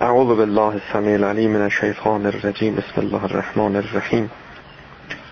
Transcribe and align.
اعوذ 0.00 0.36
بالله 0.36 0.74
السمیع 0.74 1.14
العلیم 1.14 1.50
من 1.50 1.62
الشیطان 1.62 2.26
الرجیم 2.26 2.74
بسم 2.74 3.00
الله 3.00 3.24
الرحمن 3.24 3.76
الرحیم 3.76 4.30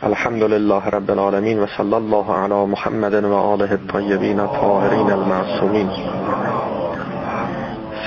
الحمد 0.03 0.43
لله 0.43 0.85
رب 0.85 1.11
العالمین 1.11 1.59
و 1.59 1.67
صلی 1.77 1.95
الله 1.95 2.33
علی 2.33 2.67
محمد 2.67 3.15
و 3.15 3.35
آله 3.35 3.71
الطیبین 3.71 4.41
الطاهرین 4.41 5.13
المعصومین 5.13 5.91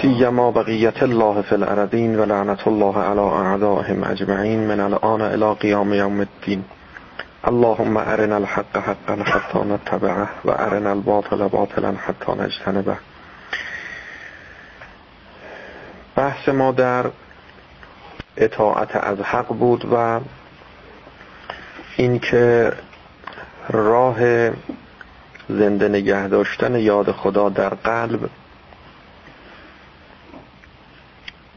سیما 0.01 0.51
بقیت 0.51 1.03
الله 1.03 1.41
فی 1.41 1.55
الارضین 1.55 2.19
و 2.19 2.25
لعنت 2.25 2.67
الله 2.67 2.97
علی 2.97 3.19
اعدائهم 3.19 4.03
اجمعین 4.03 4.59
من 4.59 4.79
الان 4.79 5.21
الى 5.21 5.53
قیام 5.59 5.93
یوم 5.93 6.19
الدین 6.19 6.63
اللهم 7.43 7.97
ارنا 7.97 8.35
الحق 8.35 8.77
حقا 8.77 9.13
حتی 9.13 9.59
نتبعه 9.59 10.27
و 10.45 10.51
ارنا 10.51 10.89
الباطل 10.89 11.47
باطلا 11.47 11.93
حتی 12.05 12.31
نجتنبه. 12.31 12.97
بحث 16.15 16.49
ما 16.49 16.71
در 16.71 17.05
اطاعت 18.37 18.95
از 18.95 19.19
حق 19.19 19.47
بود 19.47 19.85
و 19.93 20.19
اینکه 21.97 22.73
راه 23.69 24.49
زنده 25.49 25.87
نگه 25.87 26.27
داشتن 26.27 26.75
یاد 26.75 27.11
خدا 27.11 27.49
در 27.49 27.69
قلب 27.69 28.29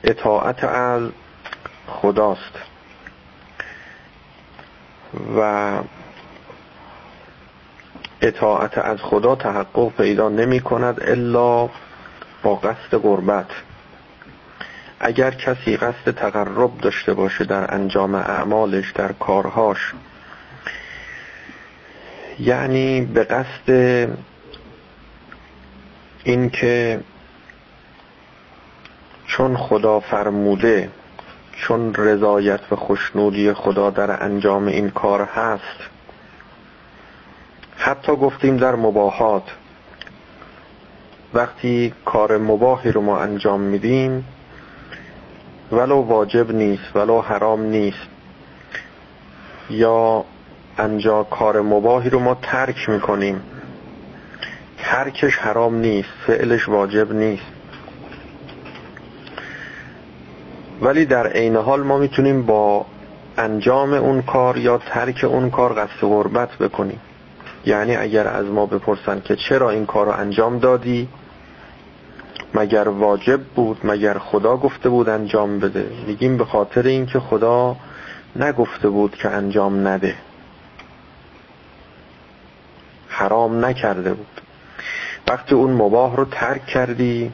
اطاعت 0.05 0.65
از 0.65 1.11
خداست 1.87 2.59
و 5.37 5.73
اطاعت 8.23 8.79
از 8.79 8.99
خدا 9.03 9.37
تحقق 9.37 9.89
پیدا 9.89 10.29
نمی 10.29 10.61
کند 10.61 11.03
الا 11.03 11.69
با 12.43 12.55
قصد 12.55 12.95
قربت 12.95 13.51
اگر 15.07 15.31
کسی 15.31 15.77
قصد 15.77 16.11
تقرب 16.11 16.79
داشته 16.79 17.15
باشه 17.15 17.45
در 17.45 17.75
انجام 17.75 18.15
اعمالش 18.15 18.93
در 18.93 19.13
کارهاش 19.13 19.93
یعنی 22.41 23.01
به 23.01 23.25
قصد 23.25 24.09
اینکه 26.25 27.01
چون 29.27 29.57
خدا 29.57 30.01
فرموده 30.01 30.91
چون 31.53 31.95
رضایت 31.95 32.61
و 32.73 32.77
خوشنودی 32.77 33.53
خدا 33.53 33.91
در 33.91 34.23
انجام 34.25 34.67
این 34.67 34.91
کار 34.91 35.23
هست 35.23 35.79
حتی 37.77 38.17
گفتیم 38.17 38.57
در 38.57 38.75
مباهات 38.75 39.51
وقتی 41.35 41.93
کار 42.05 42.39
مباهی 42.39 42.93
رو 42.93 43.01
ما 43.01 43.19
انجام 43.21 43.61
میدیم 43.61 44.25
ولو 45.75 45.97
واجب 45.97 46.53
نیست 46.53 46.97
ولو 46.97 47.21
حرام 47.21 47.63
نیست. 47.63 48.09
یا 49.71 50.25
انجا 50.79 51.23
کار 51.23 51.61
مباهی 51.61 52.11
رو 52.11 52.19
ما 52.19 52.35
ترک 52.43 52.89
می‌کنیم. 52.89 53.41
ترکش 54.79 55.39
حرام 55.39 55.75
نیست 55.75 56.09
فعلش 56.27 56.69
واجب 56.69 57.13
نیست. 57.13 57.47
ولی 60.83 61.07
در 61.07 61.27
عین 61.27 61.57
حال 61.57 61.83
ما 61.83 61.99
می‌تونیم 61.99 62.43
با 62.43 62.87
انجام 63.39 63.93
اون 63.93 64.23
کار 64.23 64.57
یا 64.57 64.79
ترک 64.79 65.25
اون 65.25 65.51
کار 65.51 65.73
قصد 65.73 66.01
غربت 66.01 66.59
بکنیم. 66.59 67.01
یعنی 67.67 67.97
اگر 67.97 68.29
از 68.29 68.47
ما 68.47 68.67
بپرسن 68.67 69.21
که 69.21 69.37
چرا 69.37 69.71
این 69.71 69.87
کار 69.87 70.07
رو 70.07 70.13
انجام 70.13 70.59
دادی 70.59 71.09
مگر 72.55 72.89
واجب 72.89 73.41
بود 73.41 73.79
مگر 73.85 74.19
خدا 74.19 74.57
گفته 74.57 74.89
بود 74.89 75.09
انجام 75.09 75.59
بده؟ 75.59 75.91
میگیم 76.07 76.37
به 76.37 76.45
خاطر 76.45 76.83
اینکه 76.83 77.21
خدا 77.21 77.77
نگفته 78.37 78.89
بود 78.89 79.17
که 79.17 79.29
انجام 79.29 79.89
نده. 79.89 80.15
حرام 83.09 83.65
نکرده 83.65 84.15
بود. 84.15 84.41
وقتی 85.29 85.55
اون 85.55 85.73
مباه 85.73 86.17
رو 86.17 86.25
ترک 86.25 86.67
کردی 86.67 87.33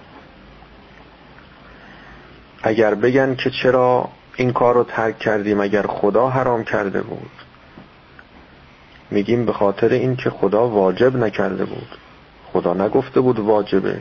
اگر 2.63 2.95
بگن 2.95 3.35
که 3.35 3.51
چرا 3.51 4.09
این 4.37 4.53
کار 4.53 4.75
رو 4.75 4.85
ترک 4.85 5.19
کردیم 5.19 5.61
اگر 5.61 5.87
خدا 5.87 6.29
حرام 6.29 6.65
کرده 6.65 7.03
بود؟ 7.03 7.31
میگیم 9.11 9.47
به 9.47 9.53
خاطر 9.53 9.89
اینکه 9.89 10.31
خدا 10.31 10.69
واجب 10.69 11.17
نکرده 11.17 11.65
بود. 11.65 11.89
خدا 12.53 12.75
نگفته 12.75 13.21
بود 13.21 13.39
واجبه. 13.39 14.01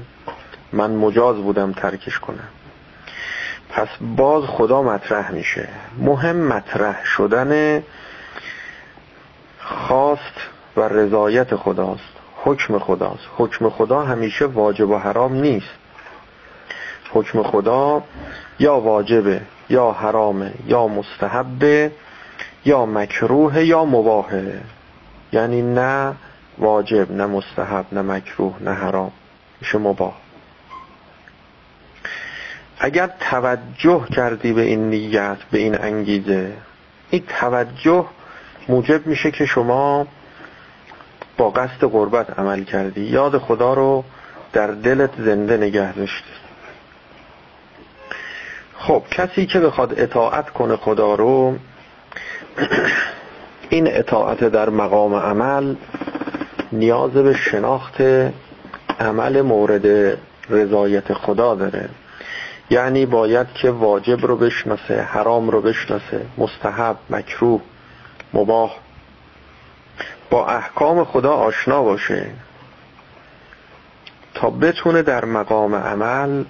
من 0.74 0.92
مجاز 0.92 1.36
بودم 1.36 1.72
ترکش 1.72 2.20
کنم. 2.20 2.48
پس 3.70 3.88
باز 4.02 4.44
خدا 4.44 4.82
مطرح 4.82 5.32
میشه. 5.32 5.68
مهم 5.98 6.36
مطرح 6.36 7.06
شدن 7.06 7.84
خواست 9.60 10.36
و 10.78 10.82
رضایت 10.82 11.56
خداست. 11.56 12.14
حکم 12.44 12.80
خداست. 12.80 13.28
حکم 13.38 13.70
خدا 13.70 14.04
همیشه 14.04 14.46
واجب 14.46 14.90
و 14.90 14.98
حرام 14.98 15.34
نیست. 15.34 15.80
حکم 17.12 17.44
خدا 17.44 18.04
یا 18.60 18.80
واجبه 18.80 19.42
یا 19.70 19.92
حرامه 19.92 20.54
یا 20.66 20.88
مستحبه 20.88 21.92
یا 22.66 22.86
مکروه 22.86 23.64
یا 23.64 23.86
مباهه. 23.86 24.62
یعنی 25.32 25.62
نه 25.62 26.16
واجب 26.58 27.12
نه 27.12 27.26
مستحب 27.26 27.86
نه 27.92 28.02
مکروه 28.02 28.56
نه 28.62 28.74
حرام. 28.74 29.12
میشه 29.62 29.78
مباه 29.78 30.29
اگر 32.80 33.10
توجه 33.20 34.06
کردی 34.16 34.54
به 34.54 34.62
این 34.62 34.90
نیت 34.90 35.38
به 35.52 35.58
این 35.58 35.82
انگیزه 35.82 36.54
این 37.10 37.24
توجه 37.40 38.06
موجب 38.70 39.08
میشه 39.08 39.32
که 39.32 39.46
شما 39.46 40.08
با 41.38 41.50
قصد 41.50 41.84
قربت 41.84 42.40
عمل 42.40 42.64
کردی. 42.64 43.02
یاد 43.02 43.38
خدا 43.38 43.74
رو 43.74 44.04
در 44.54 44.68
دلت 44.68 45.10
زنده 45.18 45.58
نگه 45.58 45.94
داشتی. 45.94 46.30
خب 48.78 49.04
کسی 49.12 49.46
که 49.46 49.60
بخواد 49.60 50.00
اطاعت 50.00 50.50
کنه 50.50 50.76
خدا 50.76 51.16
رو 51.16 51.56
این 53.70 53.88
اطاعت 53.88 54.44
در 54.44 54.70
مقام 54.70 55.14
عمل 55.14 55.76
نیاز 56.72 57.12
به 57.12 57.34
شناخت 57.34 58.02
عمل 59.00 59.42
مورد 59.42 60.18
رضایت 60.50 61.14
خدا 61.14 61.56
داره. 61.56 61.90
یعنی 62.70 63.06
باید 63.06 63.48
که 63.54 63.72
واجب 63.72 64.26
رو 64.26 64.38
بشناسه 64.38 65.02
حرام 65.02 65.50
رو 65.50 65.62
بشناسه 65.62 66.26
مستحب 66.38 66.98
مکروه 67.10 67.62
مباح. 68.34 68.72
با 70.30 70.48
احکام 70.48 71.04
خدا 71.04 71.34
آشنا 71.34 71.84
باشه 71.84 72.32
تا 74.34 74.50
بتونه 74.50 75.02
در 75.02 75.26
مقام 75.26 75.76
عمل 75.76 76.44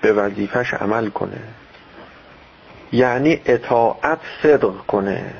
به 0.00 0.12
وظیفش 0.12 0.74
عمل 0.74 1.08
کنه. 1.08 1.40
یعنی 2.92 3.40
اطاعت 3.44 4.18
صدق 4.42 4.76
کنه. 4.86 5.34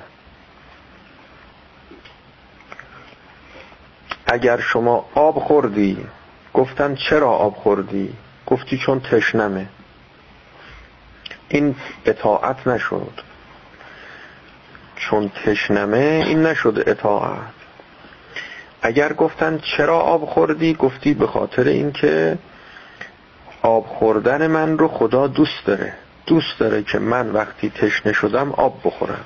اگر 4.27 4.61
شما 4.61 5.05
آب 5.15 5.39
خوردی 5.39 6.07
گفتن 6.55 6.95
چرا 6.95 7.31
آب 7.31 7.55
خوردی؟ 7.55 8.15
گفتی 8.47 8.79
چون 8.79 9.01
تشنمه. 9.01 9.67
این 11.49 11.77
اطاعت 12.07 12.67
نشد. 12.67 13.21
چون 14.97 15.31
تشنمه 15.45 16.25
این 16.27 16.43
نشد 16.43 16.85
اطاعت. 16.87 17.41
اگر 18.83 19.13
گفتن 19.13 19.59
چرا 19.59 20.01
آب 20.01 20.25
خوردی 20.25 20.75
گفتی 20.75 21.15
به 21.15 21.27
خاطر 21.27 21.65
اینکه 21.65 22.39
آب 23.63 23.87
خوردن 23.87 24.47
من 24.47 24.79
رو 24.79 24.89
خدا 24.89 25.27
دوست 25.27 25.67
داره. 25.67 25.95
دوست 26.27 26.59
داره 26.59 26.83
که 26.83 26.99
من 26.99 27.31
وقتی 27.31 27.71
تشنه 27.71 28.13
شدم 28.13 28.53
آب 28.53 28.81
بخورم. 28.85 29.25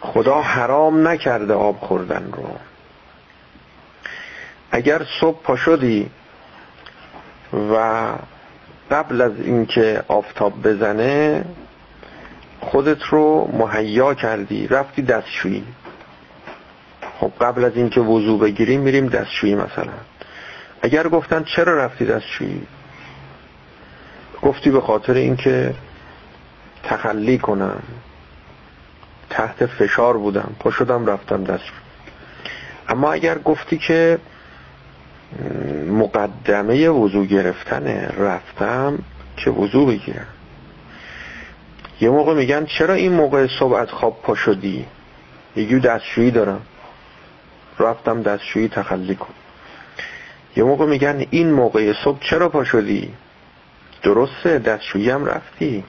خدا 0.00 0.42
حرام 0.42 1.08
نکرده 1.08 1.54
آب 1.54 1.80
خوردن 1.80 2.32
رو. 2.32 2.56
اگر 4.70 5.06
صبح 5.20 5.42
پا 5.42 5.56
شدی 5.56 6.10
و 7.52 8.04
قبل 8.90 9.20
از 9.20 9.32
اینکه 9.40 10.02
آفتاب 10.08 10.62
بزنه 10.62 11.44
خودت 12.60 13.02
رو 13.02 13.50
مهیا 13.52 14.14
کردی 14.14 14.66
رفتی 14.68 15.02
دستشویی. 15.02 15.64
خب 17.20 17.32
قبل 17.40 17.64
از 17.64 17.76
اینکه 17.76 18.00
وضو 18.00 18.38
بگیریم 18.38 18.80
میریم 18.80 19.06
دستشویی 19.08 19.54
مثلا. 19.54 19.92
اگر 20.82 21.08
گفتن 21.08 21.44
چرا 21.44 21.84
رفتی 21.84 22.04
دستشویی؟ 22.04 22.66
گفتی 24.42 24.70
به 24.70 24.80
خاطر 24.80 25.14
اینکه 25.14 25.74
تخلی 26.82 27.38
کنم. 27.38 27.82
تحت 29.30 29.66
فشار 29.66 30.16
بودم. 30.16 30.50
پا 30.60 30.70
شدم 30.70 31.06
رفتم 31.06 31.44
دستشویی. 31.44 31.80
اما 32.88 33.12
اگر 33.12 33.38
گفتی 33.38 33.78
که 33.78 34.18
مقدمه 35.90 36.88
وضوع 36.88 37.26
گرفتن 37.26 37.86
رفتم 38.18 38.98
که 39.36 39.50
وضوع 39.50 39.86
بگیرم. 39.86 40.26
یه 42.00 42.10
موقع 42.10 42.34
میگن 42.34 42.64
چرا 42.64 42.94
این 42.94 43.12
موقع 43.12 43.46
صبح 43.58 43.74
از 43.74 43.90
خواب 43.90 44.22
پا 44.22 44.34
شدی؟ 44.34 44.86
یکی 45.56 45.80
دستشویی 45.80 46.30
دارم. 46.30 46.60
رفتم 47.78 48.22
دستشویی 48.22 48.68
تخلی 48.68 49.14
کن. 49.14 49.34
یه 50.56 50.64
موقع 50.64 50.86
میگن 50.86 51.26
این 51.30 51.52
موقع 51.52 51.92
صبح 52.04 52.18
چرا 52.20 52.48
پا 52.48 52.64
شدی؟ 52.64 53.12
درسته 54.02 54.58
دستشویی 54.58 55.10
هم 55.10 55.24
رفتی. 55.24 55.84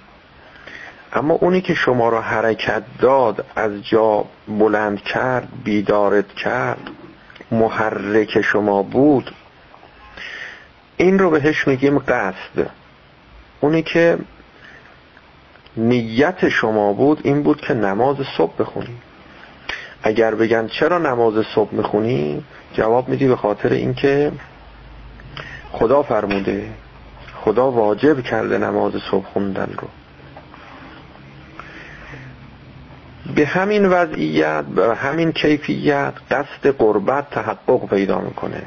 اما 1.14 1.34
اونی 1.34 1.62
که 1.62 1.74
شما 1.74 2.10
را 2.10 2.22
حرکت 2.22 2.84
داد 3.00 3.46
از 3.56 3.88
جا 3.88 4.26
بلند 4.48 5.02
کرد 5.02 5.48
بیدارت 5.64 6.34
کرد. 6.34 6.90
محرک 7.52 8.42
شما 8.42 8.84
بود 8.84 9.32
این 10.98 11.20
رو 11.20 11.30
بهش 11.30 11.68
میگیم 11.68 12.00
قصد. 12.00 12.70
اونی 13.60 13.82
که 13.82 14.18
نیت 15.78 16.50
شما 16.50 16.94
بود 16.94 17.22
این 17.24 17.44
بود 17.44 17.62
که 17.62 17.74
نماز 17.74 18.18
صبح 18.38 18.54
بخونی. 18.60 18.98
اگر 20.04 20.36
بگن 20.36 20.68
چرا 20.68 20.98
نماز 20.98 21.46
صبح 21.56 21.74
می‌خونی 21.74 22.44
جواب 22.74 23.10
میدی 23.10 23.28
به 23.28 23.36
خاطر 23.36 23.70
اینکه 23.70 24.32
خدا 25.72 26.04
فرموده 26.04 26.70
خدا 27.36 27.72
واجب 27.72 28.22
کرده 28.22 28.58
نماز 28.58 28.94
صبح 29.12 29.26
خوندن 29.26 29.70
رو. 29.78 29.88
به 33.36 33.46
همین 33.46 33.86
وضعیت 33.86 34.66
به 34.66 34.96
همین 34.96 35.32
کیفیت 35.32 36.14
قصد 36.32 36.68
قربت 36.78 37.30
تحقق 37.30 37.90
پیدا 37.90 38.20
می‌کنه. 38.20 38.64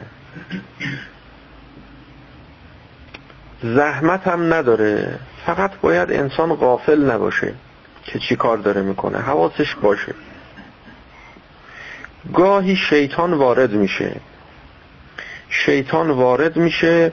زحمت 3.63 4.29
هم 4.29 4.55
نداره. 4.55 5.19
فقط 5.47 5.71
باید 5.81 6.13
انسان 6.13 6.55
غافل 6.55 7.11
نباشه 7.11 7.55
که 8.05 8.19
چی 8.19 8.37
کار 8.37 8.57
داره 8.57 8.83
می‌کنه. 8.83 9.19
حواسش 9.19 9.75
باشه. 9.75 10.15
گاهی 12.35 12.77
شیطان 12.77 13.35
وارد 13.35 13.73
میشه. 13.73 14.17
شیطان 15.49 16.11
وارد 16.11 16.57
میشه 16.57 17.13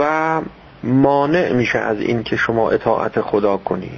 و 0.00 0.40
مانع 0.82 1.52
میشه 1.52 1.78
از 1.78 2.00
این 2.00 2.22
که 2.22 2.36
شما 2.36 2.70
اطاعت 2.70 3.20
خدا 3.20 3.56
کنی. 3.56 3.90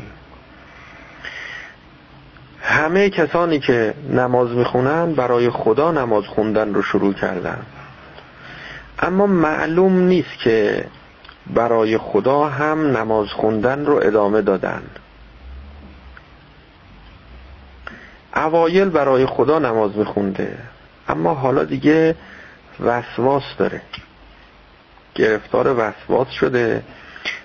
همه 2.63 3.11
کسانی 3.11 3.59
که 3.61 3.95
نماز 4.11 4.51
می‌خونن 4.51 5.13
برای 5.13 5.51
خدا 5.51 5.93
نماز 5.93 6.25
خوندن 6.25 6.75
رو 6.75 6.83
شروع 6.83 7.13
کردن. 7.13 7.59
اما 8.99 9.27
معلوم 9.27 9.99
نیست 9.99 10.39
که 10.45 10.85
برای 11.55 11.99
خدا 11.99 12.45
هم 12.45 12.97
نماز 12.97 13.29
خوندن 13.29 13.87
رو 13.87 14.01
ادامه 14.03 14.43
دادن. 14.43 14.83
اوایل 18.37 18.89
برای 18.89 19.27
خدا 19.27 19.59
نماز 19.59 19.97
میخونده 19.97 20.59
اما 21.09 21.35
حالا 21.35 21.65
دیگه 21.65 22.15
وسواس 22.81 23.43
داره. 23.59 23.83
گرفتار 25.15 25.75
وسواس 25.79 26.31
شده 26.31 26.83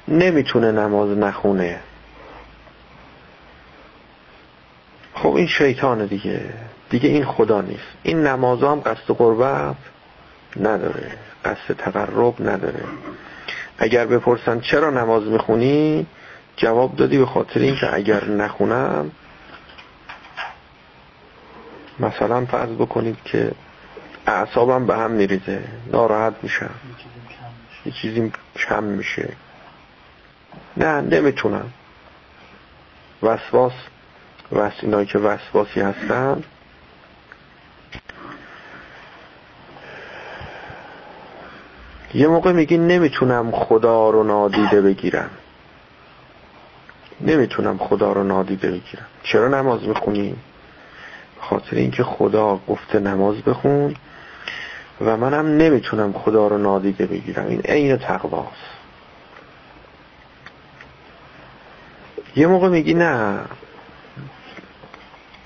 نمی‌تونه 0.08 0.72
نماز 0.72 1.18
نخونه. 1.18 1.80
خب 5.14 5.36
این 5.36 5.48
شیطان 5.48 6.06
دیگه. 6.06 6.42
دیگه 6.90 7.10
این 7.10 7.26
خدا 7.26 7.62
نیست. 7.62 7.88
این 8.04 8.28
نماز 8.28 8.64
هم 8.64 8.80
قصد 8.80 9.08
قربت 9.08 9.76
نداره. 10.60 11.12
قصد 11.46 11.74
تقرب 11.78 12.50
نداره. 12.50 12.84
اگر 13.78 14.06
بپرسن 14.06 14.60
چرا 14.60 14.90
نماز 14.90 15.24
می‌خونی 15.24 16.06
جواب 16.58 16.96
دادی 16.96 17.18
به 17.18 17.26
خاطر 17.26 17.60
اینکه 17.60 17.94
اگر 17.96 18.26
نخونم 18.26 19.12
مثلا 22.00 22.46
فرض 22.46 22.70
بکنید 22.70 23.18
که 23.26 23.52
اعصابم 24.28 24.86
به 24.86 24.96
هم 24.96 25.12
میریزه. 25.12 25.64
ناراحت 25.92 26.34
میشم. 26.42 26.70
یه 27.86 27.92
چیزی 27.92 28.32
کم 28.56 28.84
میشه. 28.84 29.30
نه 30.78 31.02
نمی‌تونم. 31.02 31.70
وسواس 33.24 33.74
وس 34.52 34.74
اینایی 34.82 35.06
که 35.06 35.20
وسواسی 35.20 35.82
هستن. 35.82 36.44
یه 42.14 42.28
موقع 42.28 42.52
میگی 42.52 42.78
نمی‌تونم 42.78 43.52
خدا 43.52 44.10
رو 44.10 44.24
نادیده 44.24 44.82
بگیرم. 44.82 45.30
نمی‌تونم 47.22 47.78
خدا 47.78 48.14
رو 48.14 48.24
نادیده 48.24 48.68
بگیرم. 48.72 49.06
چرا 49.24 49.48
نماز 49.48 49.84
می‌خونی؟ 49.84 50.36
خاطر 51.40 51.76
اینکه 51.76 52.04
خدا 52.04 52.60
گفته 52.68 53.00
نماز 53.00 53.36
بخون 53.36 53.96
و 55.02 55.18
منم 55.18 55.58
نمی‌تونم 55.58 56.14
خدا 56.14 56.48
رو 56.48 56.58
نادیده 56.58 57.06
بگیرم. 57.06 57.48
این 57.48 57.62
عین 57.62 57.98
تقواست. 57.98 58.74
یه 62.36 62.48
موقع 62.48 62.70
میگی 62.70 62.94
نه. 62.94 63.40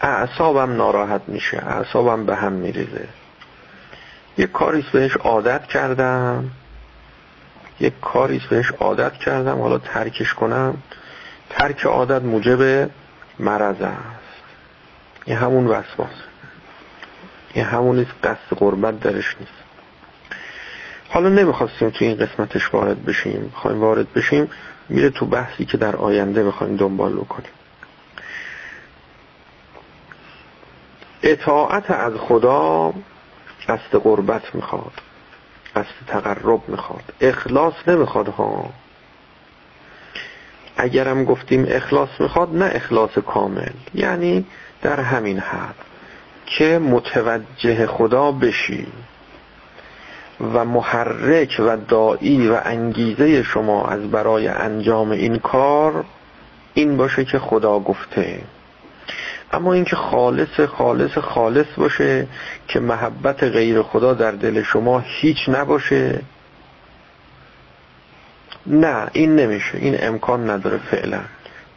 اعصابم 0.02 0.76
ناراحت 0.76 1.22
میشه 1.28 1.58
اعصابم 1.58 2.26
به 2.26 2.36
هم 2.36 2.54
میریزه. 2.54 3.08
یک 4.38 4.52
کاریست 4.52 4.90
بهش 4.90 5.18
عادت 5.18 5.64
کردم. 5.68 6.52
یک 7.80 7.94
کاریست 8.02 8.46
بهش 8.46 8.72
عادت 8.80 9.14
کردم. 9.14 9.62
حالا 9.62 9.78
ترکش 9.78 10.34
کنم. 10.34 10.78
ترک 11.50 11.86
عادت 11.86 12.22
موجب 12.22 12.90
مرض 13.40 13.82
است. 13.82 14.44
این 15.26 15.38
همون 15.38 15.68
وسواس. 15.68 16.10
این 17.54 17.66
همون 17.66 17.96
نیست 17.96 18.12
قصد 18.24 18.58
قربت 18.58 19.00
درش 19.00 19.36
نیست. 19.40 19.52
حالا 21.10 21.30
نمی‌خواستیم 21.30 21.90
تو 21.90 22.06
این 22.06 22.18
قسمتش 22.18 22.74
وارد 22.74 23.06
بشیم. 23.06 23.52
خواهیم 23.56 23.82
وارد 23.82 24.14
بشیم. 24.14 24.50
میره 24.90 25.10
تو 25.10 25.26
بحثی 25.26 25.66
که 25.66 25.78
در 25.78 25.96
آینده 25.96 26.44
بخوایم 26.44 26.76
دنبال 26.76 27.14
بکنیم. 27.14 27.52
اطاعت 31.28 31.92
از 31.92 32.14
خدا 32.14 32.94
قصد 33.68 33.96
قربت 34.04 34.56
می‌خواد 34.56 34.92
قصد 35.76 36.08
تقرب 36.08 36.62
می‌خواد 36.68 37.04
اخلاص 37.22 37.74
نمی‌خواد 37.88 38.28
ها. 38.28 38.70
اگرم 40.78 41.26
گفتیم 41.26 41.66
اخلاص 41.70 42.10
می‌خواد 42.20 42.56
نه 42.56 42.72
اخلاص 42.74 43.18
کامل 43.18 43.72
یعنی 43.94 44.46
در 44.82 45.00
همین 45.00 45.40
حد 45.40 45.76
که 46.46 46.80
متوجه 46.80 47.88
خدا 47.88 48.32
بشی 48.32 48.88
و 50.54 50.66
محرک 50.66 51.56
و 51.60 51.78
دایی 51.78 52.48
و 52.48 52.62
انگیزه 52.66 53.44
شما 53.44 53.88
از 53.88 54.12
برای 54.12 54.48
انجام 54.48 55.12
این 55.12 55.38
کار 55.38 56.06
این 56.74 56.98
باشه 56.98 57.26
که 57.26 57.40
خدا 57.40 57.80
گفته. 57.80 58.42
اما 59.52 59.74
اینکه 59.74 59.96
خالص 59.96 60.60
خالص 60.60 61.18
خالص 61.18 61.66
باشه 61.78 62.28
که 62.68 62.80
محبت 62.80 63.44
غیر 63.44 63.82
خدا 63.82 64.14
در 64.14 64.32
دل 64.32 64.64
شما 64.64 65.00
هیچ 65.00 65.50
نباشه. 65.50 66.22
نه 68.66 69.08
این 69.14 69.36
نمیشه. 69.36 69.78
این 69.78 69.98
امکان 70.00 70.50
نداره 70.50 70.78
فعلا 70.78 71.20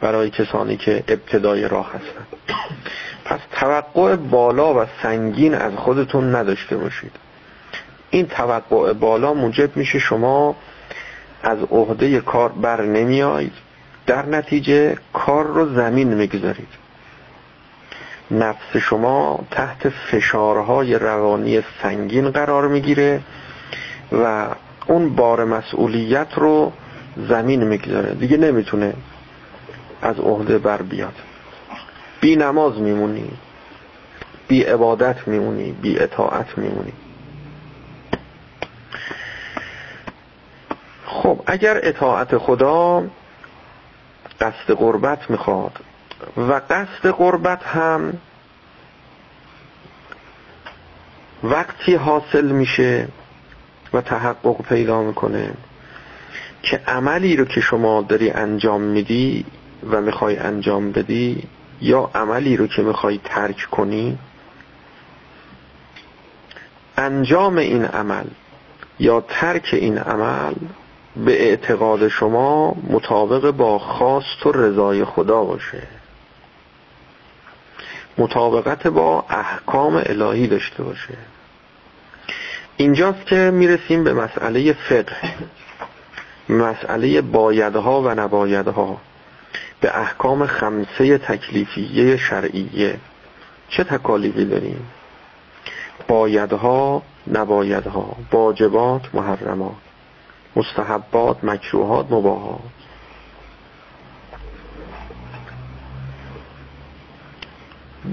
برای 0.01 0.29
کسانی 0.29 0.77
که 0.77 1.03
ابتدای 1.07 1.67
راه 1.67 1.87
هستن. 1.87 2.25
پس 3.25 3.39
توقع 3.51 4.15
بالا 4.15 4.73
و 4.73 4.85
سنگین 5.03 5.53
از 5.53 5.73
خودتون 5.73 6.35
نداشته 6.35 6.77
باشید. 6.77 7.11
این 8.09 8.27
توقع 8.27 8.93
بالا 8.93 9.33
موجب 9.33 9.77
میشه 9.77 9.99
شما 9.99 10.55
از 11.43 11.57
عهده 11.71 12.21
کار 12.21 12.49
بر 12.49 12.81
نمیایید. 12.81 13.53
در 14.07 14.25
نتیجه 14.25 14.97
کار 15.13 15.47
رو 15.47 15.75
زمین 15.75 16.13
می‌گذارید. 16.13 16.80
نفس 18.31 18.77
شما 18.77 19.39
تحت 19.51 19.89
فشارهای 19.89 20.95
روانی 20.95 21.61
سنگین 21.81 22.31
قرار 22.31 22.67
می‌گیره 22.67 23.21
و 24.11 24.47
اون 24.87 25.15
بار 25.15 25.45
مسئولیت 25.45 26.27
رو 26.35 26.71
زمین 27.29 27.63
می‌گذاره. 27.63 28.13
دیگه 28.13 28.37
نمی‌تونه 28.37 28.93
از 30.01 30.19
عهده 30.19 30.57
بر 30.57 30.81
بیاد. 30.81 31.13
بی 32.21 32.35
نماز 32.35 32.79
میمونی 32.79 33.31
بی 34.47 34.63
عبادت 34.63 35.27
میمونی 35.27 35.71
بی 35.71 35.99
اطاعت 35.99 36.57
میمونی. 36.57 36.93
خب 41.05 41.39
اگر 41.45 41.79
اطاعت 41.83 42.37
خدا 42.37 43.03
قصد 44.41 44.71
قربت 44.71 45.29
می‌خواد 45.29 45.71
و 46.37 46.61
قصد 46.69 47.07
قربت 47.07 47.63
هم 47.63 48.13
وقتی 51.43 51.95
حاصل 51.95 52.45
میشه 52.45 53.07
و 53.93 54.01
تحقق 54.01 54.61
پیدا 54.61 55.01
می‌کنه 55.01 55.53
که 56.63 56.81
عملی 56.87 57.35
رو 57.35 57.45
که 57.45 57.61
شما 57.61 58.01
داری 58.01 58.29
انجام 58.29 58.81
میدی 58.81 59.45
و 59.91 60.01
می‌خوای 60.01 60.37
انجام 60.37 60.91
بدی 60.91 61.43
یا 61.81 62.09
عملی 62.15 62.57
رو 62.57 62.67
که 62.67 62.81
می‌خوای 62.81 63.19
ترک 63.23 63.67
کنی 63.71 64.17
انجام 66.97 67.57
این 67.57 67.85
عمل 67.85 68.25
یا 68.99 69.21
ترک 69.21 69.69
این 69.73 69.97
عمل 69.97 70.53
به 71.15 71.41
اعتقاد 71.41 72.07
شما 72.07 72.75
مطابق 72.89 73.51
با 73.51 73.79
خواست 73.79 74.45
و 74.45 74.51
رضای 74.51 75.05
خدا 75.05 75.43
باشه. 75.43 76.00
مطابقت 78.17 78.87
با 78.87 79.25
احکام 79.29 80.03
الهی 80.05 80.47
داشته 80.47 80.83
باشه. 80.83 81.13
اینجاست 82.77 83.25
که 83.25 83.35
می‌رسیم 83.35 84.03
به 84.03 84.13
مسئله 84.13 84.73
فقه. 84.73 85.33
مسئله 86.49 87.21
بایدها 87.21 88.01
و 88.01 88.09
نبایدها. 88.09 88.97
به 89.81 89.99
احکام 89.99 90.45
خمسه 90.45 91.17
تکلیفیه 91.17 92.17
شرعیه. 92.17 92.97
چه 93.69 93.83
تکالیفی 93.83 94.45
داریم؟ 94.45 94.87
بایدها 96.07 97.01
نبایدها. 97.31 98.15
واجبات 98.31 99.15
محرمات. 99.15 99.75
مستحبات 100.55 101.43
مکروهات 101.43 102.11
مباهات. 102.11 102.80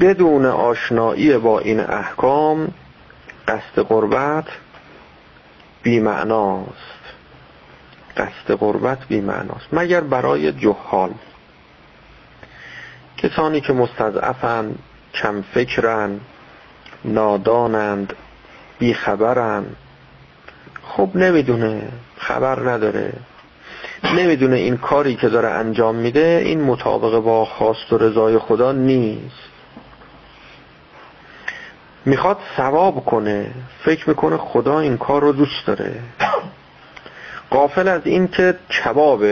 بدون 0.00 0.46
آشنایی 0.46 1.38
با 1.38 1.58
این 1.58 1.80
احکام 1.80 2.68
قصد 3.48 3.78
قربت 3.78 4.44
بیمعناست. 5.82 6.98
قصد 8.16 8.52
قربت 8.58 8.98
بیمعناست. 9.08 9.66
مگر 9.72 10.00
برای 10.00 10.52
جهال. 10.52 11.10
کسانی 13.16 13.60
که 13.60 13.72
مستضعفند 13.72 14.78
کم 15.14 15.42
فکرن 15.54 16.20
نادانند 17.04 18.12
بیخبرند 18.78 19.76
خب 20.82 21.10
نمی‌دونه 21.14 21.88
خبر 22.18 22.70
نداره. 22.70 23.12
نمی‌دونه 24.04 24.56
این 24.56 24.76
کاری 24.76 25.14
که 25.14 25.28
داره 25.28 25.48
انجام 25.48 25.94
میده 25.94 26.42
این 26.44 26.60
مطابق 26.60 27.18
با 27.18 27.44
خواست 27.44 27.92
و 27.92 27.98
رضای 27.98 28.38
خدا 28.38 28.72
نیست. 28.72 29.57
می‌خواد 32.08 32.38
ثواب 32.56 33.04
کنه 33.04 33.50
فکر 33.84 34.08
می‌کنه 34.08 34.36
خدا 34.36 34.80
این 34.80 34.96
کار 34.96 35.22
رو 35.22 35.32
دوست 35.32 35.66
داره. 35.66 35.94
قافل 37.50 37.88
از 37.88 38.00
این 38.04 38.28
که 38.28 38.54
کباب 38.84 39.24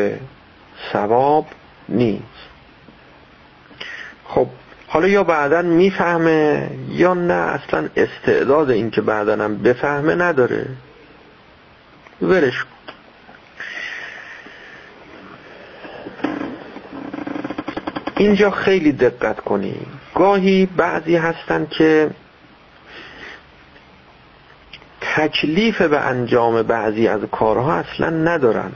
ثواب 0.93 1.47
نیست. 1.89 2.23
خب 4.25 4.47
حالا 4.89 5.09
یا 5.09 5.25
بعدا 5.25 5.63
می‌فهمه 5.63 6.71
یا 6.89 7.15
نه 7.15 7.35
اصلا 7.35 7.89
استعداد 7.97 8.71
این 8.71 8.91
که 8.91 9.01
بعدا 9.01 9.45
هم 9.45 9.59
بفهمه 9.59 10.15
نداره. 10.15 10.67
ولش 12.23 12.65
اینجا 18.17 18.51
خیلی 18.51 18.93
دقت 18.93 19.41
کنید 19.41 19.87
گاهی 20.15 20.67
بعضی 20.67 21.17
هستن 21.17 21.67
که 21.71 22.11
تکلیف 25.17 25.83
به 25.83 26.01
انجام 26.01 26.63
بعضی 26.63 27.09
از 27.09 27.21
کارها 27.33 27.75
اصلا 27.75 28.11
ندارن. 28.11 28.73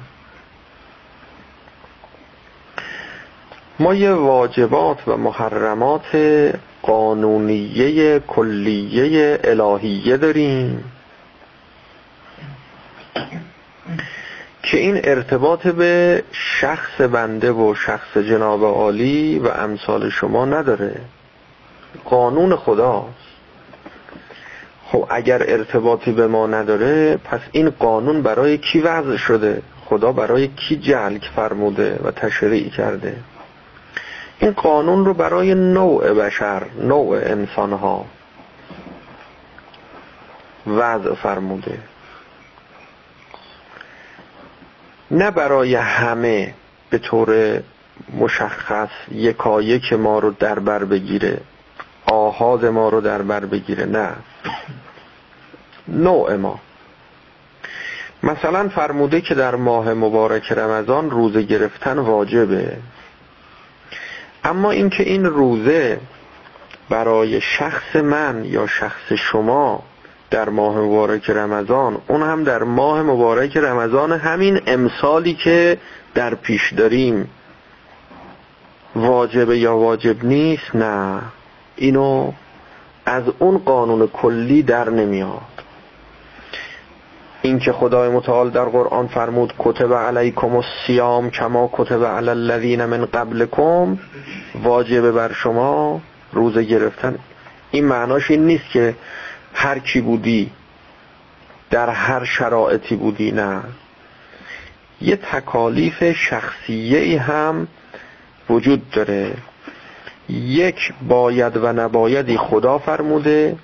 ما 3.78 3.94
یه 3.94 4.12
واجبات 4.12 5.08
و 5.08 5.16
محرمات 5.16 6.16
قانونیه 6.82 8.20
کلیه 8.20 9.38
الهیه 9.44 10.16
داریم 10.16 10.84
که 14.62 14.78
این 14.78 15.00
ارتباط 15.04 15.66
به 15.66 16.22
شخص 16.32 17.00
بنده 17.00 17.52
و 17.52 17.74
شخص 17.74 18.16
جناب 18.16 18.64
عالی 18.64 19.38
و 19.38 19.48
امثال 19.48 20.10
شما 20.10 20.44
نداره. 20.44 21.00
قانون 22.04 22.56
خداست. 22.56 23.29
خب 24.92 25.06
اگر 25.10 25.42
ارتباطی 25.42 26.12
به 26.12 26.26
ما 26.26 26.46
نداره 26.46 27.16
پس 27.16 27.40
این 27.52 27.70
قانون 27.70 28.22
برای 28.22 28.58
کی 28.58 28.80
وضع 28.80 29.16
شده؟ 29.16 29.62
خدا 29.84 30.12
برای 30.12 30.48
کی 30.48 30.76
جلک 30.76 31.30
فرموده 31.36 32.00
و 32.04 32.10
تشریع 32.10 32.68
کرده؟ 32.68 33.16
این 34.38 34.50
قانون 34.52 35.04
رو 35.04 35.14
برای 35.14 35.54
نوع 35.54 36.14
بشر 36.14 36.62
نوع 36.82 37.16
انسانها 37.16 38.04
وضع 40.66 41.14
فرموده. 41.14 41.78
نه 45.10 45.30
برای 45.30 45.74
همه 45.74 46.54
به 46.90 46.98
طور 46.98 47.60
مشخص 48.18 48.88
یکایک 49.12 49.92
ما 49.92 50.18
رو 50.18 50.30
در 50.30 50.58
بر 50.58 50.84
بگیره 50.84 51.40
آهاد 52.06 52.66
ما 52.66 52.88
رو 52.88 53.00
در 53.00 53.22
بر 53.22 53.44
بگیره 53.44 53.84
نه. 53.84 54.10
نوع 55.88 56.36
ما. 56.36 56.60
مثلا 58.22 58.68
فرموده 58.68 59.20
که 59.20 59.34
در 59.34 59.54
ماه 59.54 59.94
مبارک 59.94 60.52
رمضان 60.52 61.10
روزه 61.10 61.42
گرفتن 61.42 61.98
واجبه. 61.98 62.76
اما 64.44 64.70
اینکه 64.70 65.02
این 65.02 65.24
روزه 65.24 66.00
برای 66.88 67.40
شخص 67.40 67.96
من 67.96 68.44
یا 68.44 68.66
شخص 68.66 69.12
شما 69.12 69.82
در 70.30 70.48
ماه 70.48 70.78
مبارک 70.78 71.30
رمضان 71.30 71.98
اون 72.08 72.22
هم 72.22 72.44
در 72.44 72.62
ماه 72.62 73.02
مبارک 73.02 73.56
رمضان 73.56 74.12
همین 74.12 74.60
امثالی 74.66 75.34
که 75.34 75.78
در 76.14 76.34
پیش 76.34 76.72
داریم. 76.72 77.30
واجبه 78.96 79.58
یا 79.58 79.76
واجب 79.76 80.24
نیست؟ 80.24 80.74
نه. 80.74 81.22
اینو 81.76 82.32
از 83.10 83.22
اون 83.38 83.58
قانون 83.58 84.06
کلی 84.06 84.62
در 84.62 84.90
نمیاد. 84.90 85.40
این 87.42 87.58
که 87.58 87.72
خدای 87.72 88.08
متعال 88.08 88.50
در 88.50 88.64
قرآن 88.64 89.06
فرمود 89.06 89.54
کتب 89.58 89.94
علیکم 89.94 90.56
السیام 90.56 91.30
کما 91.30 91.70
کتب 91.72 92.04
علی 92.04 92.28
الذین 92.28 92.84
من 92.84 93.04
قبلکم. 93.04 93.98
واجبه 94.62 95.12
بر 95.12 95.32
شما 95.32 96.00
روزه 96.32 96.62
گرفتن. 96.62 97.18
این 97.70 97.84
معناش 97.84 98.30
این 98.30 98.46
نیست 98.46 98.70
که 98.72 98.94
هر 99.54 99.78
کی 99.78 100.00
بودی 100.00 100.50
در 101.70 101.90
هر 101.90 102.24
شرایطی 102.24 102.96
بودی 102.96 103.32
نه. 103.32 103.62
یه 105.00 105.16
تکالیف 105.16 106.12
شخصیه 106.12 107.20
هم 107.20 107.68
وجود 108.50 108.90
داره. 108.90 109.34
یک 110.32 110.92
باید 111.08 111.56
و 111.56 111.72
نبایدی 111.72 112.36
خدا 112.36 112.78
فرموده 112.78 113.56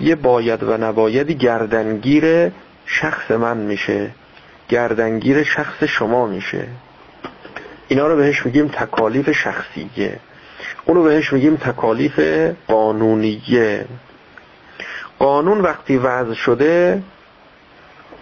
یه 0.00 0.14
باید 0.14 0.62
و 0.62 0.76
نبایدی 0.76 1.34
گردنگیر 1.34 2.52
شخص 2.86 3.30
من 3.30 3.56
میشه 3.56 4.10
گردنگیر 4.68 5.42
شخص 5.42 5.84
شما 5.84 6.26
میشه. 6.26 6.66
اینا 7.88 8.06
رو 8.06 8.16
بهش 8.16 8.46
میگیم 8.46 8.68
تکالیف 8.68 9.30
شخصیه. 9.30 10.20
اونو 10.84 11.02
بهش 11.02 11.32
میگیم 11.32 11.56
تکالیف 11.56 12.20
قانونیه. 12.68 13.84
قانون 15.18 15.60
وقتی 15.60 15.96
وضع 15.96 16.34
شده 16.34 17.02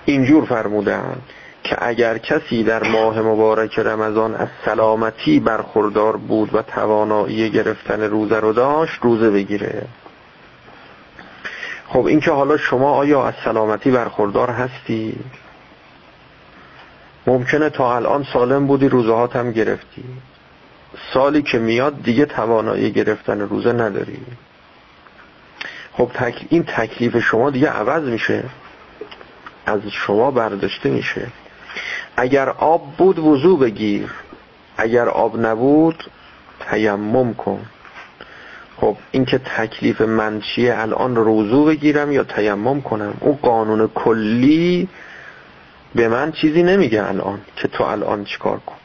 اینجور 0.04 0.44
فرمودن. 0.44 1.16
که 1.64 1.76
اگر 1.80 2.18
کسی 2.18 2.64
در 2.64 2.82
ماه 2.82 3.20
مبارک 3.20 3.78
رمضان 3.78 4.34
از 4.34 4.48
سلامتی 4.64 5.40
برخوردار 5.40 6.16
بود 6.16 6.54
و 6.54 6.62
توانایی 6.62 7.50
گرفتن 7.50 8.02
روزه 8.02 8.40
رو 8.40 8.52
داشت 8.52 8.98
روزه 9.02 9.30
بگیره. 9.30 9.82
خب 11.86 12.06
این 12.06 12.20
که 12.20 12.30
حالا 12.30 12.56
شما 12.56 12.90
آیا 12.90 13.26
از 13.26 13.34
سلامتی 13.44 13.90
برخوردار 13.90 14.50
هستی؟ 14.50 15.18
ممکنه 17.26 17.70
تا 17.70 17.96
الان 17.96 18.26
سالم 18.32 18.66
بودی 18.66 18.88
روزه 18.88 19.38
هم 19.38 19.52
گرفتی. 19.52 20.04
سالی 21.14 21.42
که 21.42 21.58
میاد 21.58 22.02
دیگه 22.02 22.24
توانایی 22.24 22.92
گرفتن 22.92 23.40
روزه 23.40 23.72
نداری. 23.72 24.18
خب 25.92 26.10
این 26.48 26.62
تکلیف 26.62 27.18
شما 27.18 27.50
دیگه 27.50 27.68
عوض 27.68 28.02
میشه. 28.02 28.44
از 29.66 29.80
شما 29.90 30.30
برداشته 30.30 30.90
میشه. 30.90 31.26
اگر 32.16 32.48
آب 32.48 32.96
بود 32.96 33.18
وضو 33.18 33.56
بگیر 33.56 34.10
اگر 34.76 35.08
آب 35.08 35.46
نبود 35.46 36.04
تیمم 36.70 37.34
کن. 37.34 37.60
خب 38.76 38.96
این 39.10 39.24
که 39.24 39.38
تکلیف 39.38 40.00
من 40.00 40.40
چیه؟ 40.40 40.78
الان 40.78 41.16
روزو 41.16 41.64
بگیرم 41.64 42.12
یا 42.12 42.24
تیمم 42.24 42.82
کنم؟ 42.82 43.14
اون 43.20 43.38
قانون 43.42 43.88
کلی 43.94 44.88
به 45.94 46.08
من 46.08 46.32
چیزی 46.32 46.62
نمیگه 46.62 47.08
الان 47.08 47.38
که 47.56 47.68
تو 47.68 47.84
الان 47.84 48.24
چیکار 48.24 48.58
کن. 48.58 48.76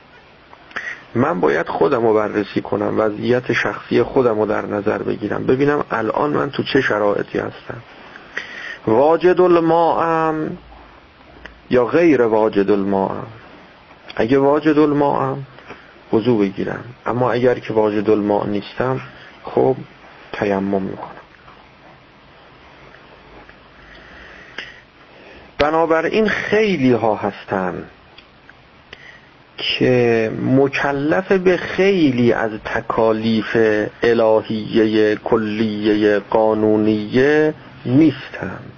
من 1.15 1.39
باید 1.39 1.67
خودم 1.67 2.07
رو 2.07 2.13
بررسی 2.13 2.61
کنم 2.61 2.99
وضعیت 2.99 3.53
شخصی 3.53 4.03
خودم 4.03 4.39
رو 4.39 4.45
در 4.45 4.65
نظر 4.65 4.97
بگیرم. 4.97 5.45
ببینم 5.45 5.85
الان 5.91 6.29
من 6.29 6.49
تو 6.49 6.63
چه 6.63 6.81
شرایطی 6.81 7.39
هستم. 7.39 7.81
واجد 8.87 9.41
الماءم 9.41 10.57
یا 11.69 11.85
غیر 11.85 12.21
واجد 12.21 12.71
الماءم 12.71 13.27
اگه 14.15 14.37
واجد 14.37 14.77
الماءم 14.77 15.45
وضو 16.13 16.37
بگیرم. 16.37 16.83
اما 17.05 17.31
اگر 17.31 17.59
که 17.59 17.73
واجد 17.73 18.09
الماء 18.09 18.47
نیستم 18.47 19.01
خب 19.43 19.75
تیمم 20.33 20.81
می‌کنم. 20.81 21.11
بنابراین 25.59 26.27
خیلی 26.27 26.91
ها 26.91 27.15
هستن 27.15 27.83
که 29.57 30.31
مکلف 30.41 31.31
به 31.31 31.57
خیلی 31.57 32.33
از 32.33 32.51
تکالیف 32.65 33.57
الهیه 34.03 35.15
کلیه 35.15 36.19
قانونیه 36.19 37.53
نیستند 37.85 38.71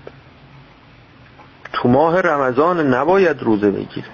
تو 1.74 1.90
ماه 1.90 2.22
رمضان 2.22 2.94
نباید 2.94 3.44
روزه 3.44 3.72
بگیره. 3.72 4.08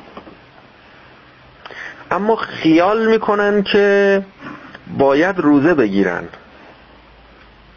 اما 2.12 2.36
خیال 2.36 3.08
می‌کنن 3.08 3.64
که 3.64 4.24
باید 4.98 5.40
روزه 5.40 5.74
بگیرن. 5.74 6.24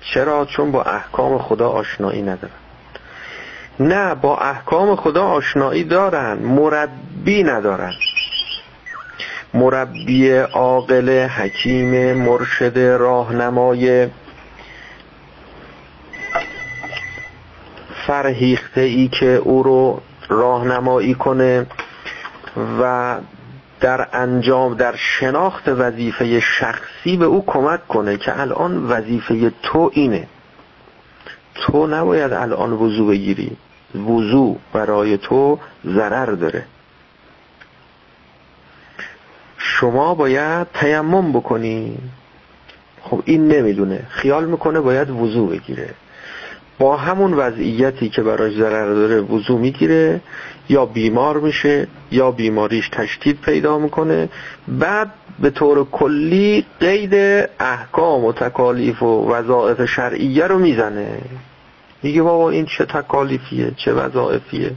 چرا؟ 0.01 0.45
چون 0.45 0.73
با 0.73 0.83
احکام 0.83 1.39
خدا 1.39 1.69
آشنایی 1.69 2.23
ندارن. 2.23 2.55
نه 3.81 4.15
با 4.15 4.39
احکام 4.39 4.97
خدا 4.97 5.25
آشنایی 5.25 5.85
دارن 5.85 6.39
مربی 6.39 7.43
ندارن. 7.43 7.93
مربی 9.55 10.39
عاقل 10.39 11.27
حکیم 11.27 12.13
مرشد 12.13 12.79
راهنمای 12.79 14.09
فرهیخته 18.09 18.81
ای 18.81 19.09
که 19.09 19.27
او 19.27 19.63
رو 19.63 20.01
راهنمایی 20.29 21.15
کنه 21.15 21.67
و 22.81 23.17
در 23.81 24.09
انجام 24.13 24.75
در 24.75 24.97
شناخت 24.97 25.69
وظیفه 25.69 26.41
شخصی 26.41 27.17
به 27.17 27.25
او 27.25 27.45
کمک 27.47 27.89
کنه 27.89 28.17
که 28.17 28.41
الان 28.41 28.87
وظیفه 28.87 29.53
تو 29.63 29.91
اینه. 29.95 30.27
تو 31.55 31.87
نباید 31.87 32.33
الان 32.33 32.73
وضو 32.73 33.07
بگیری. 33.07 33.57
وضو 33.95 34.57
برای 34.73 35.19
تو 35.19 35.59
ضرر 35.87 36.27
داره. 36.33 36.65
شما 39.59 40.15
باید 40.15 40.67
تیمم 40.75 41.33
بکنی. 41.33 41.99
خب 43.03 43.23
این 43.25 43.49
نمی‌دونه. 43.49 44.07
خیال 44.09 44.45
می‌کنه 44.45 44.81
باید 44.81 45.11
وضو 45.11 45.47
بگیره. 45.47 45.95
با 46.79 46.97
همون 46.97 47.35
وضعیتی 47.35 48.09
که 48.09 48.23
براش 48.23 48.53
ضرر 48.53 48.95
داره 48.95 49.21
وضو 49.21 49.59
می‌گیره 49.59 50.21
یا 50.69 50.87
بیمار 50.87 51.41
میشه 51.41 51.87
یا 52.11 52.31
بیماریش 52.31 52.89
تشدید 52.89 53.41
پیدا 53.41 53.79
می‌کنه 53.79 54.29
بعد 54.69 55.11
به 55.39 55.51
طور 55.51 55.85
کلی 55.85 56.65
قید 56.81 57.15
احکام 57.61 58.25
و 58.25 58.33
تکالیف 58.33 59.03
و 59.03 59.31
وظائف 59.31 59.85
شرعیه 59.85 60.47
رو 60.47 60.59
می‌زنه. 60.59 61.19
میگه 62.03 62.23
بابا 62.23 62.51
این 62.51 62.67
چه 62.67 62.85
تکالیفیه 62.85 63.73
چه 63.77 63.93
وظائفیه 63.93 64.71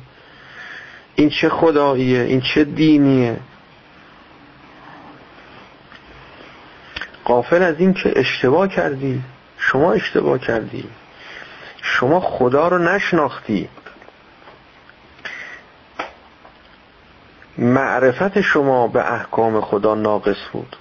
این 1.16 1.30
چه 1.30 1.50
خداییه 1.50 2.22
این 2.22 2.42
چه 2.42 2.64
دینیه؟ 2.64 3.38
قافل 7.26 7.64
از 7.64 7.76
این 7.80 7.94
که 7.94 8.14
اشتباه 8.16 8.68
کردی. 8.68 9.22
شما 9.58 9.94
اشتباه 9.94 10.40
کردی. 10.40 10.84
شما 11.82 12.20
خدا 12.20 12.68
رو 12.68 12.78
نشناختی. 12.78 13.70
معرفت 17.58 18.42
شما 18.42 18.88
به 18.88 19.14
احکام 19.14 19.62
خدا 19.62 19.96
ناقص 19.96 20.50
بود. 20.54 20.76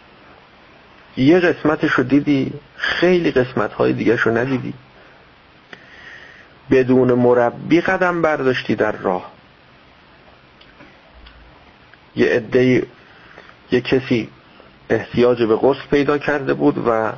یه 1.16 1.40
قسمتش 1.40 1.90
رو 1.90 2.04
دیدی 2.04 2.52
خیلی 2.76 3.30
قسمت 3.30 3.72
های 3.72 3.92
دیگه 3.92 4.28
ندیدی. 4.28 4.74
بدون 6.70 7.12
مربی 7.12 7.80
قدم 7.80 8.22
برداشتی 8.22 8.74
در 8.74 8.92
راه. 8.92 9.30
یه 12.16 12.26
عده 12.26 12.86
یه 13.70 13.80
کسی 13.80 14.28
احتیاج 14.90 15.42
به 15.42 15.56
غسل 15.56 15.86
پیدا 15.90 16.18
کرده 16.18 16.54
بود 16.54 16.78
و 16.86 17.12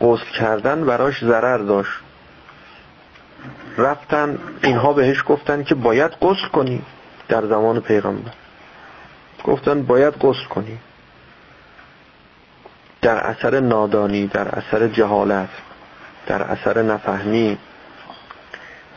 غسل 0.00 0.30
کردن 0.38 0.86
براش 0.86 1.24
ضرر 1.24 1.58
داشت. 1.58 2.05
رفتن 3.78 4.38
اینها 4.62 4.92
بهش 4.92 5.24
گفتن 5.26 5.62
که 5.62 5.74
باید 5.74 6.10
غسل 6.22 6.48
کنی 6.52 6.82
در 7.28 7.46
زمان 7.46 7.80
پیغمبر. 7.80 8.32
گفتن 9.44 9.82
باید 9.82 10.14
غسل 10.14 10.44
کنی. 10.44 10.78
در 13.02 13.16
اثر 13.16 13.60
نادانی 13.60 14.26
در 14.26 14.48
اثر 14.48 14.88
جهالت 14.88 15.48
در 16.26 16.42
اثر 16.42 16.82
نفهمی. 16.82 17.58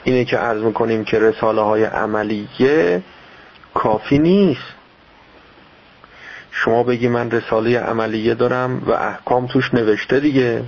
اینه 0.03 0.25
که 0.25 0.37
عرض 0.37 0.61
می‌کنیم 0.63 1.03
که 1.03 1.19
رساله 1.19 1.61
های 1.61 1.83
عملیه 1.83 3.03
کافی 3.73 4.17
نیست. 4.17 4.73
شما 6.51 6.83
بگی 6.83 7.07
من 7.07 7.31
رساله 7.31 7.79
عملیه 7.79 8.33
دارم 8.33 8.83
و 8.85 8.91
احکام 8.91 9.47
توش 9.47 9.73
نوشته 9.73 10.19
دیگه. 10.19 10.63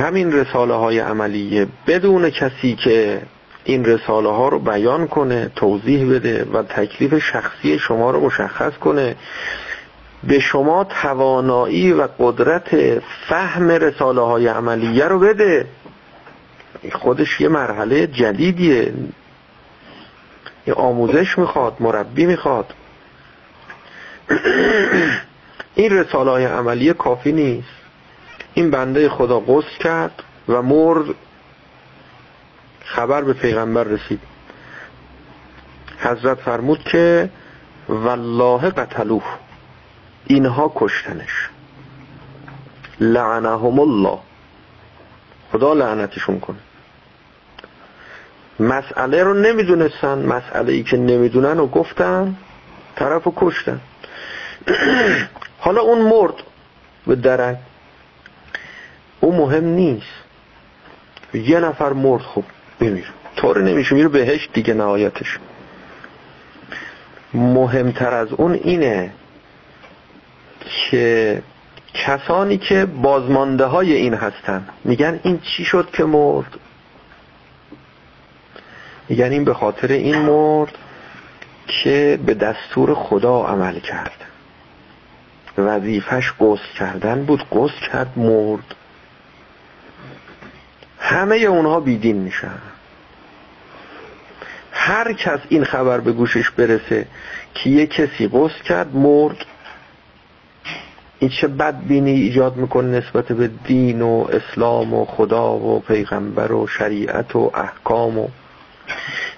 همین 0.00 0.32
رساله 0.32 0.74
های 0.74 0.98
عملیه 0.98 1.66
بدون 1.86 2.30
کسی 2.30 2.74
که 2.74 3.22
این 3.64 3.84
رساله 3.84 4.28
ها 4.28 4.48
رو 4.48 4.58
بیان 4.58 5.06
کنه 5.06 5.50
توضیح 5.56 6.10
بده 6.10 6.44
و 6.52 6.62
تکلیف 6.62 7.18
شخصی 7.18 7.78
شما 7.78 8.10
رو 8.10 8.20
مشخص 8.20 8.72
کنه 8.72 9.16
به 10.24 10.40
شما 10.40 10.84
توانایی 10.84 11.92
و 11.92 12.08
قدرت 12.18 12.98
فهم 13.28 13.70
رساله 13.70 14.20
های 14.20 14.46
عملیه 14.46 15.04
رو 15.04 15.18
بده. 15.18 15.66
خودش 16.92 17.40
یه 17.40 17.48
مرحله 17.48 18.06
جدیدیه. 18.06 18.92
یه 20.66 20.74
آموزش 20.74 21.38
می‌خواد 21.38 21.76
مربی 21.80 22.26
می‌خواد. 22.26 22.74
این 25.74 25.90
رساله 25.90 26.30
های 26.30 26.44
عملیه 26.44 26.92
کافی 26.92 27.32
نیست. 27.32 27.79
این 28.54 28.70
بنده 28.70 29.08
خدا 29.08 29.40
قصد 29.40 29.78
کرد 29.80 30.22
و 30.48 30.62
مرد 30.62 31.04
خبر 32.84 33.22
به 33.22 33.32
پیغمبر 33.32 33.84
رسید. 33.84 34.20
حضرت 35.98 36.38
فرمود 36.38 36.84
که 36.84 37.30
والله 37.88 38.70
قتلوه. 38.70 39.24
اینها 40.26 40.72
کشتنش. 40.74 41.48
لعنهم 43.00 43.80
الله. 43.80 44.18
خدا 45.52 45.74
لعنتشون 45.74 46.40
کنه. 46.40 46.56
مسئله 48.60 49.22
رو 49.22 49.34
نمی‌دونستن. 49.34 50.18
مسئله 50.18 50.72
ای 50.72 50.82
که 50.82 50.96
نمی‌دونن 50.96 51.60
و 51.60 51.66
گفتن 51.66 52.36
طرف 52.96 53.24
رو 53.24 53.32
کشتن. 53.36 53.80
حالا 55.64 55.80
اون 55.80 56.02
مرد 56.02 56.34
به 57.06 57.14
درک 57.14 57.58
اون 59.20 59.36
مهم 59.36 59.64
نیست. 59.64 60.06
یه 61.34 61.60
نفر 61.60 61.92
مرد 61.92 62.22
خب 62.22 62.44
بمیر 62.80 63.12
طور 63.36 63.62
نمیشه 63.62 63.94
میره 63.94 64.08
بهش 64.08 64.48
دیگه 64.52 64.74
نهایتش. 64.74 65.38
مهمتر 67.34 68.14
از 68.14 68.32
اون 68.32 68.52
اینه 68.52 69.12
که 70.90 71.42
کسانی 71.94 72.58
که 72.58 72.86
بازمانده 72.86 73.64
های 73.64 73.92
این 73.92 74.14
هستن 74.14 74.68
میگن 74.84 75.20
این 75.22 75.40
چی 75.40 75.64
شد 75.64 75.90
که 75.92 76.04
مرد؟ 76.04 76.58
میگن 79.08 79.32
این 79.32 79.44
به 79.44 79.54
خاطر 79.54 79.88
این 79.88 80.18
مرد 80.18 80.78
که 81.66 82.18
به 82.26 82.34
دستور 82.34 82.94
خدا 82.94 83.44
عمل 83.46 83.78
کرد. 83.78 84.24
وظیفش 85.58 86.32
قصد 86.40 86.72
کردن 86.78 87.24
بود. 87.24 87.44
قصد 87.52 87.88
کرد 87.92 88.18
مرد. 88.18 88.74
همه 91.00 91.36
اونها 91.36 91.80
بیدین 91.80 92.16
میشن. 92.16 92.58
هر 94.72 95.12
کس 95.12 95.38
این 95.48 95.64
خبر 95.64 96.00
به 96.00 96.12
گوشش 96.12 96.50
برسه 96.50 97.06
که 97.54 97.70
یه 97.70 97.86
کسی 97.86 98.28
قصد 98.28 98.62
کرد 98.64 98.96
مرد. 98.96 99.36
این 101.18 101.30
چه 101.30 101.48
بدبینی 101.48 102.10
ایجاد 102.10 102.56
می‌کنه 102.56 102.98
نسبت 102.98 103.32
به 103.32 103.50
دین 103.64 104.02
و 104.02 104.26
اسلام 104.32 104.94
و 104.94 105.04
خدا 105.04 105.52
و 105.52 105.80
پیغمبر 105.80 106.52
و 106.52 106.66
شریعت 106.66 107.36
و 107.36 107.50
احکام 107.54 108.18
و 108.18 108.28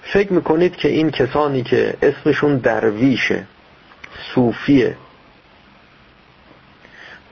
فکر 0.02 0.32
می‌کنید 0.32 0.76
که 0.76 0.88
این 0.88 1.10
کسانی 1.10 1.62
که 1.62 1.94
اسمشون 2.02 2.56
درویشه 2.56 3.46
صوفیه 4.34 4.96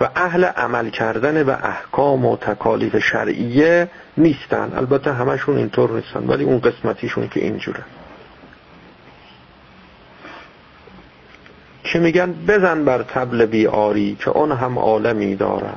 و 0.01 0.09
اهل 0.17 0.45
عمل 0.45 0.91
کردن 0.91 1.45
به 1.45 1.65
احکام 1.65 2.27
و 2.27 2.37
تکالیف 2.37 2.99
شرعیه 2.99 3.89
نیستن. 4.17 4.73
البته 4.77 5.13
همشون 5.13 5.57
اینطور 5.57 5.91
نیستن 5.91 6.27
ولی 6.27 6.45
اون 6.45 6.59
قسمتیشون 6.59 7.29
که 7.29 7.41
اینجوره. 7.41 7.85
که 11.85 11.99
میگن؟ 11.99 12.33
بزن 12.33 12.85
بر 12.85 13.03
تبل 13.03 13.47
بیاری 13.47 14.17
که 14.21 14.31
اون 14.31 14.53
هم 14.53 14.79
عالمی 14.79 15.37
داره. 15.37 15.73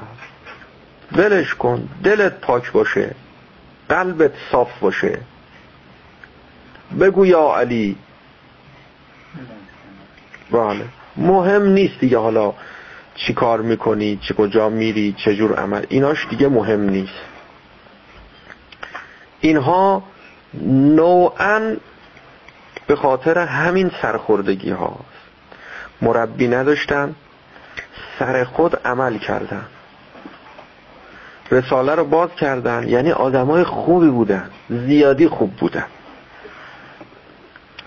ولش 1.12 1.56
کن 1.56 1.90
دلت 2.04 2.34
پاک 2.42 2.72
باشه 2.72 3.16
قلبت 3.90 4.32
صاف 4.52 4.80
باشه. 4.80 5.20
بگو 7.00 7.26
یا 7.26 7.56
علی. 7.56 7.96
بله. 10.52 10.86
مهم 11.18 11.66
نیست 11.66 12.00
دیگه 12.00 12.18
حالا. 12.18 12.54
چی 13.15 13.34
کار 13.34 13.62
می‌کنی 13.62 14.19
چه 14.21 14.34
کجا 14.34 14.69
میری 14.69 15.15
چجور 15.17 15.54
عمل؟ 15.54 15.86
ایناش 15.89 16.28
دیگه 16.30 16.47
مهم 16.47 16.89
نیست. 16.89 17.13
اینها 19.41 20.04
نوعا 20.95 21.76
به 22.88 22.95
خاطر 22.95 23.38
همین 23.38 23.91
سرخوردگی 24.02 24.69
هاست 24.69 25.04
مربی 26.02 26.47
نداشتن 26.47 27.15
سر 28.19 28.43
خود 28.43 28.76
عمل 28.86 29.17
کردن. 29.17 29.65
رساله 31.52 31.95
رو 31.95 32.06
باز 32.06 32.30
کردن 32.36 32.88
یعنی 32.88 33.12
آدمای 33.12 33.63
خوبی 33.63 34.08
بودن 34.10 34.49
زیادی 34.69 35.28
خوب 35.28 35.56
بودن. 35.56 35.86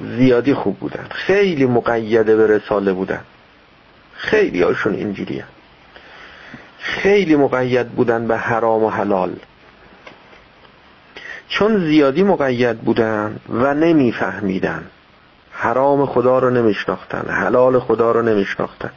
زیادی 0.00 0.54
خوب 0.54 0.78
بودن. 0.78 1.06
خیلی 1.10 1.66
مقیده 1.66 2.36
به 2.36 2.46
رساله 2.46 2.92
بودن. 2.92 3.20
خیلی 4.16 4.62
هاشون 4.62 4.94
اینجوری 4.94 5.42
خیلی 6.78 7.36
مقید 7.36 7.88
بودن 7.88 8.26
به 8.26 8.36
حرام 8.36 8.84
و 8.84 8.90
حلال. 8.90 9.36
چون 11.48 11.86
زیادی 11.86 12.22
مقید 12.22 12.78
بودن 12.78 13.36
و 13.48 13.74
نمیفهمیدن. 13.74 14.86
حرام 15.52 16.06
خدا 16.06 16.38
رو 16.38 16.50
نمیشناختن 16.50 17.30
حلال 17.30 17.78
خدا 17.78 18.12
رو 18.12 18.22
نمیشناختن. 18.22 18.90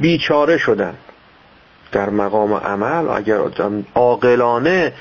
بیچاره 0.00 0.58
شدن 0.58 0.94
در 1.92 2.10
مقام 2.10 2.54
عمل. 2.54 3.08
اگر 3.10 3.40
عاقلانه 3.94 4.92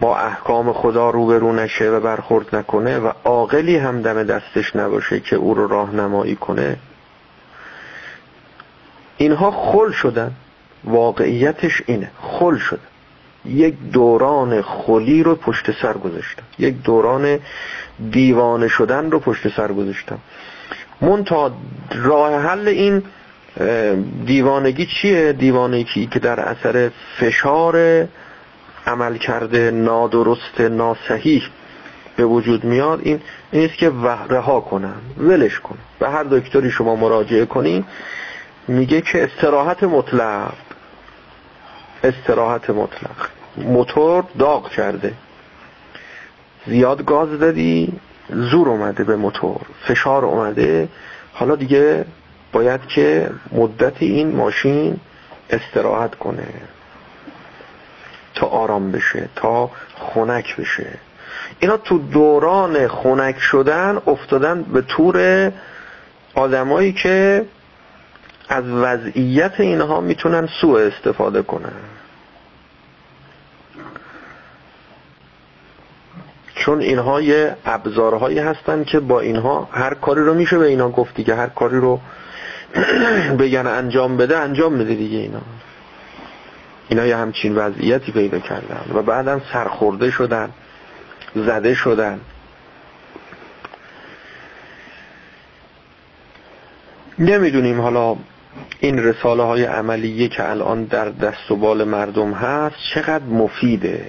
با 0.00 0.18
احکام 0.18 0.72
خدا 0.72 1.10
روبرو 1.10 1.52
نشه 1.52 1.90
و 1.90 2.00
برخورد 2.00 2.56
نکنه 2.56 2.98
و 2.98 3.12
عاقلی 3.24 3.76
هم 3.76 4.02
دم 4.02 4.22
دستش 4.22 4.76
نباشه 4.76 5.20
که 5.20 5.36
او 5.36 5.54
رو 5.54 5.66
راهنمایی 5.66 6.36
کنه. 6.36 6.76
اینها 9.16 9.50
خل 9.50 9.90
شدن. 9.92 10.32
واقعیتش 10.84 11.82
اینه. 11.86 12.10
خل 12.20 12.56
شدن. 12.56 12.90
یک 13.44 13.74
دوران 13.92 14.62
خلی 14.62 15.22
رو 15.22 15.34
پشت 15.34 15.82
سر 15.82 15.92
گذاشتم 15.92 16.42
یک 16.58 16.82
دوران 16.82 17.38
دیوانه 18.10 18.68
شدن 18.68 19.10
رو 19.10 19.18
پشت 19.18 19.56
سر 19.56 19.72
گذاشتم 19.72 20.18
منتها 21.00 21.52
راه 21.94 22.34
حل 22.34 22.68
این 22.68 23.02
دیوانگی 24.26 24.86
چیه؟ 24.86 25.32
دیوانگی 25.32 26.06
که 26.06 26.18
در 26.18 26.40
اثر 26.40 26.90
فشار 27.18 28.06
عمل 28.86 29.16
کرده 29.16 29.70
نادرست 29.70 30.60
ناسحیح 30.60 31.42
به 32.16 32.24
وجود 32.24 32.64
میاد 32.64 33.00
این 33.02 33.20
نیست 33.52 33.74
که 33.74 33.92
رها 34.30 34.60
کنن 34.60 34.94
ولش 35.18 35.60
کن. 35.60 35.78
به 35.98 36.10
هر 36.10 36.24
دکتری 36.24 36.70
شما 36.70 36.96
مراجعه 36.96 37.46
کنین 37.46 37.84
میگه 38.68 39.00
که 39.00 39.24
استراحت 39.24 39.82
مطلق. 39.82 40.52
استراحت 42.04 42.70
مطلق. 42.70 43.28
موتور 43.56 44.24
داغ 44.38 44.70
کرده. 44.70 45.12
زیاد 46.66 47.04
گاز 47.04 47.38
دادی 47.38 47.92
زور 48.28 48.68
اومده 48.68 49.04
به 49.04 49.16
موتور. 49.16 49.60
فشار 49.88 50.24
اومده. 50.24 50.88
حالا 51.32 51.56
دیگه 51.56 52.04
باید 52.52 52.86
که 52.86 53.30
مدت 53.52 54.02
این 54.02 54.36
ماشین 54.36 55.00
استراحت 55.50 56.14
کنه. 56.14 56.46
تا 58.40 58.46
آرام 58.46 58.92
بشه 58.92 59.28
تا 59.36 59.70
خنک 59.94 60.56
بشه. 60.56 60.86
اینا 61.60 61.76
تو 61.76 61.98
دوران 61.98 62.88
خنک 62.88 63.38
شدن 63.38 63.98
افتادن 64.06 64.62
به 64.62 64.82
طور 64.82 65.50
آدمایی 66.34 66.92
که 66.92 67.44
از 68.48 68.64
وضعیت 68.68 69.60
اینها 69.60 70.00
می‌تونن 70.00 70.48
سوء 70.60 70.80
استفاده 70.80 71.42
کنن. 71.42 71.72
چون 76.54 76.80
اینها 76.80 77.20
یه 77.20 77.56
ابزارهایی 77.64 78.38
هستن 78.38 78.84
که 78.84 79.00
با 79.00 79.20
اینها 79.20 79.68
هر 79.72 79.94
کاری 79.94 80.20
رو 80.20 80.34
میشه 80.34 80.58
به 80.58 80.66
اینا 80.66 80.90
گفتی 80.90 81.24
که 81.24 81.34
هر 81.34 81.46
کاری 81.46 81.76
رو 81.76 82.00
بگن 83.38 83.66
انجام 83.66 84.16
بده 84.16 84.38
انجام 84.38 84.78
بده 84.78 84.94
دیگه 84.94 85.18
اینا. 85.18 85.40
اینا 86.90 87.06
یه 87.06 87.16
همچین 87.16 87.54
وضعیتی 87.54 88.12
پیدا 88.12 88.38
کردن 88.38 88.84
و 88.94 89.02
بعدم 89.02 89.42
سرخورده 89.52 90.10
شدن 90.10 90.50
زده 91.34 91.74
شدن. 91.74 92.20
نمی‌دونیم 97.18 97.80
حالا 97.80 98.16
این 98.80 98.98
رساله 98.98 99.42
های 99.42 99.64
عملیه 99.64 100.28
که 100.28 100.50
الان 100.50 100.84
در 100.84 101.08
دست 101.08 101.50
و 101.50 101.56
بال 101.56 101.84
مردم 101.84 102.32
هست 102.32 102.76
چقدر 102.94 103.24
مفیده. 103.24 104.06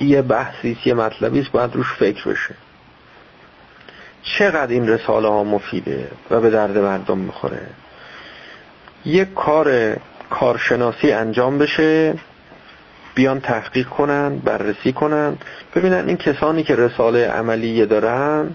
یه 0.00 0.22
بحثیست 0.22 0.86
یه 0.86 0.94
مطلبیست 0.94 1.52
باید 1.52 1.74
روش 1.74 1.92
فکر 1.92 2.28
بشه. 2.28 2.54
چقدر 4.22 4.72
این 4.72 4.88
رساله 4.88 5.28
ها 5.28 5.44
مفیده 5.44 6.10
و 6.30 6.40
به 6.40 6.50
درد 6.50 6.78
مردم 6.78 7.18
می‌خوره؟ 7.18 7.66
یک 9.04 9.34
کار 9.34 9.96
کارشناسی 10.30 11.12
انجام 11.12 11.58
بشه 11.58 12.14
بیان 13.14 13.40
تحقیق 13.40 13.88
کنن 13.88 14.38
بررسی 14.38 14.92
کنن. 14.92 15.36
ببینن 15.74 16.08
این 16.08 16.16
کسانی 16.16 16.62
که 16.62 16.76
رساله 16.76 17.28
عملیه 17.28 17.86
دارن 17.86 18.50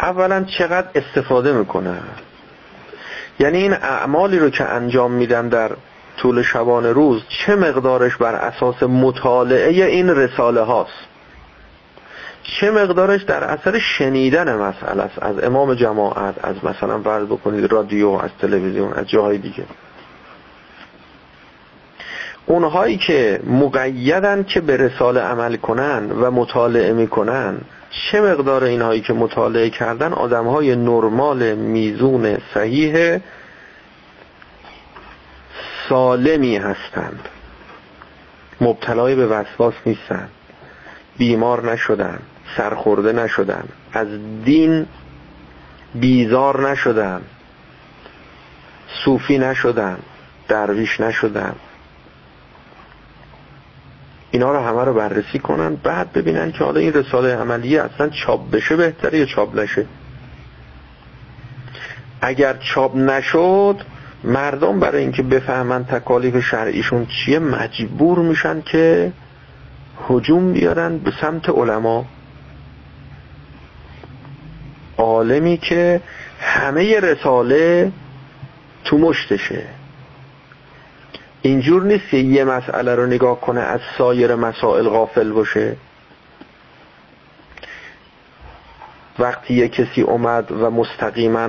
اولا 0.00 0.44
چقدر 0.44 0.88
استفاده 0.94 1.52
می‌کنن. 1.52 2.00
یعنی 3.38 3.58
این 3.58 3.72
اعمالی 3.72 4.38
رو 4.38 4.50
که 4.50 4.64
انجام 4.64 5.12
میدن 5.12 5.48
در 5.48 5.70
طول 6.16 6.42
شبانه 6.42 6.92
روز 6.92 7.22
چه 7.28 7.56
مقدارش 7.56 8.16
بر 8.16 8.34
اساس 8.34 8.82
مطالعه 8.82 9.86
این 9.86 10.10
رساله 10.10 10.60
هاست؟ 10.60 11.10
چه 12.42 12.70
مقدارش 12.70 13.22
در 13.22 13.44
اثر 13.44 13.78
شنیدن 13.78 14.56
مسئله 14.56 15.02
است؟ 15.02 15.22
از 15.22 15.44
امام 15.44 15.74
جماعت 15.74 16.34
از 16.42 16.56
مثلا 16.64 17.02
فرض 17.02 17.26
بکنید 17.26 17.72
رادیو 17.72 18.08
از 18.08 18.30
تلویزیون 18.40 18.92
از 18.92 19.08
جاهای 19.08 19.38
دیگه. 19.38 19.64
اونهایی 22.46 22.96
که 22.96 23.40
مقیدن 23.46 24.42
که 24.42 24.60
به 24.60 24.76
رساله 24.76 25.20
عمل 25.20 25.56
کنن 25.56 26.10
و 26.10 26.30
مطالعه 26.30 26.92
می‌کنن 26.92 27.60
چه 27.90 28.20
مقدار 28.20 28.64
اینهایی 28.64 29.00
که 29.00 29.12
مطالعه 29.12 29.70
کردن 29.70 30.12
آدمهای 30.12 30.76
نرمال 30.76 31.54
میزون 31.54 32.38
صحیح 32.54 33.18
سالمی 35.88 36.56
هستند. 36.56 37.28
مبتلای 38.60 39.14
به 39.14 39.26
وسواس 39.26 39.74
نیستن. 39.86 40.28
بیمار 41.18 41.72
نشدن. 41.72 42.18
سرخورده 42.56 43.12
نشدن. 43.12 43.64
از 43.92 44.08
دین 44.44 44.86
بیزار 45.94 46.70
نشدن. 46.70 47.22
صوفی 49.04 49.38
نشدن. 49.38 49.98
درویش 50.48 51.00
نشدن. 51.00 51.54
اینا 54.30 54.52
رو 54.52 54.58
همه 54.58 54.84
رو 54.84 54.94
بررسی 54.94 55.38
کنن 55.38 55.76
بعد 55.76 56.12
ببینن 56.12 56.52
که 56.52 56.64
حالا 56.64 56.80
این 56.80 56.92
رساله 56.92 57.36
عملیه 57.36 57.82
اصلا 57.82 58.08
چاپ 58.08 58.50
بشه 58.50 58.76
بهتره 58.76 59.18
یا 59.18 59.26
چاپ 59.26 59.58
نشه. 59.58 59.86
اگر 62.20 62.56
چاپ 62.74 62.96
نشد 62.96 63.76
مردم 64.24 64.80
برای 64.80 65.02
اینکه 65.02 65.22
بفهمن 65.22 65.84
تکالیف 65.84 66.40
شرعیشون 66.40 67.06
چیه 67.06 67.38
مجبور 67.38 68.18
میشن 68.18 68.60
که 68.60 69.12
هجوم 70.08 70.52
بیارن 70.52 70.98
به 70.98 71.12
سمت 71.20 71.48
علما. 71.48 72.06
عالمی 74.98 75.56
که 75.56 76.00
همه 76.40 77.00
رساله 77.00 77.92
تو 78.84 78.98
مشتشه. 78.98 79.79
اینجور 81.42 81.82
نیست 81.82 82.08
که 82.10 82.16
یه 82.16 82.44
مسئله 82.44 82.94
رو 82.94 83.06
نگاه 83.06 83.40
کنه 83.40 83.60
از 83.60 83.80
سایر 83.98 84.34
مسائل 84.34 84.88
غافل 84.88 85.32
باشه؟ 85.32 85.76
وقتی 89.18 89.54
یه 89.54 89.68
کسی 89.68 90.02
اومد 90.02 90.52
و 90.52 90.70
مستقیما 90.70 91.48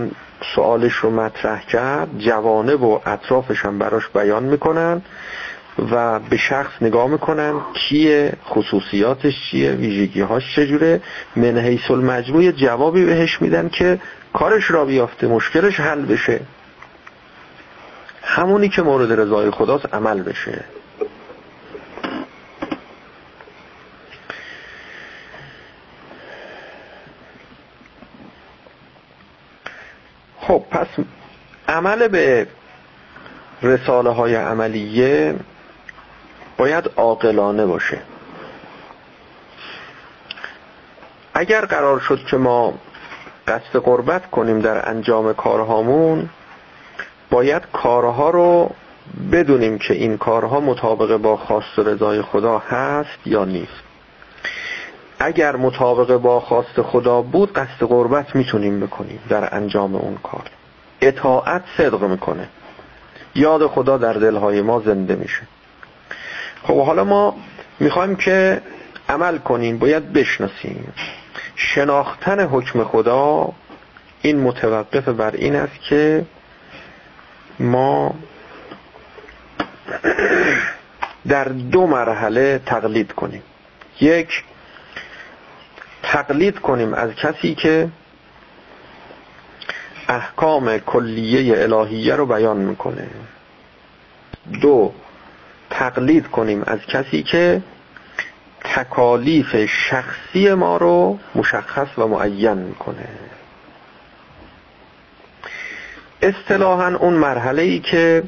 سوالش 0.55 0.93
رو 0.93 1.11
مطرح 1.11 1.65
کرد 1.65 2.19
جوانه 2.19 2.73
و 2.75 2.99
اطرافش 3.05 3.65
هم 3.65 3.79
براش 3.79 4.07
بیان 4.07 4.43
می‌کنن 4.43 5.01
و 5.91 6.19
به 6.19 6.37
شخص 6.37 6.81
نگاه 6.81 7.07
می‌کنن 7.07 7.53
کیه 7.73 8.33
خصوصیاتش 8.45 9.33
چیه 9.51 9.71
ویژگیهاش 9.71 10.55
چجوره؟ 10.55 11.01
منحیس 11.35 11.91
المجموع 11.91 12.51
جوابی 12.51 13.05
بهش 13.05 13.41
میدن 13.41 13.69
که 13.69 13.99
کارش 14.33 14.71
را 14.71 14.85
بیافته 14.85 15.27
مشکلش 15.27 15.79
حل 15.79 16.01
بشه. 16.01 16.39
همونی 18.21 18.69
که 18.69 18.81
مورد 18.81 19.19
رضای 19.19 19.51
خداست 19.51 19.93
عمل 19.93 20.21
بشه. 20.21 20.63
خب 30.39 30.63
پس 30.71 30.87
عمل 31.67 32.07
به 32.07 32.47
رساله 33.63 34.09
های 34.09 34.35
عملیه 34.35 35.35
باید 36.57 36.91
عاقلانه 36.97 37.65
باشه. 37.65 38.01
اگر 41.33 41.65
قرار 41.65 41.99
شد 41.99 42.25
که 42.31 42.37
ما 42.37 42.73
قصد 43.47 43.77
قربت 43.79 44.31
کنیم 44.31 44.59
در 44.59 44.89
انجام 44.89 45.33
کارهامون 45.33 46.29
باید 47.31 47.63
کارها 47.73 48.29
رو 48.29 48.71
بدونیم 49.31 49.77
که 49.77 49.93
این 49.93 50.17
کارها 50.17 50.59
مطابق 50.59 51.17
با 51.17 51.37
خواست 51.37 51.79
و 51.79 51.83
رضای 51.83 52.21
خدا 52.21 52.57
هست 52.57 53.19
یا 53.25 53.45
نیست. 53.45 53.83
اگر 55.19 55.55
مطابق 55.55 56.17
با 56.17 56.39
خواست 56.39 56.81
خدا 56.81 57.21
بود 57.21 57.53
قصد 57.53 57.85
قربت 57.85 58.35
می‌تونیم 58.35 58.79
بکنیم 58.79 59.19
در 59.29 59.55
انجام 59.55 59.95
اون 59.95 60.17
کار. 60.23 60.43
اطاعت 61.01 61.63
صدق 61.77 62.03
می‌کنه. 62.03 62.49
یاد 63.35 63.67
خدا 63.67 63.97
در 63.97 64.13
دلهای 64.13 64.61
ما 64.61 64.79
زنده 64.79 65.15
میشه. 65.15 65.41
خب 66.63 66.85
حالا 66.85 67.03
ما 67.03 67.35
می‌خوایم 67.79 68.15
که 68.15 68.61
عمل 69.09 69.37
کنیم 69.37 69.77
باید 69.77 70.13
بشناسیم. 70.13 70.93
شناختن 71.55 72.39
حکم 72.39 72.83
خدا 72.83 73.49
این 74.21 74.39
متوقف 74.39 75.09
بر 75.09 75.31
این 75.31 75.55
است 75.55 75.81
که 75.89 76.25
ما 77.61 78.15
در 81.27 81.43
دو 81.43 81.87
مرحله 81.87 82.61
تقلید 82.65 83.11
کنیم. 83.11 83.43
یک 84.01 84.43
تقلید 86.03 86.59
کنیم 86.59 86.93
از 86.93 87.15
کسی 87.15 87.55
که 87.55 87.89
احکام 90.07 90.77
کلیه 90.77 91.61
الهیه 91.63 92.15
رو 92.15 92.25
بیان 92.25 92.57
می‌کنه. 92.57 93.07
دو 94.61 94.93
تقلید 95.69 96.27
کنیم 96.27 96.63
از 96.67 96.79
کسی 96.79 97.23
که 97.23 97.61
تکالیف 98.63 99.65
شخصی 99.65 100.53
ما 100.53 100.77
رو 100.77 101.19
مشخص 101.35 101.87
و 101.97 102.07
معین 102.07 102.53
می‌کنه. 102.53 103.07
اصطلاحا 106.21 106.95
اون 106.95 107.13
مرحله 107.13 107.61
ای 107.61 107.79
که 107.79 108.23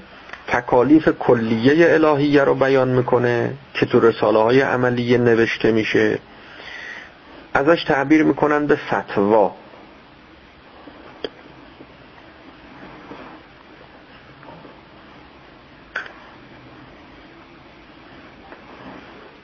تکالیف 0.48 1.10
کلیه 1.20 1.94
الهیه 1.94 2.44
رو 2.44 2.56
بیان 2.56 2.88
می‌کنه 2.90 3.54
که 3.74 3.86
تو 3.86 4.00
رساله 4.00 4.40
های 4.40 4.62
عملیه 4.62 5.18
نوشته 5.18 5.72
میشه 5.72 6.20
ازش 7.54 7.84
تعبیر 7.84 8.24
می‌کنن 8.24 8.68
به 8.68 8.76
فتوا. 8.76 9.56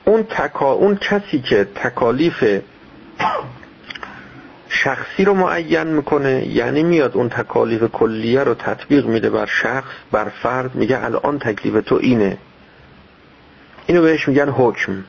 اون, 0.04 0.22
تکا... 0.22 0.72
اون 0.72 0.96
کسی 0.96 1.40
که 1.40 1.64
تکالیف 1.74 2.44
شخصی 4.72 5.24
رو 5.24 5.34
معین 5.34 5.86
می‌کنه 5.86 6.46
یعنی 6.46 6.82
میاد 6.82 7.16
اون 7.16 7.28
تکالیف 7.28 7.82
کلیه 7.82 8.44
رو 8.44 8.54
تطبیق 8.54 9.06
میده 9.06 9.30
بر 9.30 9.46
شخص 9.46 9.90
بر 10.12 10.28
فرد 10.28 10.74
میگه 10.74 11.04
الان 11.04 11.38
تکلیف 11.38 11.84
تو 11.84 11.94
اینه. 11.94 12.38
اینو 13.86 14.02
بهش 14.02 14.28
میگن 14.28 14.48
حکم. 14.48 15.04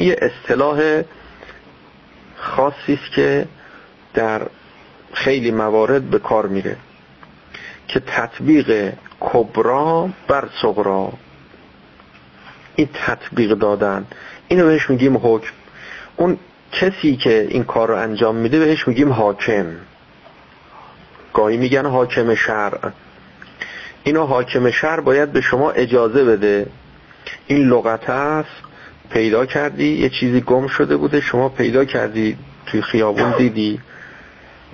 یه 0.00 0.16
اصطلاح 0.22 1.02
خاصی 2.36 2.98
است 3.02 3.12
که 3.14 3.48
در 4.14 4.42
خیلی 5.12 5.50
موارد 5.50 6.10
به 6.10 6.18
کار 6.18 6.46
میره 6.46 6.76
که 7.88 8.00
تطبیق 8.00 8.92
کبرا 9.20 10.08
بر 10.28 10.48
صغرا 10.62 11.12
این 12.76 12.88
تطبیق 12.94 13.54
دادن. 13.54 14.06
اینو 14.48 14.66
بهش 14.66 14.90
میگیم 14.90 15.16
حکم. 15.16 15.52
اون 16.16 16.38
کسی 16.72 17.16
که 17.16 17.46
این 17.50 17.64
کار 17.64 17.88
رو 17.88 17.96
انجام 17.96 18.36
میده 18.36 18.58
بهش 18.58 18.88
میگیم 18.88 19.12
حاکم. 19.12 19.66
گاهی 21.34 21.56
میگن 21.56 21.86
حاکم 21.86 22.34
شرع. 22.34 22.78
اینو 24.04 24.26
حاکم 24.26 24.70
شرع 24.70 25.00
باید 25.00 25.32
به 25.32 25.40
شما 25.40 25.70
اجازه 25.70 26.24
بده. 26.24 26.66
این 27.46 27.68
لغت 27.68 28.10
است 28.10 28.50
پیدا 29.10 29.46
کردی 29.46 29.88
یه 29.88 30.08
چیزی 30.08 30.40
گم 30.40 30.66
شده 30.66 30.96
بوده 30.96 31.20
شما 31.20 31.48
پیدا 31.48 31.84
کردی 31.84 32.36
توی 32.66 32.82
خیابون 32.82 33.34
دیدی 33.38 33.80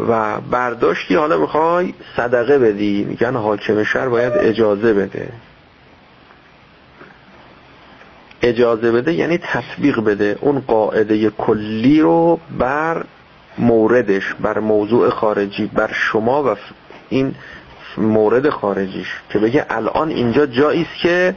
و 0.09 0.40
برداشتی 0.40 1.14
حالا 1.14 1.38
می‌خوای 1.38 1.94
صدقه 2.16 2.59
بدی. 2.59 3.04
میگن 3.09 3.37
حاکم 3.37 3.85
شهر 3.85 4.09
باید 4.09 4.33
اجازه 4.33 4.94
بده. 4.94 5.28
اجازه 8.44 8.92
بده 8.92 9.12
یعنی 9.12 9.38
تطبیق 9.38 10.00
بده. 10.00 10.38
اون 10.40 10.61
قاعده 10.61 11.30
کلی 11.30 12.00
رو 12.00 12.40
بر 12.59 13.04
موردش 13.59 14.35
بر 14.40 14.59
موضوع 14.59 15.11
خارجی 15.11 15.66
بر 15.66 15.92
شما 15.92 16.44
و 16.44 16.57
این 17.09 17.35
مورد 17.96 18.48
خارجیش. 18.48 19.09
که 19.30 19.38
بگه 19.38 19.66
الان 19.70 20.09
اینجا 20.09 20.46
جایی 20.46 20.83
است 20.83 21.00
که 21.02 21.35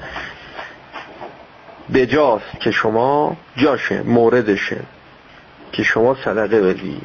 بجاست 1.93 2.59
که 2.59 2.71
شما 2.71 3.37
جاشه 3.57 4.03
موردشه 4.03 4.79
که 5.71 5.83
شما 5.83 6.15
صدقه 6.25 6.61
بدی. 6.61 7.01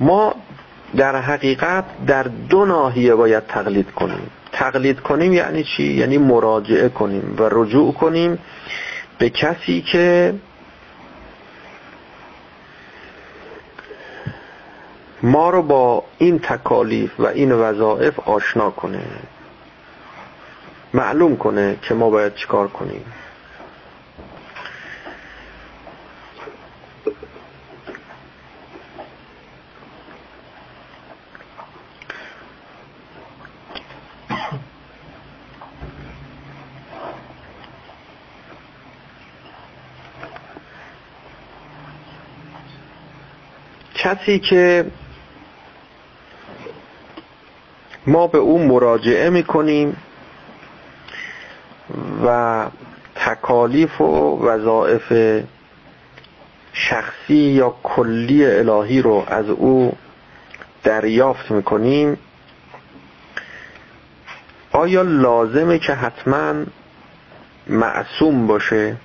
ما 0.00 0.34
در 0.96 1.16
حقیقت 1.16 1.84
در 2.06 2.22
دو 2.22 2.64
ناحیه 2.64 3.14
باید 3.14 3.46
تقلید 3.46 3.90
کنیم. 3.90 4.30
تقلید 4.52 5.00
کنیم 5.00 5.32
یعنی 5.32 5.64
چی؟ 5.64 5.82
یعنی 5.82 6.18
مراجعه 6.18 6.88
کنیم 6.88 7.36
و 7.38 7.48
رجوع 7.50 7.92
کنیم 7.92 8.38
به 9.18 9.30
کسی 9.30 9.82
که 9.82 10.34
ما 15.22 15.50
رو 15.50 15.62
با 15.62 16.04
این 16.18 16.38
تکالیف 16.38 17.20
و 17.20 17.26
این 17.26 17.52
وظائف 17.52 18.20
آشنا 18.20 18.70
کنه 18.70 19.04
معلوم 20.94 21.36
کنه 21.36 21.76
که 21.82 21.94
ما 21.94 22.10
باید 22.10 22.34
چیکار 22.34 22.68
کنیم 22.68 23.04
کسی 44.02 44.38
که 44.38 44.84
ما 48.06 48.26
به 48.26 48.38
او 48.38 48.58
مراجعه 48.58 49.30
می‌کنیم 49.30 49.96
و 52.24 52.66
تکالیف 53.14 54.00
و 54.00 54.38
وظائف 54.44 55.42
شخصی 56.72 57.34
یا 57.34 57.74
کلی 57.82 58.46
الهی 58.46 59.02
رو 59.02 59.24
از 59.28 59.48
او 59.48 59.92
دریافت 60.82 61.50
می‌کنیم 61.50 62.18
آیا 64.72 65.02
لازمه 65.02 65.78
که 65.78 65.92
حتما 65.92 66.54
معصوم 67.66 68.46
باشه؟ 68.46 68.96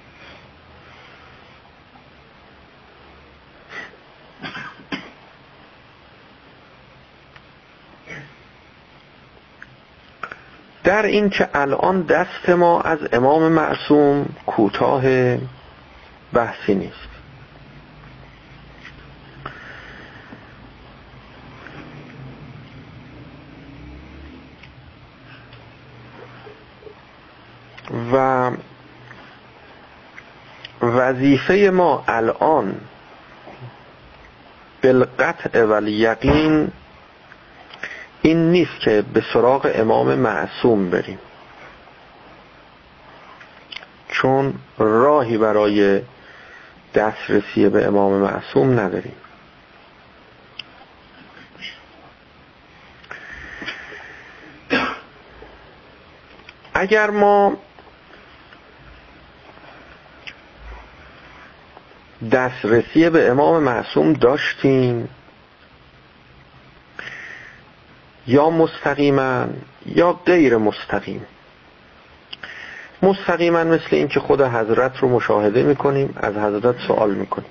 در 10.86 11.06
این 11.06 11.30
که 11.30 11.50
الان 11.54 12.02
دست 12.02 12.50
ما 12.50 12.82
از 12.82 13.00
امام 13.14 13.52
معصوم 13.52 14.26
کوتاه 14.46 15.04
بحثی 16.34 16.76
نیست. 16.76 17.16
و 28.14 28.52
وظیفه 30.82 31.70
ما 31.74 32.04
الان 32.08 32.76
بالقطع 34.84 35.64
و 35.64 35.88
یقین 35.88 36.72
این 38.26 38.52
نیست 38.52 38.80
که 38.80 39.04
به 39.14 39.24
سراغ 39.34 39.72
امام 39.76 40.16
معصوم 40.16 40.90
بریم. 40.90 41.20
چون 44.10 44.54
راهی 44.78 45.38
برای 45.38 46.02
دسترسی 46.96 47.70
به 47.70 47.86
امام 47.86 48.14
معصوم 48.14 48.80
نداریم. 48.80 49.16
اگر 56.74 57.10
ما 57.10 57.58
دسترسی 62.32 63.10
به 63.10 63.30
امام 63.30 63.64
معصوم 63.64 64.14
داشتیم 64.14 65.10
یا 68.28 68.50
مستقیما 68.50 69.46
یا 69.86 70.14
غیر 70.14 70.58
مستقیم. 70.58 71.26
مستقیما 73.02 73.64
مثل 73.64 73.88
این 73.92 74.08
که 74.08 74.20
خود 74.20 74.42
حضرت 74.42 74.98
رو 74.98 75.10
مشاهده 75.10 75.64
می‌کنیم 75.64 76.14
از 76.18 76.36
حضرت 76.36 76.76
سوال 76.88 77.14
می‌کنیم. 77.14 77.50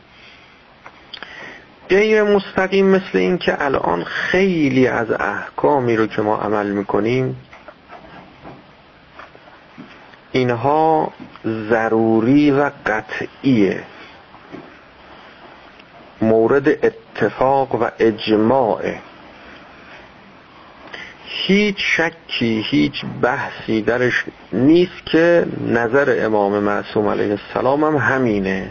غیر 1.89 2.23
مستقیم 2.23 2.87
مثل 2.87 3.19
این 3.19 3.39
که 3.39 3.65
الان 3.65 4.05
خیلی 4.05 4.87
از 4.87 5.11
احکامی 5.11 5.97
رو 5.97 6.07
که 6.07 6.23
ما 6.23 6.37
عمل 6.37 6.71
می‌کنیم 6.71 7.37
اینها 10.33 11.13
ضروری 11.45 12.51
و 12.51 12.71
قطعیه. 12.87 13.83
مورد 16.21 16.69
اتفاق 16.69 17.75
و 17.75 17.91
اجماعه 17.99 19.01
هیچ 21.37 21.77
شکی 21.79 22.65
هیچ 22.71 23.05
بحثی 23.23 23.83
درش 23.83 24.25
نیست 24.53 25.07
که 25.07 25.47
نظر 25.69 26.17
امام 26.19 26.59
معصوم 26.59 27.09
علیه 27.09 27.31
السلام 27.31 27.85
هم 27.85 27.97
همینه. 27.97 28.71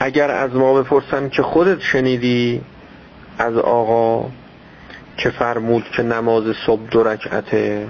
اگر 0.00 0.30
از 0.30 0.54
ما 0.54 0.82
بپرسن 0.82 1.28
که 1.28 1.42
خودت 1.42 1.80
شنیدی 1.80 2.60
از 3.38 3.56
آقا 3.56 4.30
که 5.16 5.30
فرمود 5.30 5.84
که 5.96 6.02
نماز 6.02 6.44
صبح 6.66 6.88
دو 6.90 7.02
رکعته؟ 7.02 7.86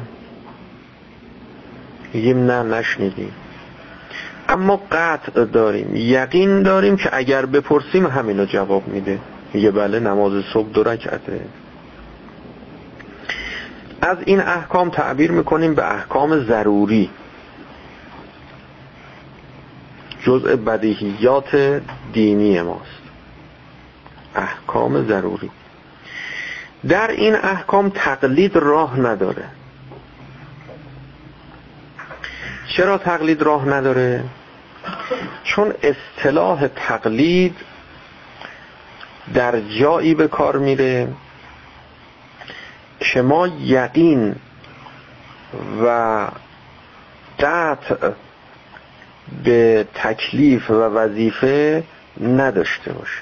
میگیم 2.12 2.46
نه 2.46 2.62
نشنیدیم 2.62 3.32
اما 4.48 4.80
قطع 4.92 5.44
داریم 5.44 5.96
یقین 5.96 6.62
داریم 6.62 6.96
که 6.96 7.10
اگر 7.12 7.46
بپرسیم 7.46 8.06
همینو 8.06 8.44
جواب 8.44 8.88
میده. 8.88 9.18
میگه 9.54 9.70
بله 9.70 10.00
نماز 10.00 10.44
صبح 10.52 10.68
دو 10.68 10.82
رکعته. 10.82 11.40
از 14.00 14.16
این 14.24 14.40
احکام 14.40 14.90
تعبیر 14.90 15.30
می‌کنیم 15.30 15.74
به 15.74 15.94
احکام 15.94 16.44
ضروری. 16.44 17.10
جزء 20.22 20.56
بدیهیات 20.56 21.80
دینی 22.12 22.62
ماست. 22.62 23.02
احکام 24.34 25.08
ضروری. 25.08 25.50
در 26.88 27.10
این 27.10 27.34
احکام 27.34 27.90
تقلید 27.94 28.56
راه 28.56 29.00
نداره. 29.00 29.44
چرا 32.76 32.98
تقلید 32.98 33.42
راه 33.42 33.68
نداره؟ 33.68 34.24
چون 35.44 35.74
اصطلاح 35.82 36.66
تقلید 36.66 37.56
در 39.34 39.60
جایی 39.60 40.14
به 40.14 40.28
کار 40.28 40.58
میره. 40.58 41.08
که 43.00 43.22
ما 43.22 43.46
یقین 43.46 44.36
و 45.84 46.26
قطع 47.40 48.10
به 49.44 49.86
تکلیف 49.94 50.70
و 50.70 50.74
وظیفه 50.74 51.84
نداشته 52.20 52.92
باشه 52.92 53.20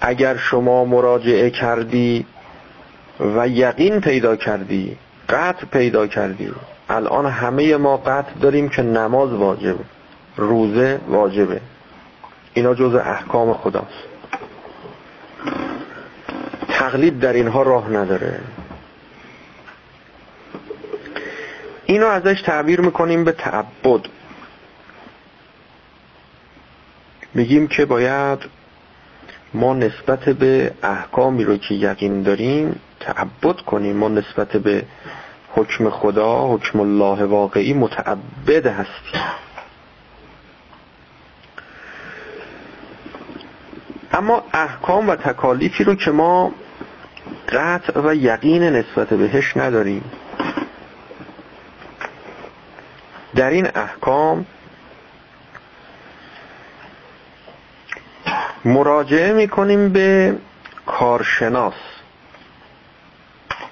اگر 0.00 0.36
شما 0.36 0.84
مراجعه 0.84 1.50
کردی 1.50 2.26
و 3.20 3.48
یقین 3.48 4.00
پیدا 4.00 4.36
کردی 4.36 4.96
قطع 5.28 5.66
پیدا 5.66 6.06
کردی 6.06 6.52
الان 6.88 7.26
همه 7.26 7.76
ما 7.76 7.96
قطع 7.96 8.32
داریم 8.40 8.68
که 8.68 8.82
نماز 8.82 9.32
واجبه 9.32 9.84
روزه 10.36 11.00
واجبه. 11.08 11.60
اینا 12.54 12.74
جز 12.74 12.94
احکام 12.94 13.52
خداست. 13.52 14.08
تقلید 16.68 17.20
در 17.20 17.32
اینها 17.32 17.62
راه 17.62 17.90
نداره. 17.90 18.40
اینو 21.86 22.06
ازش 22.06 22.42
تعبیر 22.42 22.80
می‌کنیم 22.80 23.24
به 23.24 23.32
تعبد. 23.32 24.00
میگیم 27.34 27.66
که 27.66 27.84
باید 27.84 28.38
ما 29.54 29.74
نسبت 29.74 30.28
به 30.28 30.72
احکامی 30.82 31.44
رو 31.44 31.56
که 31.56 31.74
یقین 31.74 32.22
داریم 32.22 32.80
تعبد 33.00 33.56
کنیم. 33.56 33.96
ما 33.96 34.08
نسبت 34.08 34.56
به 34.56 34.84
حکم 35.54 35.90
خدا 35.90 36.54
حکم 36.54 36.80
الله 36.80 37.24
واقعی 37.24 37.72
متعبد 37.72 38.66
هستیم. 38.66 39.22
اما 44.22 44.44
احکام 44.52 45.08
و 45.08 45.16
تکالیفی 45.16 45.84
رو 45.84 45.94
که 45.94 46.10
ما 46.10 46.52
قطع 47.48 48.00
و 48.00 48.14
یقین 48.14 48.62
نسبت 48.62 49.08
بهش 49.08 49.56
نداریم. 49.56 50.10
در 53.34 53.50
این 53.50 53.68
احکام 53.74 54.46
مراجعه 58.64 59.32
می‌کنیم 59.32 59.88
به 59.88 60.36
کارشناس 60.86 61.74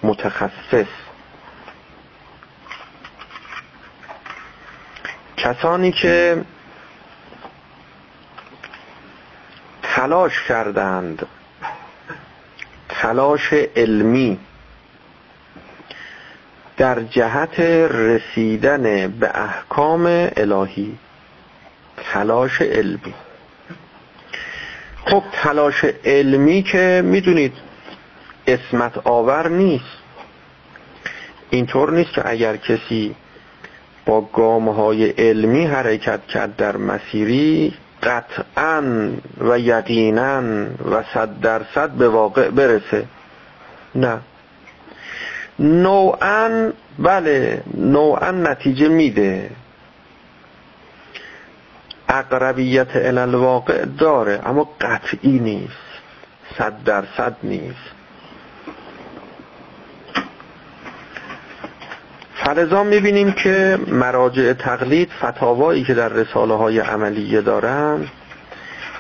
متخصص. 0.02 0.86
کسانی 5.36 5.92
که 5.92 6.44
تلاش 10.00 10.42
کردند. 10.48 11.26
تلاش 12.88 13.52
علمی. 13.76 14.38
در 16.76 17.00
جهت 17.00 17.60
رسیدن 17.90 19.08
به 19.08 19.30
احکام 19.34 20.06
الهی. 20.36 20.98
تلاش 22.12 22.62
علمی. 22.62 23.14
خب 25.05 25.22
تلاش 25.32 25.84
علمی 26.05 26.62
که 26.62 27.03
می‌دونید 27.05 27.53
اسمت 28.46 29.07
آور 29.07 29.48
نیست. 29.48 29.98
اینطور 31.51 31.92
نیست 31.92 32.12
که 32.12 32.28
اگر 32.28 32.57
کسی 32.57 33.14
با 34.07 34.20
گامهای 34.20 35.11
علمی 35.11 35.66
حرکت 35.66 36.26
کرد 36.26 36.57
در 36.57 36.76
مسیری 36.76 37.74
قطعا 38.03 39.11
و 39.40 39.59
یقینا 39.59 40.42
و 40.90 41.03
صد 41.14 41.40
درصد 41.40 41.90
به 41.90 42.09
واقع 42.09 42.51
برسه. 42.51 43.07
نه. 43.94 44.18
نوعا 45.59 46.72
بله 46.98 47.62
نوعا 47.74 48.30
نتیجه 48.30 48.88
میده. 48.88 49.51
اقربیت 52.09 52.96
الالواقع 52.96 53.84
داره 53.84 54.40
اما 54.44 54.68
قطعی 54.80 55.38
نیست. 55.38 55.90
صد 56.59 56.84
درصد 56.84 57.36
نیست. 57.42 57.99
فلزا 62.55 62.84
می‌بینیم 62.84 63.32
که 63.32 63.78
مراجع 63.88 64.53
تقلید 64.53 65.11
فتاوایی 65.22 65.84
که 65.84 65.94
در 65.94 66.09
رساله 66.09 66.55
های 66.55 66.78
عملیه 66.78 67.40
دارن 67.40 68.09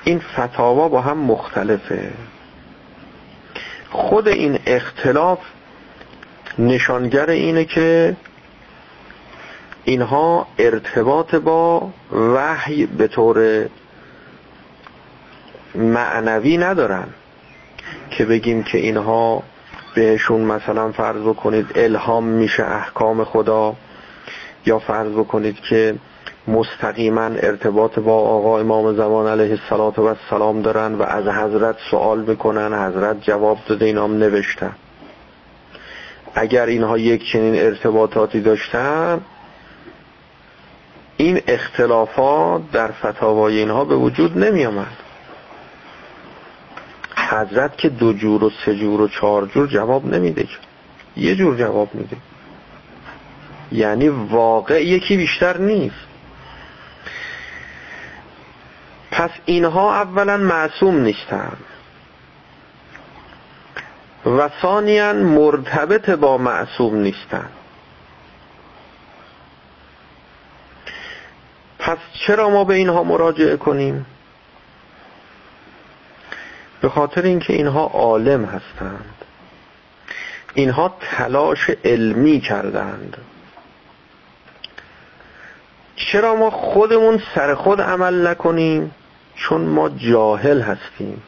این 0.04 0.18
فتاوا 0.18 0.88
با 0.88 1.00
هم 1.00 1.18
مختلفه. 1.18 2.12
خود 3.90 4.28
این 4.28 4.58
اختلاف 4.66 5.38
نشانگر 6.58 7.30
اینه 7.30 7.64
که 7.64 8.16
اینها 9.84 10.46
ارتباط 10.58 11.34
با 11.34 11.90
وحی 12.12 12.86
به 12.86 13.08
طور 13.08 13.66
معنوی 15.74 16.56
ندارن 16.56 17.08
که 18.10 18.24
بگیم 18.24 18.62
که 18.62 18.78
اینها 18.78 19.42
بهشون 19.94 20.40
مثلا 20.40 20.92
فرض 20.92 21.22
بکنید 21.22 21.66
الهام 21.74 22.24
میشه 22.24 22.64
احکام 22.64 23.24
خدا 23.24 23.74
یا 24.66 24.78
فرض 24.78 25.12
بکنید 25.12 25.60
که 25.60 25.94
مستقیما 26.48 27.24
ارتباط 27.24 27.98
با 27.98 28.18
آقا 28.18 28.58
امام 28.58 28.96
زمان 28.96 29.26
علیه 29.26 29.58
السلام 30.00 30.62
دارن 30.62 30.94
و 30.94 31.02
از 31.02 31.28
حضرت 31.28 31.76
سوال 31.90 32.20
می‌کنن 32.20 32.86
حضرت 32.88 33.22
جواب 33.22 33.58
داده 33.68 33.84
اینام 33.86 34.18
نوشتن. 34.18 34.72
اگر 36.34 36.66
اینها 36.66 36.98
یک 36.98 37.32
چنین 37.32 37.62
ارتباطاتی 37.62 38.40
داشتن 38.40 39.20
این 41.16 41.40
اختلافات 41.46 42.62
در 42.72 42.90
فتاوای 42.90 43.58
اینها 43.58 43.84
به 43.84 43.96
وجود 43.96 44.38
نمی 44.38 44.66
آمد 44.66 45.09
حضرت 47.30 47.78
که 47.78 47.88
دو 47.88 48.12
جور 48.12 48.44
و 48.44 48.50
سه 48.64 48.76
جور 48.76 49.00
و 49.00 49.08
چهار 49.08 49.46
جور 49.46 49.66
جواب 49.66 50.06
نمیده 50.06 50.48
یه 51.16 51.34
جور 51.36 51.56
جواب 51.56 51.94
میده. 51.94 52.16
یعنی 53.72 54.08
واقع 54.08 54.84
یکی 54.84 55.16
بیشتر 55.16 55.58
نیست. 55.58 56.10
پس 59.10 59.30
اینها 59.44 59.94
اولا 59.94 60.36
معصوم 60.36 61.00
نیستن 61.00 61.56
و 64.26 64.50
ثانیا 64.62 65.12
مرتبط 65.12 66.10
با 66.10 66.38
معصوم 66.38 66.94
نیستن 66.94 67.48
پس 71.78 71.98
چرا 72.26 72.50
ما 72.50 72.64
به 72.64 72.74
اینها 72.74 73.02
مراجعه 73.02 73.56
کنیم؟ 73.56 74.06
به 76.80 76.88
خاطر 76.88 77.22
اینکه 77.22 77.52
اینها 77.52 77.84
عالم 77.86 78.44
هستند. 78.44 79.14
اینها 80.54 80.96
تلاش 81.00 81.70
علمی 81.84 82.40
کردند. 82.40 83.16
چرا 85.96 86.36
ما 86.36 86.50
خودمون 86.50 87.22
سر 87.34 87.54
خود 87.54 87.80
عمل 87.80 88.26
نکنیم؟ 88.26 88.94
چون 89.36 89.60
ما 89.60 89.88
جاهل 89.88 90.60
هستیم. 90.60 91.22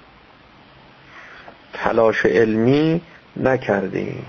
تلاش 1.73 2.27
علمی 2.27 3.01
نکردیم. 3.37 4.27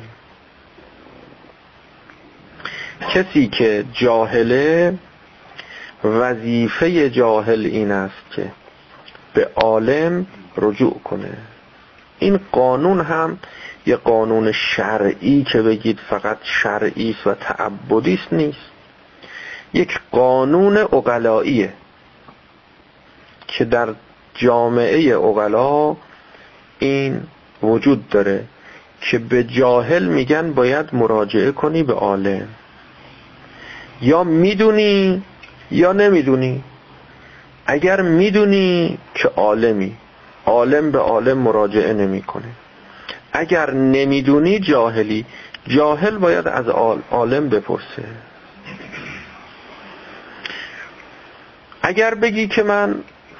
کسی 3.09 3.47
که 3.47 3.85
جاهله 3.93 4.93
وظیفه 6.03 7.09
جاهل 7.09 7.65
این 7.65 7.91
است 7.91 8.31
که 8.31 8.51
به 9.33 9.49
عالم 9.55 10.25
رجوع 10.57 10.99
کنه. 11.03 11.37
این 12.19 12.39
قانون 12.51 13.01
هم 13.01 13.37
یه 13.85 13.95
قانون 13.95 14.51
شرعی 14.51 15.43
که 15.43 15.61
بگید 15.61 15.99
فقط 16.09 16.37
شرعی 16.43 17.15
و 17.25 17.33
تعبدی 17.33 18.19
نیست. 18.31 18.59
یک 19.73 19.99
قانون 20.11 20.77
اقلاییه 20.77 21.73
که 23.47 23.65
در 23.65 23.93
جامعه 24.35 25.15
اقلا 25.17 25.95
این 26.79 27.21
وجود 27.63 28.09
داره 28.09 28.43
که 29.01 29.19
به 29.19 29.43
جاهل 29.43 30.05
میگن 30.05 30.53
باید 30.53 30.95
مراجعه 30.95 31.51
کنی 31.51 31.83
به 31.83 31.93
عالم. 31.93 32.47
یا 34.01 34.23
می‌دونی 34.23 35.23
یا 35.71 35.93
نمی‌دونی. 35.93 36.63
اگر 37.65 38.01
می‌دونی 38.01 38.97
که 39.15 39.27
عالمی 39.27 39.97
عالم 40.45 40.91
به 40.91 40.99
عالم 40.99 41.37
مراجعه 41.37 41.93
نمی‌کنه 41.93 42.49
اگر 43.33 43.71
نمی‌دونی 43.71 44.59
جاهلی 44.59 45.25
جاهل 45.67 46.17
باید 46.17 46.47
از 46.47 46.67
عالم 47.11 47.49
بپرسه. 47.49 48.05
اگر 51.81 52.15
بگی 52.15 52.47
که 52.47 52.63
من 52.63 52.95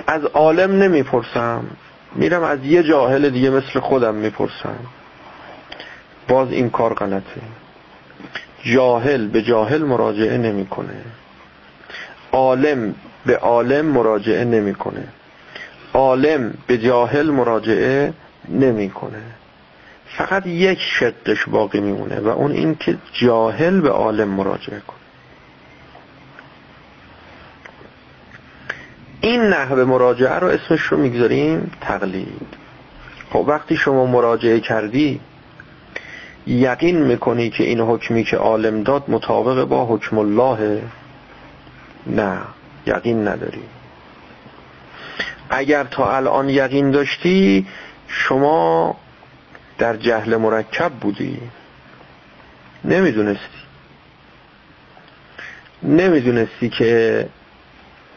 از 0.07 0.25
عالم 0.25 0.71
نمی‌پرسم 0.83 1.65
میرم 2.15 2.43
از 2.43 2.65
یه 2.65 2.83
جاهل 2.83 3.29
دیگه 3.29 3.49
مثل 3.49 3.79
خودم 3.79 4.15
می‌پرسم. 4.15 4.75
باز 6.27 6.51
این 6.51 6.69
کار 6.69 6.93
غلطه. 6.93 7.41
جاهل 8.63 9.27
به 9.27 9.41
جاهل 9.41 9.83
مراجعه 9.83 10.37
نمی‌کنه. 10.37 11.01
عالم 12.31 12.95
به 13.25 13.37
عالم 13.37 13.85
مراجعه 13.85 14.45
نمی‌کنه. 14.45 15.07
عالم 15.93 16.53
به 16.67 16.77
جاهل 16.77 17.29
مراجعه 17.29 18.13
نمی‌کنه. 18.49 19.21
فقط 20.17 20.47
یک 20.47 20.79
شقش 20.79 21.45
باقی 21.47 21.79
میمونه 21.79 22.19
و 22.19 22.27
اون 22.27 22.51
این 22.51 22.75
که 22.75 22.97
جاهل 23.13 23.81
به 23.81 23.89
عالم 23.89 24.27
مراجعه 24.29 24.79
کنه. 24.79 24.97
این 29.21 29.41
نحوه 29.41 29.83
مراجعه 29.83 30.39
رو 30.39 30.47
اسمش 30.47 30.81
رو 30.81 30.97
می‌گذاریم 30.97 31.71
تقلید. 31.81 32.47
خب 33.29 33.45
وقتی 33.47 33.75
شما 33.75 34.05
مراجعه 34.05 34.59
کردی 34.59 35.19
یقین 36.47 37.01
می‌کنی 37.01 37.49
که 37.49 37.63
این 37.63 37.79
حکمی 37.79 38.23
که 38.23 38.37
عالم 38.37 38.83
داد 38.83 39.03
مطابق 39.07 39.63
با 39.63 39.85
حکم 39.85 40.17
الله؟ 40.17 40.81
نه 42.07 42.37
یقین 42.85 43.27
نداری. 43.27 43.63
اگر 45.55 45.83
تا 45.83 46.15
الان 46.15 46.49
یقین 46.49 46.91
داشتی 46.91 47.67
شما 48.07 48.95
در 49.77 49.97
جهل 49.97 50.37
مرکب 50.37 50.91
بودی. 50.91 51.41
نمی‌دونستی. 52.85 53.63
نمی‌دونستی 55.83 56.69
که 56.69 57.27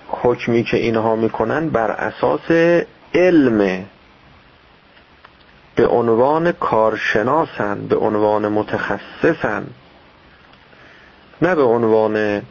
حکمی 0.09 0.65
که 0.65 0.77
اینها 0.77 1.17
می‌کنن 1.17 1.69
بر 1.69 1.91
اساس 1.91 2.51
علم. 3.15 3.85
به 5.75 5.87
عنوان 5.87 6.53
کارشناسن 6.53 7.87
به 7.89 7.97
عنوان 7.97 8.49
متخصصن 8.49 9.67
نه 11.43 11.55
به 11.55 11.63
عنوان 11.63 12.43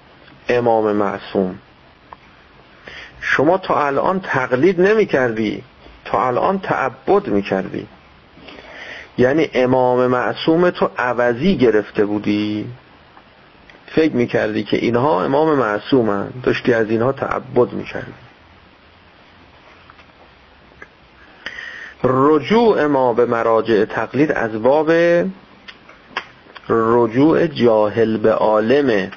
امام 0.50 0.92
معصوم. 0.92 1.60
شما 3.28 3.58
تا 3.58 3.86
الان 3.86 4.20
تقلید 4.20 4.82
نمی 4.82 5.06
کردی 5.06 5.64
تا 6.06 6.28
الان 6.28 6.60
تعبد 6.60 7.28
می 7.28 7.42
کردی 7.42 7.88
یعنی 9.18 9.50
امام 9.54 10.08
معصوم 10.08 10.70
تو 10.70 10.90
عوضی 10.98 11.58
گرفته 11.58 12.06
بودی. 12.06 12.66
فکر 13.88 14.14
می‌کردی 14.14 14.64
که 14.64 14.78
اینها 14.78 15.24
امام 15.24 15.58
معصومن 15.58 16.30
داشتی 16.44 16.74
از 16.74 16.90
اینها 16.90 17.12
تعبد 17.12 17.74
می‌کردی. 17.74 18.14
رجوع 22.04 22.86
ما 22.86 23.14
به 23.14 23.26
مراجع 23.26 23.86
تقلید 23.86 24.32
از 24.32 24.62
باب 24.62 24.92
رجوع 26.70 27.48
جاهل 27.48 28.18
به 28.18 28.34
عالمه 28.34 29.12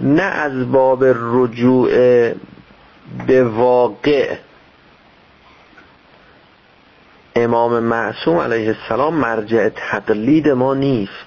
نه 0.00 0.22
از 0.22 0.72
باب 0.72 1.04
رجوع 1.04 1.88
به 3.26 3.44
واقع. 3.44 4.36
امام 7.36 7.78
معصوم 7.78 8.36
علیه 8.36 8.68
السلام 8.68 9.14
مرجع 9.14 9.68
تقلید 9.68 10.48
ما 10.48 10.74
نیست. 10.74 11.26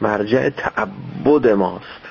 مرجع 0.00 0.48
تعبد 0.48 1.48
ماست. 1.48 2.04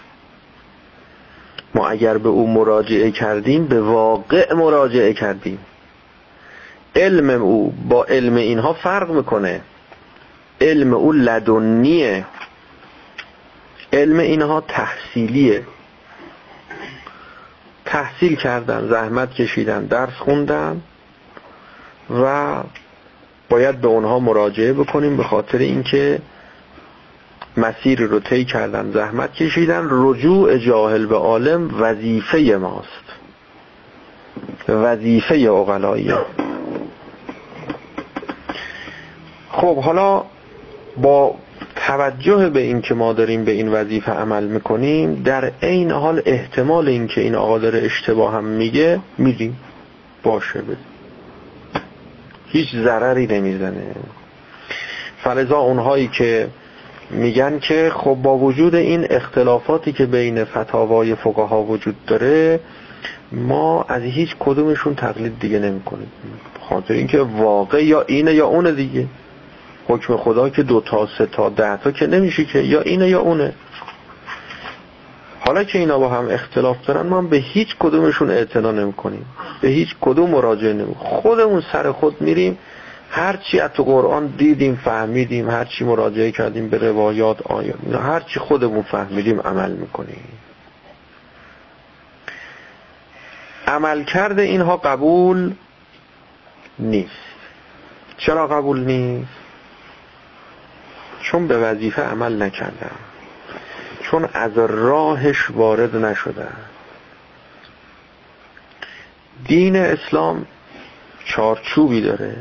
ما 1.76 1.88
اگر 1.88 2.18
به 2.18 2.30
او 2.30 2.54
مراجعه 2.54 3.12
کردیم 3.12 3.66
به 3.66 3.82
واقع 3.82 4.54
مراجعه 4.54 5.14
کردیم. 5.14 5.60
علم 6.96 7.30
او 7.30 7.74
با 7.90 8.04
علم 8.04 8.36
اینها 8.36 8.74
فرق 8.74 9.12
می‌کنه. 9.12 9.62
علم 10.62 10.94
او 10.94 11.12
لدنیه. 11.12 12.26
علم 13.94 14.20
اینها 14.20 14.62
تحصیلیه. 14.62 15.64
تحصیل 17.86 18.36
کردن 18.36 18.90
زحمت 18.90 19.34
کشیدن 19.34 19.86
درس 19.86 20.14
خوندن 20.14 20.82
و 22.22 22.56
باید 23.50 23.82
به 23.82 23.88
اونها 23.88 24.20
مراجعه 24.20 24.74
بکنیم 24.74 25.18
به 25.18 25.24
خاطر 25.24 25.58
اینکه 25.58 26.20
مسیر 27.58 28.02
رو 28.02 28.20
طی 28.20 28.46
کردن 28.46 28.92
زحمت 28.92 29.34
کشیدن 29.34 29.88
رجوع 29.90 30.58
جاهل 30.58 31.06
به 31.06 31.16
عالم 31.16 31.82
وظیفه 31.82 32.58
ماست. 32.62 33.04
وظیفه 34.70 35.36
اقلایی 35.36 36.14
خب 39.50 39.78
حالا 39.78 40.24
با 40.98 41.36
توجه 41.76 42.50
به 42.50 42.60
این 42.60 42.82
که 42.82 42.94
ما 42.94 43.14
داریم 43.14 43.46
به 43.46 43.52
این 43.52 43.68
وظیفه 43.68 44.12
عمل 44.12 44.44
می‌کنیم 44.44 45.24
در 45.24 45.52
عین 45.62 45.92
حال 45.92 46.22
احتمال 46.26 46.88
این 46.88 47.08
که 47.08 47.22
این 47.22 47.36
آقا 47.36 47.60
داره 47.60 47.80
اشتباه 47.80 48.34
هم 48.34 48.44
میگه 48.44 49.00
میدیم 49.18 49.58
باشه 50.24 50.62
بده. 50.62 50.78
هیچ 52.48 52.76
ضرری 52.76 53.28
نمی‌زنه. 53.28 53.84
فلزا 55.24 55.58
اونهایی 55.58 56.08
که 56.08 56.48
میگن 57.10 57.60
که 57.60 57.92
خب 57.96 58.14
با 58.14 58.38
وجود 58.38 58.76
این 58.76 59.08
اختلافاتی 59.10 59.92
که 59.92 60.06
بین 60.06 60.44
فتاوای 60.44 61.16
فقها 61.16 61.64
وجود 61.64 61.96
داره 62.06 62.60
ما 63.32 63.86
از 63.90 64.02
هیچ 64.02 64.36
کدومشون 64.40 64.96
تقلید 64.96 65.40
دیگه 65.40 65.60
نمی 65.60 65.82
کنیم 65.82 66.12
خاطر 66.70 66.94
اینکه 66.94 67.22
واقع 67.22 67.86
یا 67.86 68.02
اینه 68.02 68.34
یا 68.34 68.48
اونه 68.48 68.72
دیگه. 68.72 69.06
حکم 69.88 70.18
خدا 70.18 70.50
که 70.50 70.64
دو 70.64 70.82
تا 70.82 71.08
سه 71.18 71.26
تا 71.26 71.50
ده 71.50 71.78
تا 71.78 71.92
که 71.92 72.08
نمیشه 72.08 72.46
که 72.46 72.60
یا 72.60 72.82
اینه 72.82 73.10
یا 73.10 73.22
اونه. 73.22 73.54
حالا 75.46 75.64
که 75.64 75.80
اینا 75.80 76.00
با 76.00 76.10
هم 76.10 76.30
اختلاف 76.30 76.86
دارن 76.86 77.08
ما 77.08 77.22
به 77.22 77.38
هیچ 77.38 77.76
کدومشون 77.80 78.30
اعتنا 78.30 78.72
نمی 78.72 78.94
کنیم 78.94 79.26
به 79.62 79.68
هیچ 79.68 79.96
کدوم 80.02 80.30
مراجعه 80.30 80.74
نمی 80.74 80.96
خودمون 80.96 81.64
سر 81.72 81.92
خود 81.92 82.22
میریم. 82.22 82.58
هرچی 83.10 83.60
از 83.60 83.72
تو 83.72 83.84
قرآن 83.84 84.28
دیدیم 84.28 84.76
فهمیدیم. 84.76 85.50
هرچی 85.50 85.84
مراجعه 85.86 86.32
کردیم 86.32 86.70
به 86.70 86.78
روایات 86.78 87.42
آیات 87.42 87.76
هرچی 87.94 88.40
خودمون 88.40 88.82
فهمیدیم 88.82 89.42
عمل 89.42 89.72
می‌کنیم. 89.72 90.24
عمل 93.68 94.04
کرده 94.04 94.42
اینها 94.42 94.78
قبول 94.78 95.54
نیست. 96.80 97.10
چرا 98.18 98.48
قبول 98.48 98.80
نیست؟ 98.80 99.43
چون 101.24 101.48
به 101.48 101.58
وظیفه 101.58 102.02
عمل 102.02 102.42
نکردن. 102.42 102.92
چون 104.02 104.30
از 104.34 104.52
راهش 104.58 105.50
وارد 105.50 105.96
نشدن. 105.96 106.56
دین 109.46 109.76
اسلام 109.76 110.46
چارچوبی 111.26 112.02
داره. 112.02 112.36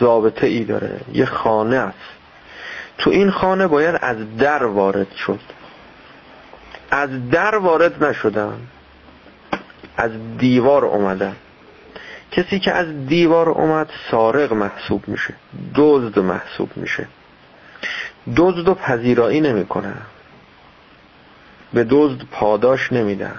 ضابطه 0.00 0.46
ای 0.46 0.64
داره. 0.64 1.00
یه 1.12 1.24
خانه 1.24 1.76
است. 1.76 1.98
تو 2.98 3.10
این 3.10 3.30
خانه 3.30 3.66
باید 3.66 3.98
از 4.02 4.36
در 4.36 4.64
وارد 4.64 5.12
شد. 5.26 5.40
از 6.90 7.30
در 7.30 7.54
وارد 7.54 8.04
نشدن. 8.04 8.58
از 9.96 10.10
دیوار 10.38 10.84
اومدن. 10.84 11.36
کسی 12.30 12.60
که 12.60 12.72
از 12.72 13.06
دیوار 13.06 13.48
اومد 13.48 13.90
سارق 14.10 14.52
محسوب 14.52 15.08
میشه. 15.08 15.34
دزد 15.74 16.18
محسوب 16.18 16.70
میشه. 16.76 17.06
دزد 18.36 18.68
و 18.68 18.74
پذیرایی 18.74 19.40
نمی‌کنه 19.40 19.92
به 21.72 21.86
دزد 21.90 22.22
پاداش 22.30 22.92
نمیدن. 22.92 23.34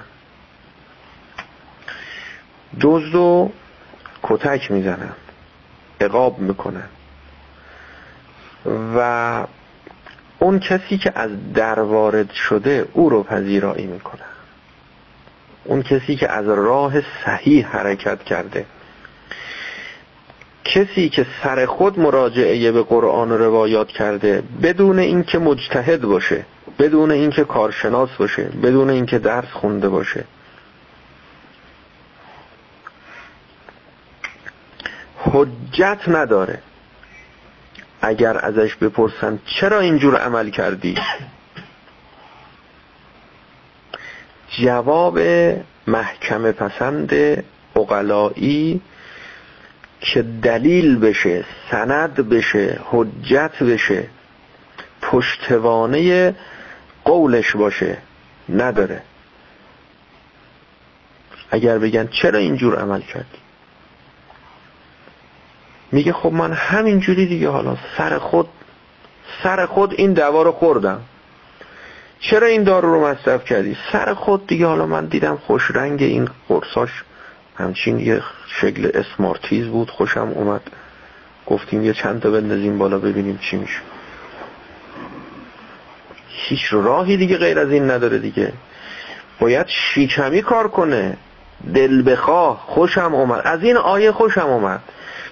دزد 2.81 3.15
و 3.15 3.51
کتک 4.23 4.71
می‌زنن. 4.71 5.13
اقاب 5.99 6.39
می‌کنن. 6.39 6.87
و 8.95 9.47
اون 10.39 10.59
کسی 10.59 10.97
که 10.97 11.11
از 11.15 11.53
در 11.53 11.79
وارد 11.79 12.31
شده 12.31 12.87
او 12.93 13.09
رو 13.09 13.23
پذیرایی 13.23 13.87
می‌کنه 13.87 14.21
اون 15.63 15.83
کسی 15.83 16.15
که 16.15 16.31
از 16.31 16.47
راه 16.47 16.93
صحیح 17.25 17.67
حرکت 17.67 18.23
کرده 18.23 18.65
کسی 20.73 21.09
که 21.09 21.25
سر 21.43 21.65
خود 21.65 21.99
مراجعه 21.99 22.71
به 22.71 22.83
قرآن 22.83 23.31
و 23.31 23.37
روایات 23.37 23.87
کرده 23.87 24.43
بدون 24.63 24.99
اینکه 24.99 25.39
مجتهد 25.39 26.01
باشه 26.01 26.45
بدون 26.79 27.11
اینکه 27.11 27.43
کارشناس 27.43 28.09
باشه 28.17 28.43
بدون 28.43 28.89
اینکه 28.89 29.19
درس 29.19 29.51
خونده 29.51 29.89
باشه. 29.89 30.23
حجت 35.17 35.99
نداره. 36.07 36.59
اگر 38.01 38.37
ازش 38.45 38.75
بپرسن 38.75 39.39
چرا 39.45 39.79
اینجور 39.79 40.15
عمل 40.15 40.49
کردی؟ 40.49 40.95
جواب 44.49 45.19
محکمه 45.87 46.51
پسند 46.51 47.13
اقلایی 47.75 48.81
که 50.03 50.21
دلیل 50.21 50.99
بشه 50.99 51.43
سند 51.71 52.15
بشه 52.29 52.79
حجت 52.85 53.63
بشه 53.63 54.07
پشتوانه 55.01 56.35
قولش 57.05 57.55
باشه 57.55 57.97
نداره. 58.49 59.01
اگر 61.51 61.77
بگن 61.77 62.07
چرا 62.07 62.39
اینجور 62.39 62.79
عمل 62.79 63.01
کردی؟ 63.01 63.37
میگه 65.91 66.13
خب 66.13 66.31
من 66.31 66.53
همینجوری 66.53 67.25
دیگه 67.25 67.49
حالا 67.49 67.77
سر 67.97 68.17
خود 68.17 68.49
سر 69.43 69.65
خود 69.65 69.93
این 69.97 70.13
دوا 70.13 70.43
رو 70.43 70.51
خوردم. 70.51 71.01
چرا 72.19 72.47
این 72.47 72.63
دارو 72.63 72.93
رو 72.93 73.07
مصرف 73.07 73.45
کردی؟ 73.45 73.77
سر 73.91 74.13
خود 74.13 74.47
دیگه 74.47 74.65
حالا 74.65 74.85
من 74.85 75.05
دیدم 75.05 75.37
خوش 75.37 75.71
رنگ 75.71 76.03
این 76.03 76.29
قرصاش 76.49 77.03
همچین 77.55 77.99
یه 77.99 78.21
شکل 78.47 78.91
اسمارتیز 78.93 79.67
بود 79.67 79.89
خوشم 79.89 80.31
اومد. 80.35 80.61
گفتیم 81.45 81.83
یه 81.83 81.93
چند 81.93 82.21
تا 82.21 82.31
بندازیم 82.31 82.77
بالا 82.77 82.99
ببینیم 82.99 83.37
چی 83.37 83.57
میشه. 83.57 83.79
هیچ 86.27 86.67
راهی 86.71 87.17
دیگه 87.17 87.37
غیر 87.37 87.59
از 87.59 87.71
این 87.71 87.91
نداره 87.91 88.17
دیگه. 88.19 88.53
باید 89.39 89.67
شیکمی 89.67 90.41
کار 90.41 90.67
کنه. 90.67 91.17
دل 91.73 92.11
بخواه 92.11 92.63
خوشم 92.67 93.15
اومد. 93.15 93.41
از 93.45 93.63
این 93.63 93.77
آیه 93.77 94.11
خوشم 94.11 94.47
اومد. 94.47 94.81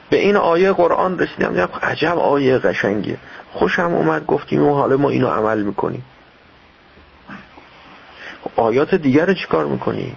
به 0.09 0.17
این 0.17 0.35
آیه 0.35 0.71
قرآن 0.71 1.19
رسیدم. 1.19 1.69
عجب 1.83 2.17
آیه 2.17 2.57
قشنگیه. 2.57 3.17
خوشم 3.51 3.93
اومد 3.93 4.25
گفتیم 4.25 4.63
و 4.63 4.73
حالا 4.73 4.97
ما 4.97 5.09
اینو 5.09 5.27
عمل 5.27 5.61
می‌کنیم. 5.61 6.03
آیات 8.55 8.95
دیگر 8.95 9.25
رو 9.25 9.33
چیکار 9.33 9.65
می‌کنی 9.65 10.15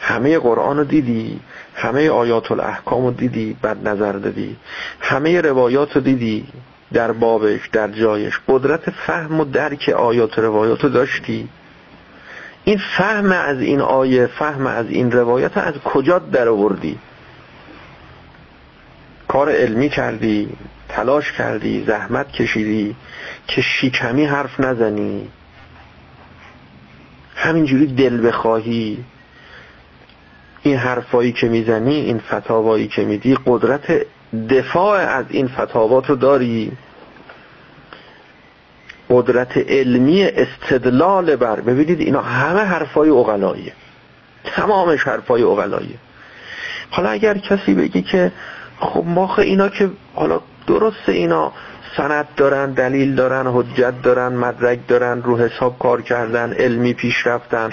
همه 0.00 0.38
قرآن 0.38 0.76
رو 0.76 0.84
دیدی؟ 0.84 1.40
همه 1.74 2.10
آیات 2.10 2.52
الاحکام 2.52 3.04
رو 3.04 3.10
دیدی؟ 3.10 3.56
بعد 3.62 3.88
نظر 3.88 4.12
دادی؟ 4.12 4.56
همه 5.00 5.40
روایات 5.40 5.96
رو 5.96 6.00
دیدی؟ 6.00 6.46
در 6.92 7.12
بابش 7.12 7.68
در 7.68 7.88
جایش؟ 7.88 8.40
قدرت 8.48 8.90
فهم 8.90 9.40
و 9.40 9.44
درک 9.44 9.88
آیات 9.88 10.38
روایات 10.38 10.84
رو 10.84 10.88
داشتی؟ 10.88 11.48
این 12.64 12.80
فهم 12.98 13.32
از 13.32 13.60
این 13.60 13.80
آیه 13.80 14.26
فهم 14.26 14.66
از 14.66 14.86
این 14.88 15.12
روایت 15.12 15.58
از 15.58 15.74
کجا 15.74 16.18
در 16.18 16.48
آوردی؟ 16.48 16.98
کار 19.28 19.50
علمی 19.50 19.88
کردی 19.88 20.48
تلاش 20.88 21.32
کردی 21.32 21.84
زحمت 21.86 22.32
کشیدی 22.32 22.96
که 23.46 23.62
شیکمی 23.62 24.24
حرف 24.24 24.60
نزنی. 24.60 25.28
همینجوری 27.36 27.86
دل 27.86 28.26
بخواهی. 28.26 29.04
این 30.62 30.76
حرفایی 30.76 31.32
که 31.32 31.48
می‌زنی 31.48 31.94
این 31.94 32.18
فتاوایی 32.18 32.88
که 32.88 33.04
میدی 33.04 33.38
قدرت 33.46 34.06
دفاع 34.50 34.98
از 34.98 35.24
این 35.28 35.48
فتاوات 35.48 36.10
رو 36.10 36.16
داری. 36.16 36.72
قدرت 39.10 39.56
علمی 39.56 40.22
استدلال 40.22 41.36
بر 41.36 41.60
ببینید 41.60 42.00
اینا 42.00 42.20
همه 42.20 42.60
حرفای 42.60 43.10
اغلاییه 43.10 43.72
تمامش 44.44 45.02
حرفای 45.02 45.42
اغلاییه 45.42 45.96
حالا 46.90 47.08
اگر 47.08 47.38
کسی 47.38 47.74
بگی 47.74 48.02
که 48.02 48.32
خب 48.80 49.04
ما 49.06 49.36
اینا 49.36 49.68
که 49.68 49.90
حالا 50.14 50.40
درسته 50.66 51.12
اینا 51.12 51.52
سند 51.96 52.28
دارن 52.36 52.72
دلیل 52.72 53.14
دارن 53.14 53.46
حجت 53.46 54.02
دارن 54.02 54.32
مدرک 54.32 54.78
دارن 54.88 55.22
رو 55.22 55.38
حساب 55.38 55.78
کار 55.78 56.02
کردن 56.02 56.52
علمی 56.52 56.94
پیش 56.94 57.26
رفتن. 57.26 57.70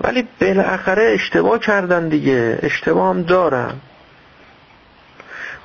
ولی 0.00 0.28
بالاخره 0.40 1.02
اشتباه 1.14 1.58
کردن 1.58 2.08
دیگه. 2.08 2.58
اشتباه 2.62 3.08
هم 3.08 3.22
دارن 3.22 3.74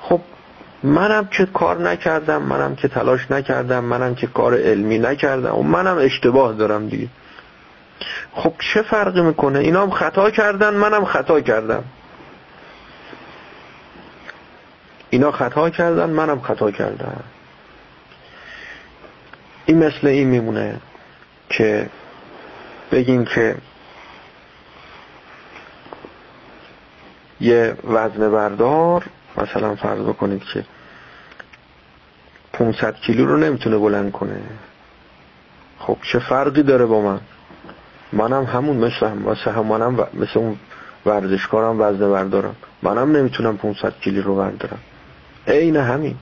خب 0.02 0.22
منم 0.84 1.28
که 1.28 1.46
کار 1.46 1.78
نکردم 1.90 2.42
منم 2.42 2.76
که 2.76 2.88
تلاش 2.88 3.32
نکردم 3.32 3.84
منم 3.84 4.16
که 4.16 4.28
کار 4.28 4.58
علمی 4.58 4.98
نکردم 4.98 5.56
و 5.56 5.64
منم 5.64 5.98
اشتباه 5.98 6.54
دارم 6.54 6.90
دیگه. 6.90 7.08
خب 8.34 8.54
چه 8.60 8.82
فرقی 8.82 9.22
می‌کنه؟ 9.22 9.60
اینا 9.60 9.82
هم 9.82 9.92
خطا 9.92 10.32
کردن 10.32 10.74
منم 10.74 11.06
خطا 11.06 11.42
کردم. 11.42 11.84
اینا 15.10 15.32
خطا 15.32 15.70
کردن 15.70 16.10
منم 16.10 16.40
خطا 16.40 16.72
کردم. 16.72 17.24
این 19.66 19.78
مثل 19.78 20.08
این 20.08 20.28
میمونه 20.28 20.80
که 21.50 21.90
بگیم 22.92 23.26
که 23.26 23.56
یه 27.46 27.76
وزن 27.84 28.32
بردار 28.32 29.06
مثلا 29.38 29.76
فرض 29.76 30.00
بکنید 30.00 30.44
که 30.54 30.64
500 32.54 32.96
کیلو 32.96 33.26
رو 33.26 33.38
نمی‌تونه 33.38 33.78
بلند 33.78 34.12
کنه. 34.12 34.42
خب 35.80 35.98
چه 36.12 36.20
فرقی 36.20 36.64
داره 36.64 36.86
با 36.86 37.02
من؟ 37.02 37.20
منم 38.14 38.44
همون 38.44 38.78
مثل 38.78 39.06
هم 39.06 39.18
مثل 39.18 39.52
هم 39.52 39.66
منم 39.66 40.00
و... 40.00 40.04
مثل 40.14 40.40
اون 40.40 40.58
ورزشکارم 41.06 41.82
وزنه 41.82 42.10
بردارم. 42.10 42.56
منم 42.82 43.16
نمی‌تونم 43.18 43.58
500 43.58 43.94
کیلو 44.00 44.22
رو 44.22 44.36
بردارم. 44.36 44.80
عین 45.48 45.78
همین. 45.78 46.16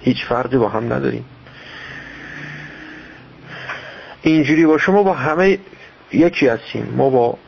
هیچ 0.00 0.24
فرقی 0.24 0.56
با 0.56 0.68
هم 0.68 0.92
نداریم. 0.92 1.24
اینجوری 4.22 4.66
باشه 4.66 4.92
ما 4.92 5.02
با 5.02 5.12
همه 5.12 5.58
یکی 6.12 6.48
هستیم. 6.48 6.94
ما 6.96 7.10
با 7.10 7.38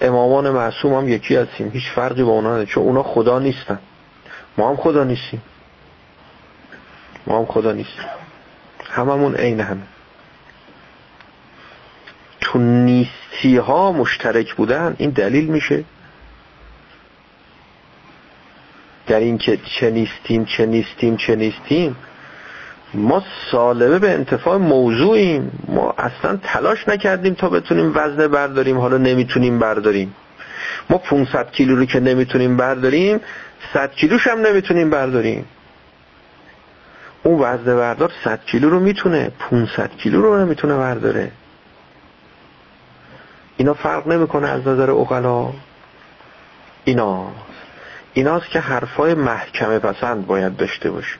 امامان 0.00 0.50
معصوم 0.50 0.94
هم 0.94 1.08
یکی 1.08 1.36
هستیم. 1.36 1.68
هیچ 1.68 1.90
فرقی 1.94 2.22
با 2.22 2.30
اونا 2.30 2.48
نداریم 2.48 2.66
چون 2.66 2.82
اونا 2.82 3.02
خدا 3.02 3.38
نیستن. 3.38 3.78
ما 4.58 4.70
هم 4.70 4.76
خدا 4.76 5.04
نیستیم. 5.04 5.42
ما 7.26 7.38
هم 7.38 7.46
خدا 7.46 7.72
نیستیم. 7.72 8.06
هممون 8.90 9.34
عین 9.34 9.60
همه. 9.60 9.82
تو 12.40 12.58
نیستی 12.58 13.56
ها 13.56 13.92
مشترک 13.92 14.54
بودن 14.54 14.96
این 14.98 15.10
دلیل 15.10 15.46
میشه. 15.46 15.84
در 19.06 19.20
اینکه 19.20 19.56
چه 19.56 19.90
نیستیم 19.90 20.44
چه 20.44 20.66
نیستیم 20.66 21.16
چه 21.16 21.36
نیستیم 21.36 21.96
ما 22.94 23.22
سالمه 23.50 23.98
به 23.98 24.10
انتفاع 24.10 24.56
موضوعیم. 24.56 25.64
ما 25.68 25.94
اصلا 25.98 26.38
تلاش 26.42 26.88
نکردیم 26.88 27.34
تا 27.34 27.48
بتونیم 27.48 27.92
وزنه 27.94 28.28
برداریم 28.28 28.78
حالا 28.78 28.98
نمی‌تونیم 28.98 29.58
برداریم. 29.58 30.14
ما 30.90 30.98
500 30.98 31.50
کیلو 31.50 31.76
رو 31.76 31.84
که 31.84 32.00
نمی‌تونیم 32.00 32.56
برداریم 32.56 33.20
100 33.74 33.92
کیلوش 33.92 34.26
هم 34.26 34.38
نمی‌تونیم 34.38 34.90
برداریم. 34.90 35.44
اون 37.22 37.38
وزنه 37.38 37.74
بردار 37.74 38.12
100 38.24 38.44
کیلو 38.44 38.70
رو 38.70 38.80
می‌تونه 38.80 39.30
500 39.38 39.90
کیلو 39.96 40.22
رو 40.22 40.44
نمی‌تونه 40.44 40.76
برداره. 40.76 41.30
اینا 43.56 43.74
فرق 43.74 44.08
نمی‌کنه 44.08 44.48
از 44.48 44.68
نظر 44.68 44.90
اقلا. 44.90 45.46
اینا. 46.84 47.26
ایناست 48.12 48.50
که 48.50 48.60
حرفای 48.60 49.14
محکمه 49.14 49.78
پسند 49.78 50.26
باید 50.26 50.56
داشته 50.56 50.90
باشی 50.90 51.16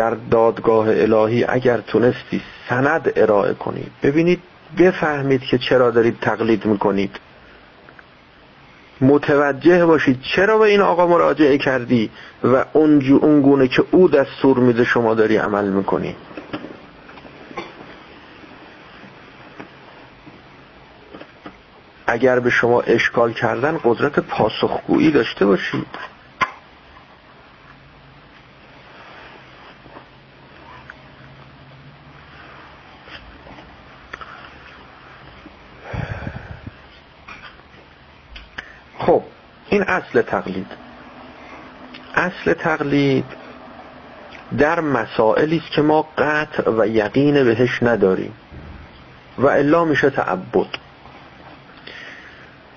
در 0.00 0.16
دادگاه 0.30 0.86
الهی 0.88 1.44
اگر 1.44 1.80
تونستی 1.80 2.42
سند 2.68 3.12
ارائه 3.16 3.54
کنید 3.54 3.92
ببینید 4.02 4.42
بفهمید 4.78 5.42
که 5.42 5.58
چرا 5.58 5.90
دارید 5.90 6.18
تقلید 6.20 6.64
می‌کنید. 6.64 7.16
متوجه 9.00 9.86
باشید 9.86 10.20
چرا 10.36 10.58
به 10.58 10.64
این 10.64 10.80
آقا 10.80 11.06
مراجعه 11.06 11.58
کردی 11.58 12.10
و 12.44 12.64
اون 12.72 13.40
گونه 13.42 13.68
که 13.68 13.84
او 13.90 14.08
دستور 14.08 14.58
میده 14.58 14.84
شما 14.84 15.14
داری 15.14 15.36
عمل 15.36 15.68
می‌کنی. 15.68 16.16
اگر 22.06 22.40
به 22.40 22.50
شما 22.50 22.80
اشکال 22.80 23.32
کردن 23.32 23.80
قدرت 23.84 24.18
پاسخگویی 24.20 25.10
داشته 25.10 25.46
باشید 25.46 25.86
خب 39.10 39.22
این 39.68 39.82
اصل 40.00 40.22
تقلید. 40.22 40.66
اصل 42.14 42.52
تقلید 42.52 43.24
در 44.58 44.80
مسائلی 44.80 45.56
است 45.56 45.70
که 45.70 45.82
ما 45.82 46.08
قطع 46.18 46.70
و 46.70 46.86
یقین 46.86 47.44
بهش 47.44 47.82
نداریم 47.82 48.32
و 49.38 49.46
الا 49.46 49.84
میشه 49.84 50.10
تعبد. 50.10 50.66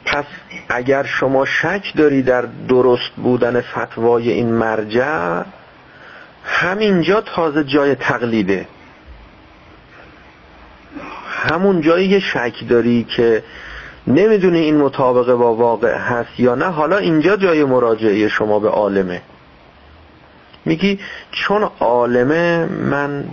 پس 0.05 0.25
اگر 0.69 1.03
شما 1.03 1.45
شک 1.45 1.93
داری 1.95 2.21
در 2.21 2.41
درست 2.67 3.11
بودن 3.15 3.61
فتوای 3.61 4.31
این 4.31 4.53
مرجع 4.53 5.43
همینجا 6.45 7.21
تازه 7.21 7.63
جای 7.63 7.95
تقلیده. 7.95 8.67
همون 11.27 11.81
جایی 11.81 12.21
شک 12.21 12.69
داری 12.69 13.03
که 13.03 13.43
نمی‌دونی 14.07 14.59
این 14.59 14.77
مطابقه 14.77 15.35
با 15.35 15.55
واقع 15.55 15.97
هست 15.97 16.39
یا 16.39 16.55
نه. 16.55 16.65
حالا 16.65 16.97
اینجا 16.97 17.35
جای 17.35 17.63
مراجعه 17.63 18.27
شما 18.27 18.59
به 18.59 18.69
عالمه. 18.69 19.21
میگی 20.65 20.99
چون 21.31 21.69
عالمه 21.79 22.65
من 22.65 23.25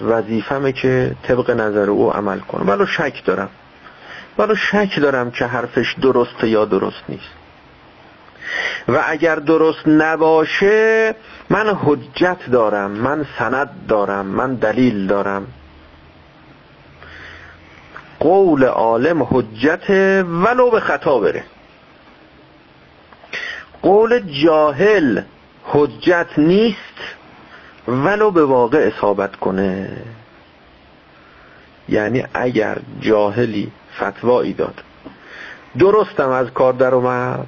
وظیفمه 0.00 0.72
که 0.72 1.12
طبق 1.22 1.50
نظر 1.50 1.90
او 1.90 2.12
عمل 2.12 2.38
کنم. 2.38 2.68
ولو 2.68 2.86
شک 2.86 3.24
دارم. 3.24 3.48
ولو 4.38 4.54
شک 4.54 5.00
دارم 5.00 5.30
که 5.30 5.44
حرفش 5.44 5.94
درسته 6.02 6.48
یا 6.48 6.64
درست 6.64 7.02
نیست. 7.08 7.30
و 8.88 9.04
اگر 9.06 9.36
درست 9.36 9.88
نباشه 9.88 11.14
من 11.50 11.78
حجت 11.84 12.50
دارم 12.52 12.90
من 12.90 13.26
سند 13.38 13.70
دارم 13.88 14.26
من 14.26 14.54
دلیل 14.54 15.06
دارم. 15.06 15.46
قول 18.20 18.64
عالم 18.64 19.22
حجت 19.22 19.90
ولو 20.44 20.70
به 20.70 20.80
خطا 20.80 21.18
بره. 21.18 21.44
قول 23.82 24.18
جاهل 24.44 25.22
حجت 25.64 26.26
نیست 26.38 26.98
ولو 27.88 28.30
به 28.30 28.44
واقع 28.44 28.78
اصابت 28.78 29.36
کنه. 29.36 29.88
یعنی 31.88 32.24
اگر 32.34 32.78
جاهلی 33.00 33.72
فتوایی 33.98 34.52
داد 34.52 34.82
درستم 35.78 36.30
از 36.30 36.50
کار 36.50 36.72
در 36.72 36.94
اومد 36.94 37.46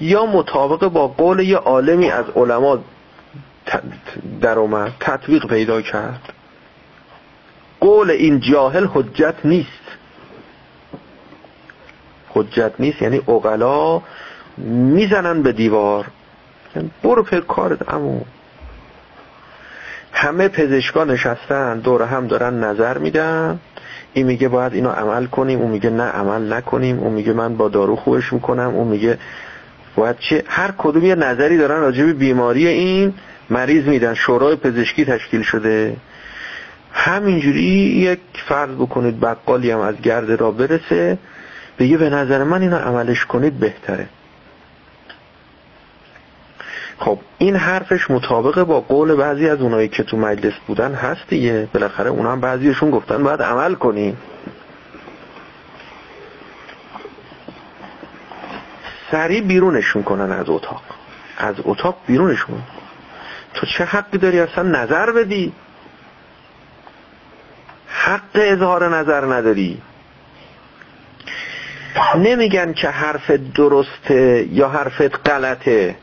یا 0.00 0.26
مطابق 0.26 0.88
با 0.88 1.08
قول 1.08 1.40
یه 1.40 1.56
عالمی 1.56 2.10
از 2.10 2.24
علما 2.36 2.78
در 4.40 4.58
اومد 4.58 4.92
تطبیق 5.00 5.46
پیدا 5.46 5.82
کرد. 5.82 6.32
قول 7.86 8.10
این 8.10 8.40
جاهل 8.40 8.86
حجت 8.94 9.34
نیست. 9.44 9.86
حجت 12.28 12.72
نیست 12.78 13.02
یعنی 13.02 13.20
اقلا 13.28 14.00
می‌زنن 14.58 15.42
به 15.42 15.52
دیوار. 15.52 16.06
برو 17.02 17.22
پر 17.22 17.40
کارت 17.40 17.92
امو 17.92 18.20
همه 20.12 20.48
پزشکا 20.48 21.04
نشستن 21.04 21.78
دور 21.78 22.02
هم 22.02 22.26
دارن 22.26 22.64
نظر 22.64 22.98
میدن. 22.98 23.60
این 24.12 24.26
میگه 24.26 24.48
باید 24.48 24.74
اینو 24.74 24.90
عمل 24.90 25.26
کنیم 25.26 25.60
اون 25.60 25.70
میگه 25.70 25.90
نه 25.90 26.02
عمل 26.02 26.52
نکنیم. 26.52 26.98
اون 26.98 27.12
میگه 27.12 27.32
من 27.32 27.56
با 27.56 27.68
دارو 27.68 27.96
خوبش 27.96 28.32
می‌کنم. 28.32 28.74
اون 28.74 28.88
میگه 28.88 29.18
باید 29.96 30.16
چه 30.18 30.44
هر 30.46 30.70
کدوم 30.78 31.04
یه 31.04 31.14
نظری 31.14 31.58
دارن 31.58 31.80
راجع 31.80 32.04
به 32.04 32.12
بیماری 32.12 32.66
این 32.66 33.14
مریض 33.50 33.84
میدن. 33.84 34.14
شورای 34.14 34.56
پزشکی 34.56 35.04
تشکیل 35.04 35.42
شده. 35.42 35.96
همینجوری 36.92 37.62
یک 37.62 38.20
فرض 38.48 38.70
بکنید 38.70 39.20
بقالی 39.20 39.70
هم 39.70 39.80
از 39.80 40.00
گرد 40.00 40.30
را 40.30 40.50
برسه 40.50 41.18
بگه 41.78 41.96
به 41.96 42.10
نظر 42.10 42.44
من 42.44 42.62
اینو 42.62 42.76
عملش 42.76 43.24
کنید 43.24 43.58
بهتره. 43.60 44.08
خب 46.98 47.18
این 47.38 47.56
حرفش 47.56 48.10
مطابق 48.10 48.62
با 48.62 48.80
قول 48.80 49.14
بعضی 49.14 49.48
از 49.48 49.60
اونایی 49.60 49.88
که 49.88 50.02
تو 50.02 50.16
مجلس 50.16 50.54
بودن 50.66 50.94
هست 50.94 51.28
دیگه. 51.28 51.68
بالاخره 51.74 52.10
اونا 52.10 52.32
هم 52.32 52.40
بعضیشون 52.40 52.90
گفتن 52.90 53.22
باید 53.22 53.42
عمل 53.42 53.74
کنیم. 53.74 54.16
سریع 59.10 59.40
بیرونشون 59.40 60.02
کنن 60.02 60.32
از 60.32 60.48
اتاق. 60.48 60.82
از 61.38 61.54
اتاق 61.64 61.96
بیرونشون. 62.06 62.62
تو 63.54 63.66
چه 63.66 63.84
حقی 63.84 64.18
داری 64.18 64.40
اصلا 64.40 64.64
نظر 64.64 65.12
بدی؟ 65.12 65.52
حق 68.06 68.30
اظهار 68.34 68.96
نظر 68.96 69.34
نداری. 69.34 69.82
نمیگن 72.16 72.72
که 72.72 72.88
حرف 72.88 73.30
درسته 73.30 74.48
یا 74.52 74.68
حرفت 74.68 75.28
غلطه. 75.30 75.96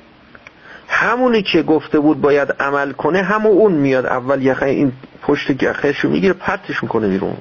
همونی 0.87 1.41
که 1.41 1.63
گفته 1.63 1.99
بود 1.99 2.21
باید 2.21 2.51
عمل 2.59 2.91
کنه 2.91 3.23
همون 3.23 3.51
اون 3.51 3.71
میاد. 3.71 4.05
اول 4.05 4.41
یخه 4.41 4.65
این 4.65 4.91
پشت 5.21 5.63
یخهشو 5.63 6.09
می‌گیره 6.09 6.33
پرتش 6.33 6.83
می‌کنه 6.83 7.07
بیرون. 7.07 7.37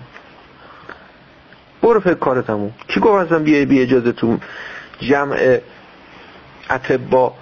برو 1.82 2.00
فکر 2.00 2.14
کارت 2.14 2.50
همون 2.50 2.70
کی 2.88 3.00
گفت 3.00 3.32
ازم 3.32 3.44
بیای 3.44 3.66
بی 3.66 3.82
اجازه 3.82 4.12
تو 4.12 4.38
جمع 5.00 5.58
اتبا 6.70 7.34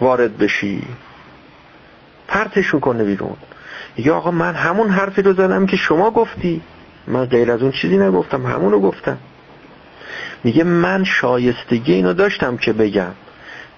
وارد 0.00 0.38
بشی؟ 0.38 0.82
پرتش 2.28 2.74
می‌کنه 2.74 3.04
بیرون. 3.04 3.36
یا 3.96 4.16
آقا 4.16 4.30
من 4.30 4.54
همون 4.54 4.88
حرفی 4.88 5.22
رو 5.22 5.32
زدم 5.32 5.66
که 5.66 5.76
شما 5.76 6.10
گفتی. 6.10 6.62
من 7.06 7.24
غیر 7.24 7.52
از 7.52 7.62
اون 7.62 7.72
چیزی 7.72 7.98
نگفتم 7.98 8.46
همونو 8.46 8.80
گفتم. 8.80 9.18
میگه 10.44 10.64
من 10.64 11.04
شایستگی 11.04 11.92
اینو 11.92 12.12
داشتم 12.12 12.56
که 12.56 12.72
بگم. 12.72 13.12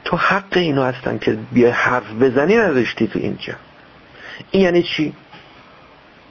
تو 0.05 0.17
حق 0.17 0.57
اینو 0.57 0.83
هستن 0.83 1.19
که 1.19 1.39
بیا 1.53 1.73
حرف 1.73 2.13
بزنی 2.21 2.57
نداشتی 2.57 3.07
تو 3.07 3.19
اینجا 3.19 3.55
این 4.51 4.63
یعنی 4.63 4.83
چی؟ 4.83 5.13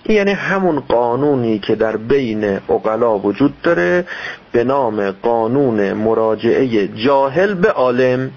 این 0.03 0.17
یعنی 0.17 0.32
همون 0.32 0.79
قانونی 0.79 1.59
که 1.59 1.75
در 1.75 1.97
بین 1.97 2.59
اقلا 2.69 3.19
وجود 3.19 3.61
داره 3.61 4.05
به 4.51 4.63
نام 4.63 5.11
قانون 5.11 5.93
مراجعه 5.93 6.88
جاهل 6.88 7.53
به 7.53 7.71
عالم. 7.71 8.32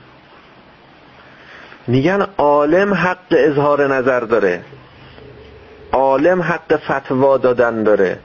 میگن 1.86 2.26
عالم 2.38 2.94
حق 2.94 3.18
اظهار 3.30 3.94
نظر 3.94 4.20
داره. 4.20 4.60
عالم 5.94 6.42
حق 6.42 6.76
فتوا 6.76 7.38
دادن 7.38 7.82
داره. 7.82 8.18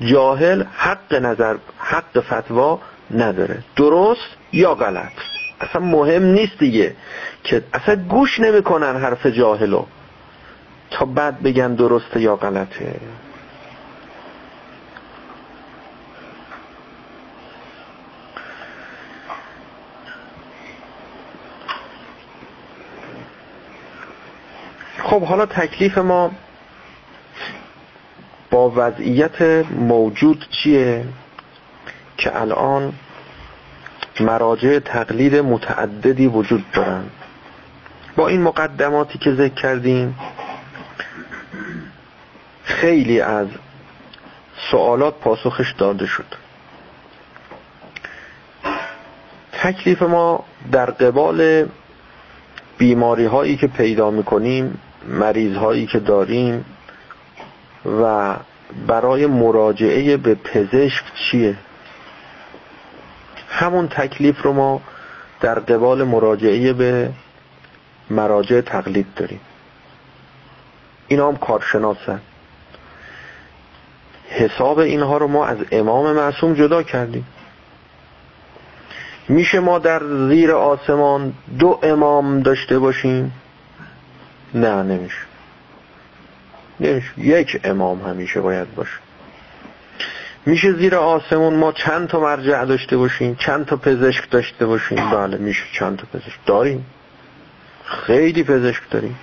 جاهل 0.00 0.64
حق 0.76 1.14
نظر 1.14 1.56
حق 1.78 2.20
فتوا 2.20 2.80
نداره. 3.10 3.58
درست 3.76 4.36
یا 4.52 4.74
غلط؟ 4.74 5.12
اصلا 5.60 5.82
مهم 5.82 6.22
نیست 6.22 6.58
دیگه 6.58 6.96
که 7.44 7.62
اصلا 7.74 7.96
گوش 7.96 8.40
نمی‌کنن 8.40 8.96
حرف 8.96 9.26
جاهلو. 9.26 9.84
تا 10.90 11.04
بعد 11.04 11.42
بگن 11.42 11.74
درسته 11.74 12.20
یا 12.20 12.36
غلطه. 12.36 13.00
خب 25.02 25.22
حالا 25.22 25.46
تکلیف 25.46 25.98
ما 25.98 26.30
با 28.52 28.72
وضعیت 28.76 29.42
موجود 29.70 30.46
چیه 30.50 31.04
که 32.16 32.40
الان 32.40 32.92
مراجع 34.20 34.78
تقلید 34.78 35.36
متعددی 35.36 36.26
وجود 36.26 36.64
دارن؟ 36.72 37.04
با 38.16 38.28
این 38.28 38.42
مقدماتی 38.42 39.18
که 39.18 39.34
ذکر 39.34 39.54
کردیم 39.54 40.18
خیلی 42.64 43.20
از 43.20 43.46
سوالات 44.70 45.14
پاسخش 45.14 45.72
داده 45.78 46.06
شد. 46.06 46.34
تکلیف 49.52 50.02
ما 50.02 50.44
در 50.72 50.90
قبال 50.90 51.66
بیماری 52.78 53.24
هایی 53.24 53.56
که 53.56 53.66
پیدا 53.66 54.10
می‌کنیم 54.10 54.78
مریض 55.08 55.56
هایی 55.56 55.86
که 55.86 55.98
داریم 55.98 56.64
و 57.86 58.36
برای 58.86 59.26
مراجعه 59.26 60.16
به 60.16 60.34
پزشک 60.34 61.04
چیه؟ 61.14 61.56
همون 63.48 63.88
تکلیف 63.88 64.42
رو 64.42 64.52
ما 64.52 64.80
در 65.40 65.58
قبال 65.58 66.02
مراجعه 66.04 66.72
به 66.72 67.10
مراجع 68.10 68.60
تقلید 68.60 69.06
داریم. 69.16 69.40
اینا 71.08 71.28
هم 71.28 71.36
کارشناسن. 71.36 72.20
حساب 74.28 74.78
اینها 74.78 75.16
رو 75.16 75.28
ما 75.28 75.46
از 75.46 75.58
امام 75.72 76.12
معصوم 76.12 76.54
جدا 76.54 76.82
کردیم. 76.82 77.26
میشه 79.28 79.60
ما 79.60 79.78
در 79.78 80.28
زیر 80.28 80.52
آسمان 80.52 81.32
دو 81.58 81.78
امام 81.82 82.40
داشته 82.40 82.78
باشیم؟ 82.78 83.32
نه 84.54 84.82
نمیشه. 84.82 85.31
یک 87.16 87.60
امام 87.64 88.02
همیشه 88.02 88.40
باید 88.40 88.74
باشه. 88.74 88.98
میشه 90.46 90.72
زیر 90.72 90.94
آسمون 90.94 91.54
ما 91.54 91.72
چند 91.72 92.08
تا 92.08 92.20
مرجع 92.20 92.64
داشته 92.64 92.96
باشیم 92.96 93.34
چند 93.34 93.66
تا 93.66 93.76
پزشک 93.76 94.30
داشته 94.30 94.66
باشیم؟ 94.66 95.10
بله 95.10 95.36
میشه 95.36 95.62
چند 95.72 95.96
تا 95.98 96.04
پزشک. 96.12 96.38
داریم. 96.46 96.86
خیلی 97.84 98.44
پزشک 98.44 98.90
داریم. 98.90 99.18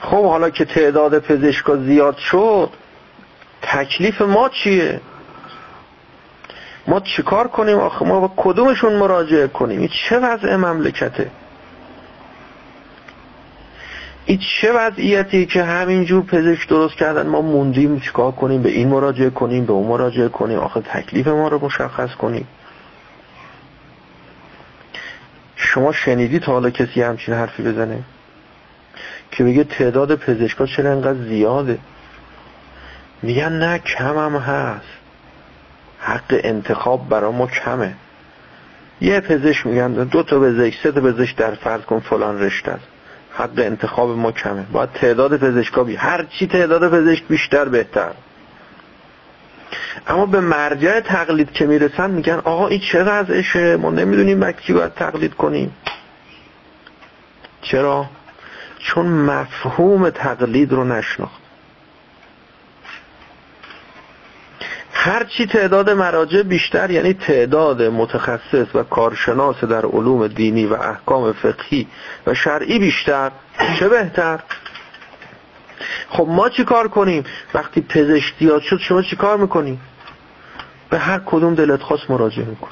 خب 0.00 0.24
حالا 0.24 0.50
که 0.50 0.64
تعداد 0.64 1.18
پزشکا 1.18 1.76
زیاد 1.76 2.16
شد 2.16 2.70
تکلیف 3.62 4.22
ما 4.22 4.48
چیه؟ 4.48 5.00
ما 6.86 7.00
چیکار 7.00 7.48
کنیم؟ 7.48 7.78
آخه 7.78 8.04
ما 8.04 8.20
با 8.20 8.32
کدومشون 8.36 8.92
مراجعه 8.92 9.48
کنیم؟ 9.48 9.90
چه 10.08 10.18
وضع 10.18 10.56
مملکته؟ 10.56 11.30
این 14.30 14.38
چه 14.60 14.72
وضعیتی 14.72 15.46
که 15.46 15.62
همینجور 15.62 16.22
پزشک 16.22 16.68
درست 16.68 16.94
کردن؟ 16.94 17.26
ما 17.26 17.40
موندیم 17.40 18.00
چیکار 18.00 18.32
کنیم؟ 18.32 18.62
به 18.62 18.68
این 18.70 18.88
مراجعه 18.88 19.30
کنیم 19.30 19.66
به 19.66 19.72
اون 19.72 19.86
مراجعه 19.86 20.28
کنیم. 20.28 20.58
آخه 20.58 20.80
تکلیف 20.80 21.26
ما 21.26 21.48
رو 21.48 21.64
مشخص 21.64 22.14
کنیم. 22.14 22.48
شما 25.56 25.92
شنیدی 25.92 26.38
تا 26.38 26.52
حالا 26.52 26.70
کسی 26.70 27.02
همچین 27.02 27.34
حرفی 27.34 27.62
بزنه؟ 27.62 27.98
که 29.30 29.44
بگه 29.44 29.64
تعداد 29.64 30.14
پزشکا 30.14 30.66
چرا 30.66 30.92
انقدر 30.92 31.28
زیاده؟ 31.28 31.78
میگن 33.22 33.52
نه 33.52 33.78
کم 33.78 34.18
هم 34.18 34.36
هست. 34.36 34.86
حق 36.00 36.40
انتخاب 36.44 37.08
برا 37.08 37.32
ما 37.32 37.46
کمه. 37.46 37.94
یه 39.00 39.20
پزشک 39.20 39.66
میگن 39.66 39.92
دو 39.92 40.22
تا 40.22 40.40
پزشک 40.40 40.78
سه 40.82 40.92
تا 40.92 41.00
پزشک 41.00 41.36
در 41.36 41.54
فرض 41.54 41.80
کن 41.80 42.00
فلان 42.00 42.40
رشته 42.40 42.70
است. 42.70 42.89
حق 43.32 43.58
انتخاب 43.58 44.18
ما 44.18 44.32
کمه. 44.32 44.66
باید 44.72 44.92
تعداد 44.92 45.36
پزشکا 45.36 45.84
بی 45.84 45.96
هر 45.96 46.24
چی 46.24 46.46
تعداد 46.46 46.90
پزشک 46.90 47.24
بیشتر 47.28 47.64
بهتر. 47.64 48.10
اما 50.06 50.26
به 50.26 50.40
مرجع 50.40 51.00
تقلید 51.00 51.52
که 51.52 51.66
می‌رسن 51.66 52.10
میگن 52.10 52.40
آقا 52.44 52.68
این 52.68 52.80
چه 52.80 53.02
وضعشه؟ 53.04 53.76
ما 53.76 53.90
نمی‌دونیم 53.90 54.52
کی 54.52 54.72
باید 54.72 54.94
تقلید 54.94 55.34
کنیم. 55.34 55.76
چرا؟ 57.62 58.06
چون 58.78 59.06
مفهوم 59.06 60.10
تقلید 60.10 60.72
رو 60.72 60.84
نشناخت. 60.84 61.39
هرچی 65.02 65.46
تعداد 65.46 65.90
مراجع 65.90 66.42
بیشتر 66.42 66.90
یعنی 66.90 67.14
تعداد 67.14 67.82
متخصص 67.82 68.66
و 68.74 68.82
کارشناس 68.82 69.64
در 69.64 69.86
علوم 69.86 70.26
دینی 70.26 70.66
و 70.66 70.74
احکام 70.74 71.32
فقهی 71.32 71.86
و 72.26 72.34
شرعی 72.34 72.78
بیشتر 72.78 73.30
چه 73.78 73.88
بهتر؟ 73.88 74.40
خب 76.10 76.26
ما 76.28 76.48
چی 76.48 76.64
کار 76.64 76.88
کنیم؟ 76.88 77.24
وقتی 77.54 77.80
پزشک 77.80 78.34
زیاد 78.38 78.62
شد 78.62 78.78
شما 78.78 79.02
چی 79.02 79.16
کار 79.16 79.36
می‌کنیم 79.36 79.80
به 80.90 80.98
هر 80.98 81.20
کدوم 81.26 81.54
دلت 81.54 81.82
خواست 81.82 82.10
مراجعه 82.10 82.46
میکن 82.46 82.70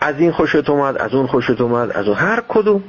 از 0.00 0.14
این 0.18 0.32
خوشت 0.32 0.70
اومد 0.70 0.98
از 0.98 1.14
اون 1.14 1.26
خوشت 1.26 1.60
اومد 1.60 1.90
از 1.90 2.08
اون. 2.08 2.16
هر 2.16 2.42
کدوم 2.48 2.84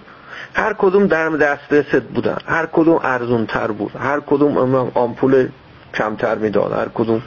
هر 0.54 0.74
کدوم 0.74 1.08
در 1.08 1.30
دسترست 1.30 2.04
بودن 2.04 2.38
هر 2.48 2.66
کدوم 2.66 3.00
ارزون 3.04 3.46
تر 3.46 3.68
بود 3.68 3.92
هر 3.96 4.20
کدوم 4.20 4.92
آمپول 4.94 5.50
کمتر 5.94 6.36
می‌داد. 6.36 6.74
هر 6.74 6.88
کدوم 6.94 7.22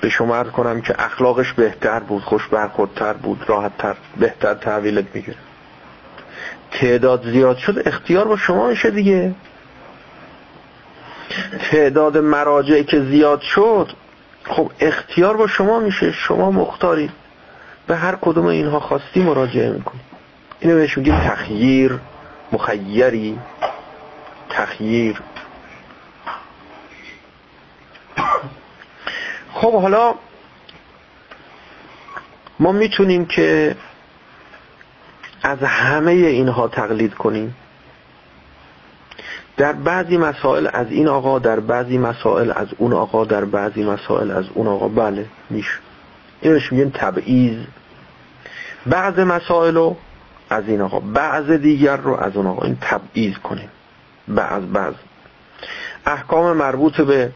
به 0.00 0.08
شما 0.08 0.44
کنم 0.44 0.80
که 0.80 0.94
اخلاقش 0.98 1.52
بهتر 1.52 2.00
بود 2.00 2.22
خوش 2.22 2.48
برخوردتر 2.48 3.12
بود 3.12 3.44
راحتتر 3.46 3.96
بهتر 4.16 4.54
تحویلت 4.54 5.04
می‌گیره. 5.14 5.36
تعداد 6.70 7.30
زیاد 7.30 7.56
شد 7.56 7.82
اختیار 7.86 8.28
با 8.28 8.36
شما 8.36 8.68
میشه 8.68 8.90
دیگه. 8.90 9.34
تعداد 11.70 12.18
مراجع 12.18 12.82
که 12.82 13.00
زیاد 13.00 13.40
شد 13.40 13.92
خب 14.44 14.70
اختیار 14.80 15.36
با 15.36 15.46
شما 15.46 15.80
میشه. 15.80 16.12
شما 16.12 16.50
مختاری 16.50 17.10
به 17.86 17.96
هر 17.96 18.16
کدوم 18.20 18.46
اینها 18.46 18.80
خواستی 18.80 19.20
مراجعه 19.20 19.70
می‌کنی. 19.70 20.00
اینو 20.60 20.74
بهش 20.74 20.98
میگیم 20.98 21.20
تخییر 21.20 21.98
مخیری. 22.52 23.38
تخییر. 24.50 25.20
خب 29.62 29.72
حالا 29.72 30.14
ما 32.60 32.72
می‌تونیم 32.72 33.26
که 33.26 33.76
از 35.42 35.58
همه 35.58 36.10
اینها 36.10 36.68
تقلید 36.68 37.14
کنیم. 37.14 37.56
در 39.56 39.72
بعضی 39.72 40.16
مسائل 40.16 40.68
از 40.72 40.86
این 40.90 41.08
آقا 41.08 41.38
در 41.38 41.60
بعضی 41.60 41.98
مسائل 41.98 42.52
از 42.56 42.68
اون 42.78 42.92
آقا 42.92 43.24
در 43.24 43.44
بعضی 43.44 43.84
مسائل 43.84 44.30
از 44.30 44.44
اون 44.54 44.66
آقا. 44.66 44.88
بله 44.88 45.26
میشه. 45.50 45.78
اینش 46.40 46.72
میگن 46.72 46.90
تبعیض. 46.90 47.58
بعض 48.86 49.18
مسائل 49.18 49.74
رو 49.74 49.96
از 50.50 50.68
این 50.68 50.80
آقا 50.80 51.00
بعض 51.00 51.50
دیگر 51.50 51.96
رو 51.96 52.16
از 52.16 52.36
اون 52.36 52.46
آقا. 52.46 52.66
این 52.66 52.78
تبعیض 52.80 53.38
کنیم. 53.38 53.68
بعض 54.28 54.62
بعض. 54.62 54.94
احکام 56.06 56.56
مربوط 56.56 57.00
به 57.00 57.32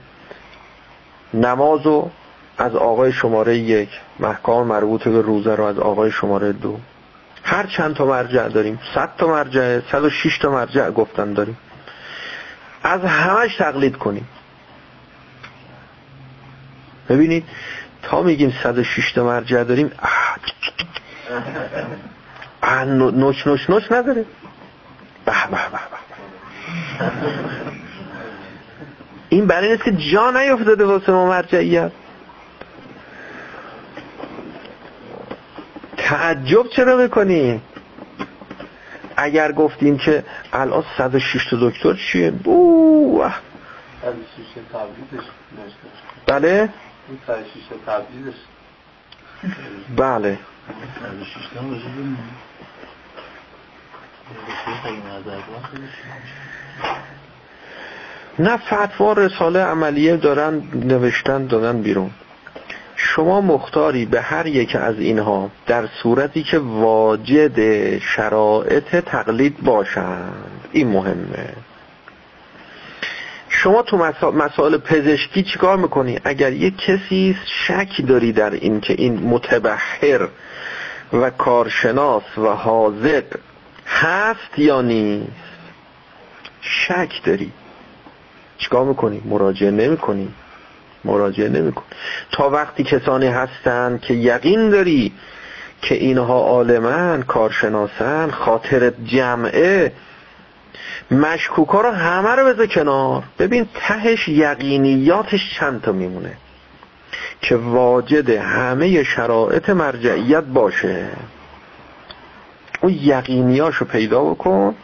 نماز 1.35 1.87
و 1.87 2.11
از 2.59 2.75
آقای 2.75 3.13
شماره 3.13 3.59
یک 3.59 3.89
محکام 4.21 4.67
مربوط 4.67 5.09
به 5.09 5.23
روزه 5.23 5.55
رو 5.55 5.65
از 5.65 5.79
آقای 5.79 6.11
شماره 6.11 6.53
دو. 6.53 6.79
هر 7.45 7.67
چند 7.67 7.97
تا 7.97 8.07
مرجع 8.07 8.49
داریم؟ 8.49 8.81
صد 8.95 9.11
تا 9.19 9.27
مرجع 9.27 9.81
صد 9.93 10.05
و 10.05 10.11
شیش 10.11 10.39
تا 10.39 10.51
مرجع 10.51 10.91
گفتن 10.91 11.33
داریم. 11.33 11.59
از 12.83 13.01
همش 13.05 13.57
تقلید 13.57 13.97
کنیم. 13.97 14.29
ببینید 17.09 17.45
تا 18.03 18.23
میگیم 18.23 18.55
صد 18.63 18.79
و 18.79 18.85
شیش 18.85 19.13
تا 19.13 19.25
مرجع 19.25 19.65
داریم 19.65 19.91
نوچ 22.87 23.47
نوچ 23.47 23.71
نوچ 23.71 23.93
نداره 23.93 24.25
به 25.25 25.33
به 25.51 25.57
به. 25.73 25.79
این 29.29 29.47
برای 29.47 29.71
نیست 29.71 29.85
که 29.85 29.93
جا 29.93 30.31
نیفتاده 30.31 30.85
واسه 30.85 31.13
ما 31.13 31.27
مرجعیت. 31.27 31.93
تعجب 35.97 36.69
چرا 36.69 36.97
بکنیم 36.97 37.63
اگر 39.17 39.53
گفتیم 39.53 39.99
که 39.99 40.25
الان 40.53 40.85
106 40.99 41.47
تا 41.51 41.57
دکتر 41.61 41.95
چیه؟ 41.95 42.31
بو 42.31 43.25
بله؟ 46.27 46.69
بله. 49.97 50.39
نه 58.39 58.57
فتوا 58.57 59.13
رساله 59.13 59.61
عملیه 59.61 60.17
دارن 60.17 60.63
نوشتن 60.75 61.47
دادن 61.47 61.83
بیرون. 61.83 62.11
شما 62.97 63.41
مختاری 63.41 64.07
به 64.07 64.21
هر 64.21 64.47
یک 64.47 64.77
از 64.77 64.99
اینها 64.99 65.51
در 65.67 65.87
صورتی 66.03 66.43
که 66.43 66.59
واجد 66.59 67.99
شرایط 67.99 68.97
تقلید 68.97 69.61
باشند. 69.63 70.61
این 70.73 70.89
مهمه. 70.89 71.53
شما 73.49 73.83
تو 73.83 74.13
مسائل 74.33 74.77
پزشکی 74.77 75.43
چیکار 75.43 75.77
می‌کنی؟ 75.77 76.19
اگر 76.25 76.53
یک 76.53 76.77
کسی 76.79 77.37
شک 77.67 78.07
داری 78.07 78.33
در 78.33 78.51
این 78.51 78.81
که 78.81 78.95
این 78.99 79.15
متبحر 79.15 80.29
و 81.13 81.31
کارشناس 81.31 82.39
و 82.39 82.47
حاضر 82.47 83.23
هست 83.87 84.59
یا 84.59 84.83
نیست 84.83 85.31
شک 86.61 87.25
داری. 87.25 87.53
چیکار 88.59 88.85
می‌کنی؟ 88.85 89.23
مراجعه 89.25 89.71
نمی‌کنی. 89.71 90.29
مراجعه 91.05 91.49
نمیکن 91.49 91.83
تا 92.33 92.51
وقتی 92.51 92.85
کسانی 92.85 93.27
هستند 93.27 94.01
که 94.01 94.15
یقین 94.15 94.71
داری 94.71 95.13
که 95.83 95.95
اینها 95.95 96.41
عالمن 96.41 97.23
کارشناسن 97.23 98.31
خاطر 98.31 98.93
جمعه 99.05 99.93
مشکوکا 101.11 101.81
رو 101.81 101.91
همه 101.91 102.31
رو 102.31 102.47
بذار 102.47 102.67
کنار. 102.67 103.23
ببین 103.39 103.69
تهش 103.75 104.29
یقینیاتش 104.29 105.59
چند 105.59 105.83
تا 105.83 105.93
میمونه 105.93 106.33
که 107.41 107.57
واجد 107.57 108.31
همه 108.31 109.03
شرایط 109.03 109.71
مرجعیت 109.71 110.45
باشه. 110.45 111.07
اون 112.81 112.99
یقینیاشو 113.03 113.85
پیدا 113.85 114.25
بکن. 114.25 114.75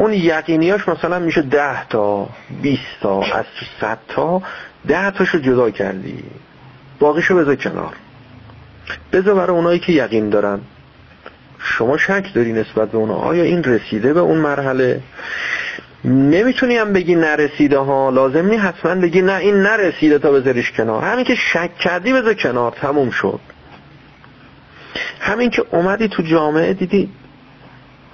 اون 0.00 0.12
یقینیاش 0.12 0.88
مثلا 0.88 1.18
میشه 1.18 1.42
ده 1.42 1.88
تا 1.88 2.28
بیست 2.62 3.00
تا 3.00 3.22
از 3.22 3.44
صد 3.80 3.98
تا 4.08 4.42
ده 4.86 5.10
تاشو 5.10 5.38
جدا 5.38 5.70
کردی. 5.70 6.24
باقیشو 6.98 7.36
بذار 7.36 7.54
کنار. 7.54 7.94
بذار 9.12 9.34
برای 9.34 9.56
اونایی 9.56 9.78
که 9.78 9.92
یقین 9.92 10.30
دارن. 10.30 10.60
شما 11.58 11.96
شک 11.96 12.34
داری 12.34 12.52
نسبت 12.52 12.90
به 12.90 12.98
اونا. 12.98 13.14
آیا 13.14 13.42
این 13.42 13.64
رسیده 13.64 14.12
به 14.12 14.20
اون 14.20 14.38
مرحله؟ 14.38 15.00
نمی‌تونی 16.04 16.76
هم 16.76 16.92
بگی 16.92 17.14
نرسیده 17.14 17.78
ها. 17.78 18.10
لازم 18.10 18.46
نی 18.46 18.56
حتما 18.56 18.94
بگی 18.94 19.22
نه 19.22 19.34
این 19.34 19.54
نرسیده 19.54 20.18
تا 20.18 20.32
بذاریش 20.32 20.72
کنار. 20.72 21.04
همین 21.04 21.24
که 21.24 21.34
شک 21.34 21.70
کردی 21.78 22.12
بذار 22.12 22.34
کنار. 22.34 22.72
تموم 22.72 23.10
شد. 23.10 23.40
همین 25.20 25.50
که 25.50 25.64
اومدی 25.70 26.08
تو 26.08 26.22
جامعه 26.22 26.74
دیدی 26.74 27.10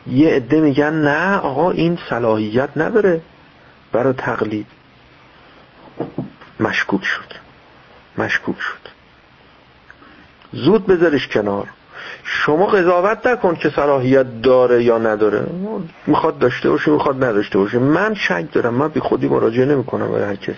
یه 0.08 0.28
عده 0.28 0.60
میگن 0.60 0.92
نه 0.92 1.36
آقا 1.36 1.70
این 1.70 1.98
صلاحیت 2.10 2.68
نداره. 2.76 3.20
برای 3.92 4.12
تقلید. 4.12 4.66
مشکوک 6.60 7.04
شد. 7.04 7.32
مشکوک 8.18 8.56
شد. 8.60 8.88
زود 10.52 10.86
بذارش 10.86 11.28
کنار. 11.28 11.68
شما 12.24 12.66
قضاوت 12.66 13.26
نکن 13.26 13.54
که 13.54 13.70
صلاحیت 13.70 14.42
داره 14.42 14.84
یا 14.84 14.98
نداره. 14.98 15.46
می‌خواد 16.06 16.38
داشته 16.38 16.70
باشه 16.70 16.90
می‌خواد 16.90 17.24
نداشته 17.24 17.58
باشه. 17.58 17.78
من 17.78 18.14
شک 18.14 18.44
دارم. 18.52 18.74
من 18.74 18.88
بی 18.88 19.00
خودی 19.00 19.28
مراجعه 19.28 19.66
نمی‌کنم 19.66 20.12
برای 20.12 20.24
هر 20.24 20.36
کسی. 20.36 20.56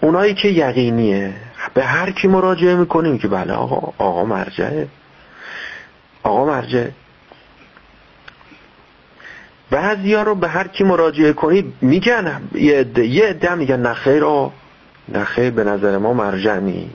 اونایی 0.00 0.34
که 0.34 0.48
یقینیه 0.48 1.34
به 1.74 1.84
هر 1.84 2.10
کی 2.10 2.28
مراجعه 2.28 2.74
می‌کنیم 2.74 3.18
که 3.18 3.28
بله 3.28 3.52
آقا 3.52 3.92
آقا 3.98 4.24
مرجعه. 4.24 4.88
آقا 6.60 6.66
مرجعه 6.66 6.92
بعضی 9.70 10.14
ها 10.14 10.22
رو 10.22 10.34
به 10.34 10.48
هر 10.48 10.68
کی 10.68 10.84
مراجعه 10.84 11.32
کنید 11.32 11.74
میگن 11.80 12.42
یه 12.54 12.80
عده 12.80 13.06
یه 13.06 13.26
عده 13.26 13.54
میگن 13.54 13.80
نخیر 13.80 14.24
آ 14.24 14.48
نخیر 15.08 15.50
به 15.50 15.64
نظر 15.64 15.98
ما 15.98 16.12
مرجع 16.12 16.58
نیست 16.58 16.94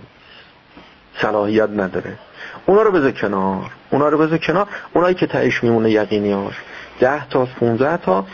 صلاحیت 1.22 1.70
نداره. 1.70 2.18
اونا 2.66 2.82
رو 2.82 2.92
بذار 2.92 3.12
کنار 3.12 3.72
اونا 3.90 4.10
رو 4.10 4.18
بذار 4.18 4.38
کنار. 4.38 4.68
اونایی 4.94 5.16
که 5.16 5.28
تایش 5.28 5.64
میمونه 5.64 5.92
یقینیاش. 5.92 6.54
ده 7.00 7.30
تا 7.30 7.46
15 7.46 7.98
تا. 7.98 8.26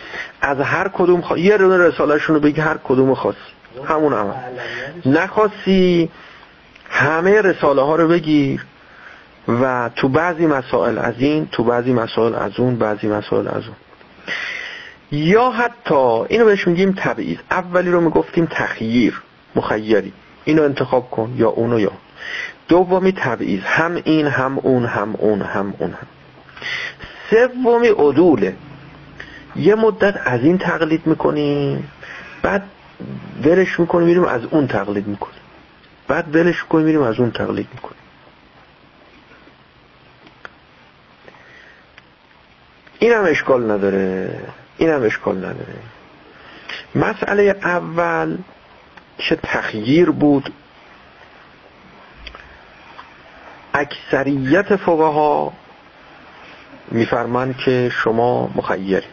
از 0.41 0.59
هر 0.59 0.87
کدوم 0.87 1.21
خوا... 1.21 1.37
یه 1.37 1.57
رونه 1.57 1.77
رسالهشون 1.77 2.35
رو 2.35 2.41
بگی 2.41 2.61
هر 2.61 2.77
کدوم 2.83 3.13
خواستی. 3.13 3.41
همون 3.87 4.13
عمل. 4.13 4.33
نخواستی 5.05 6.09
همه 6.89 7.41
رساله 7.41 7.81
ها 7.81 7.95
رو 7.95 8.07
بگیر. 8.07 8.65
و 9.47 9.89
تو 9.95 10.09
بعضی 10.09 10.45
مسائل 10.45 10.97
از 10.97 11.13
این 11.17 11.47
تو 11.51 11.63
بعضی 11.63 11.93
مسائل 11.93 12.35
از 12.35 12.51
اون 12.59 12.75
بعضی 12.75 13.07
مسائل 13.07 13.47
از 13.47 13.63
اون. 13.63 13.75
یا 15.11 15.49
حتی 15.49 16.23
اینو 16.29 16.45
بهش 16.45 16.67
میگیم 16.67 16.93
تبعیض 16.97 17.37
اولی 17.51 17.91
رو 17.91 18.01
می‌گفتیم 18.01 18.45
تخییر 18.45 19.21
مخیری. 19.55 20.13
اینو 20.45 20.63
انتخاب 20.63 21.09
کن 21.11 21.33
یا 21.37 21.49
اونو 21.49 21.79
یا. 21.79 21.91
دومی 22.67 23.11
تبعیض 23.11 23.61
هم 23.63 24.01
این 24.03 24.27
هم 24.27 24.57
اون 24.57 24.85
هم 24.85 25.15
اون 25.15 25.41
هم 25.41 25.73
اون 25.79 25.91
هم. 25.91 26.07
سومی 27.29 27.87
عدوله. 27.87 28.55
یه 29.55 29.75
مدت 29.75 30.21
از 30.25 30.41
این 30.41 30.57
تقلید 30.57 31.07
می‌کنیم 31.07 31.91
بعد 32.41 32.63
ولش 33.43 33.79
می‌کنیم 33.79 34.07
میریم 34.07 34.23
از 34.23 34.41
اون 34.51 34.67
تقلید 34.67 35.07
می‌کنیم. 35.07 35.41
بعد 36.07 36.35
ولش 36.35 36.61
می‌کنیم 36.63 36.85
میریم 36.85 37.01
از 37.01 37.19
اون 37.19 37.31
تقلید 37.31 37.67
می‌کنیم. 37.73 38.00
این 43.01 43.13
هم 43.13 43.23
اشکال 43.25 43.71
نداره 43.71 44.29
این 44.77 44.89
هم 44.89 45.03
اشکال 45.03 45.37
نداره. 45.37 45.75
مسئله 46.95 47.55
اول 47.63 48.37
که 49.17 49.35
تخییر 49.35 50.09
بود؟ 50.09 50.53
اکثریت 53.73 54.75
فقها 54.75 55.53
میفرمان 56.91 57.53
که 57.53 57.91
شما 57.93 58.51
مخیری 58.55 59.07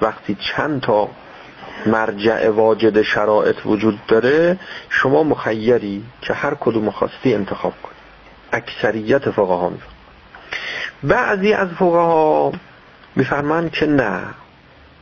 وقتی 0.00 0.36
چند 0.56 0.80
تا 0.80 1.08
مرجع 1.86 2.48
واجد 2.48 3.02
شرایط 3.02 3.56
وجود 3.66 4.06
داره 4.06 4.58
شما 4.88 5.22
مخیری 5.22 6.04
که 6.20 6.34
هر 6.34 6.54
کدوم 6.54 6.90
خواستی 6.90 7.34
انتخاب 7.34 7.72
کنی 7.82 7.94
اکثریت 8.52 9.30
فقها 9.30 9.68
میفرمان 9.68 9.94
بعضی 11.02 11.52
از 11.52 11.68
فقها 11.68 12.52
میفرمان 13.16 13.70
که 13.70 13.86
نه. 13.86 14.24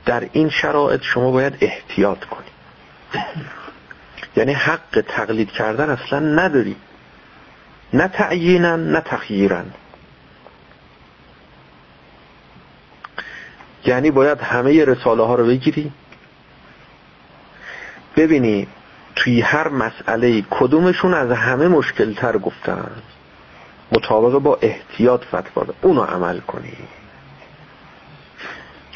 در 0.07 0.29
این 0.33 0.51
شرایط 0.51 1.03
شما 1.03 1.31
باید 1.31 1.57
احتیاط 1.61 2.25
کنی. 2.25 2.47
یعنی 4.37 4.53
حق 4.53 5.05
تقلید 5.09 5.51
کردن 5.51 5.91
اصلا 5.91 6.19
نداری. 6.19 6.77
نه 7.93 8.09
تعیینن 8.09 8.93
نه 8.93 9.01
تخییرن 9.01 9.65
یعنی 13.85 14.11
باید 14.11 14.41
همه 14.41 14.85
رساله 14.85 15.27
ها 15.27 15.35
رو 15.35 15.47
بگیری. 15.47 15.93
ببینی 18.17 18.67
توی 19.17 19.41
هر 19.41 19.69
مسئله 19.69 20.43
کدومشون 20.51 21.15
از 21.15 21.31
همه 21.31 21.69
مشکل 21.69 22.15
تر 22.15 22.39
گفتن. 22.39 22.91
مطابق 23.93 24.39
با 24.39 24.59
احتیاط 24.63 25.25
فتوا. 25.25 25.67
اونو 25.83 26.03
عمل 26.03 26.41
کنی. 26.41 26.77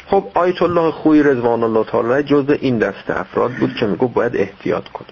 خب 0.07 0.23
آیت 0.33 0.61
الله 0.61 0.91
خوی 0.91 1.23
رضوان 1.23 1.63
الله 1.63 1.83
تعالی 1.83 2.23
جزء 2.23 2.53
این 2.53 2.77
دسته 2.77 3.19
افراد 3.19 3.51
بود 3.51 3.75
که 3.75 3.85
میگو 3.85 4.07
باید 4.07 4.35
احتیاط 4.35 4.87
کن 4.87 5.05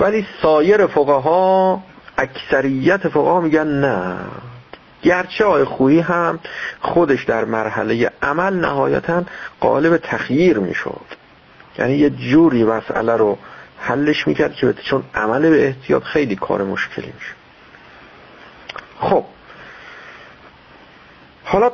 ولی 0.00 0.26
سایر 0.42 0.86
فقها 0.86 1.82
اکثریت 2.18 3.08
فقها 3.08 3.40
میگن 3.40 3.66
نه. 3.66 4.16
گرچه 5.02 5.44
آی 5.44 5.64
خویی 5.64 6.00
هم 6.00 6.38
خودش 6.80 7.24
در 7.24 7.44
مرحله 7.44 8.10
عمل 8.22 8.54
نهایتا 8.54 9.22
قالب 9.60 9.96
تخییر 9.96 10.58
می‌شد. 10.58 11.06
یعنی 11.78 11.94
یه 11.94 12.10
جوری 12.10 12.64
مسئله 12.64 13.16
رو 13.16 13.38
حلش 13.78 14.26
می‌کرد 14.28 14.54
که 14.54 14.72
چون 14.72 15.04
عمل 15.14 15.50
به 15.50 15.66
احتیاط 15.66 16.02
خیلی 16.02 16.36
کار 16.36 16.62
مشکلی 16.62 17.06
میشه 17.06 17.34
خب. 19.00 19.24
حالا 21.44 21.70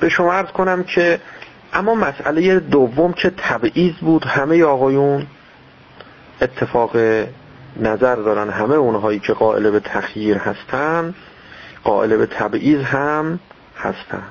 به 0.00 0.08
شما 0.08 0.32
عرض 0.32 0.48
کنم 0.48 0.82
که 0.82 1.20
اما 1.72 1.94
مسئله 1.94 2.60
دوم 2.60 3.12
که 3.12 3.32
تبعیض 3.36 3.94
بود؟ 3.94 4.24
همه 4.24 4.64
آقایون 4.64 5.26
اتفاق 6.42 6.96
نظر 7.76 8.16
دارن. 8.16 8.50
همه 8.50 8.74
اونهایی 8.74 9.18
که 9.18 9.32
قائل 9.32 9.70
به 9.70 9.80
تخییر 9.80 10.38
هستن 10.38 11.14
قائل 11.84 12.16
به 12.16 12.26
تبعیض 12.26 12.84
هم 12.84 13.38
هستن. 13.78 14.22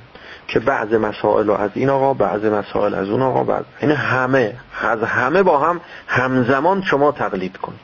که 0.48 0.60
بعض 0.60 0.94
مسائل 0.94 1.50
از 1.50 1.72
این 1.74 1.90
آقا 1.90 2.14
بعض 2.14 2.46
مسائل 2.46 2.94
از 2.94 3.10
اون 3.10 3.22
آقا 3.22 3.44
بعض 3.44 3.64
این 3.80 3.92
همه 3.92 4.56
از 4.82 5.04
همه 5.04 5.44
با 5.44 5.60
هم 5.60 5.82
همزمان 6.08 6.82
شما 6.82 7.12
تقلید 7.12 7.58
کنید. 7.58 7.80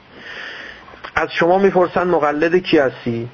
از 1.16 1.30
شما 1.32 1.58
می‌پرسن 1.58 2.08
مقلد 2.08 2.56
کی 2.56 2.78
هستی؟ 2.78 3.30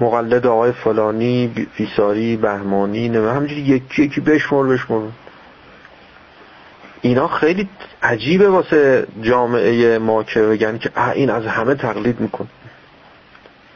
مقلد 0.00 0.46
آقای 0.46 0.72
فلانی 0.72 1.68
فیساری 1.74 2.36
بهمانی 2.36 3.08
نه 3.08 3.32
همجوری 3.32 3.60
یکی 3.60 4.02
یکی 4.02 4.20
بشمر 4.20 4.66
بشمر 4.66 5.08
اینا 7.02 7.28
خیلی 7.28 7.68
عجیبه 8.02 8.48
واسه 8.48 9.06
جامعه 9.22 9.98
ما 9.98 10.22
که 10.22 10.40
بگن 10.40 10.78
که 10.78 10.90
این 11.14 11.30
از 11.30 11.46
همه 11.46 11.74
تقلید 11.74 12.20
میکن 12.20 12.48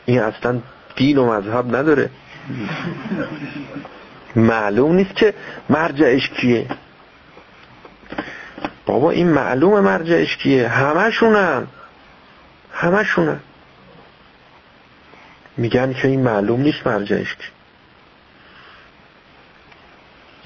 این 0.07 0.21
اصلا 0.21 0.59
دین 0.97 1.19
و 1.19 1.33
مذهب 1.33 1.77
نداره. 1.77 2.11
معلوم 4.37 4.95
نیست 4.95 5.17
که 5.17 5.35
مرجعش 5.71 6.29
کیه. 6.29 6.67
بابا 8.87 9.11
این 9.11 9.29
معلوم 9.29 9.81
مرجعش 9.81 10.37
کیه. 10.37 10.69
همشونن 10.69 11.67
همشونن 12.73 13.41
میگن 15.57 15.93
که 15.93 16.09
این 16.09 16.21
معلوم 16.21 16.61
نیست 16.61 16.87
مرجعش 16.87 17.37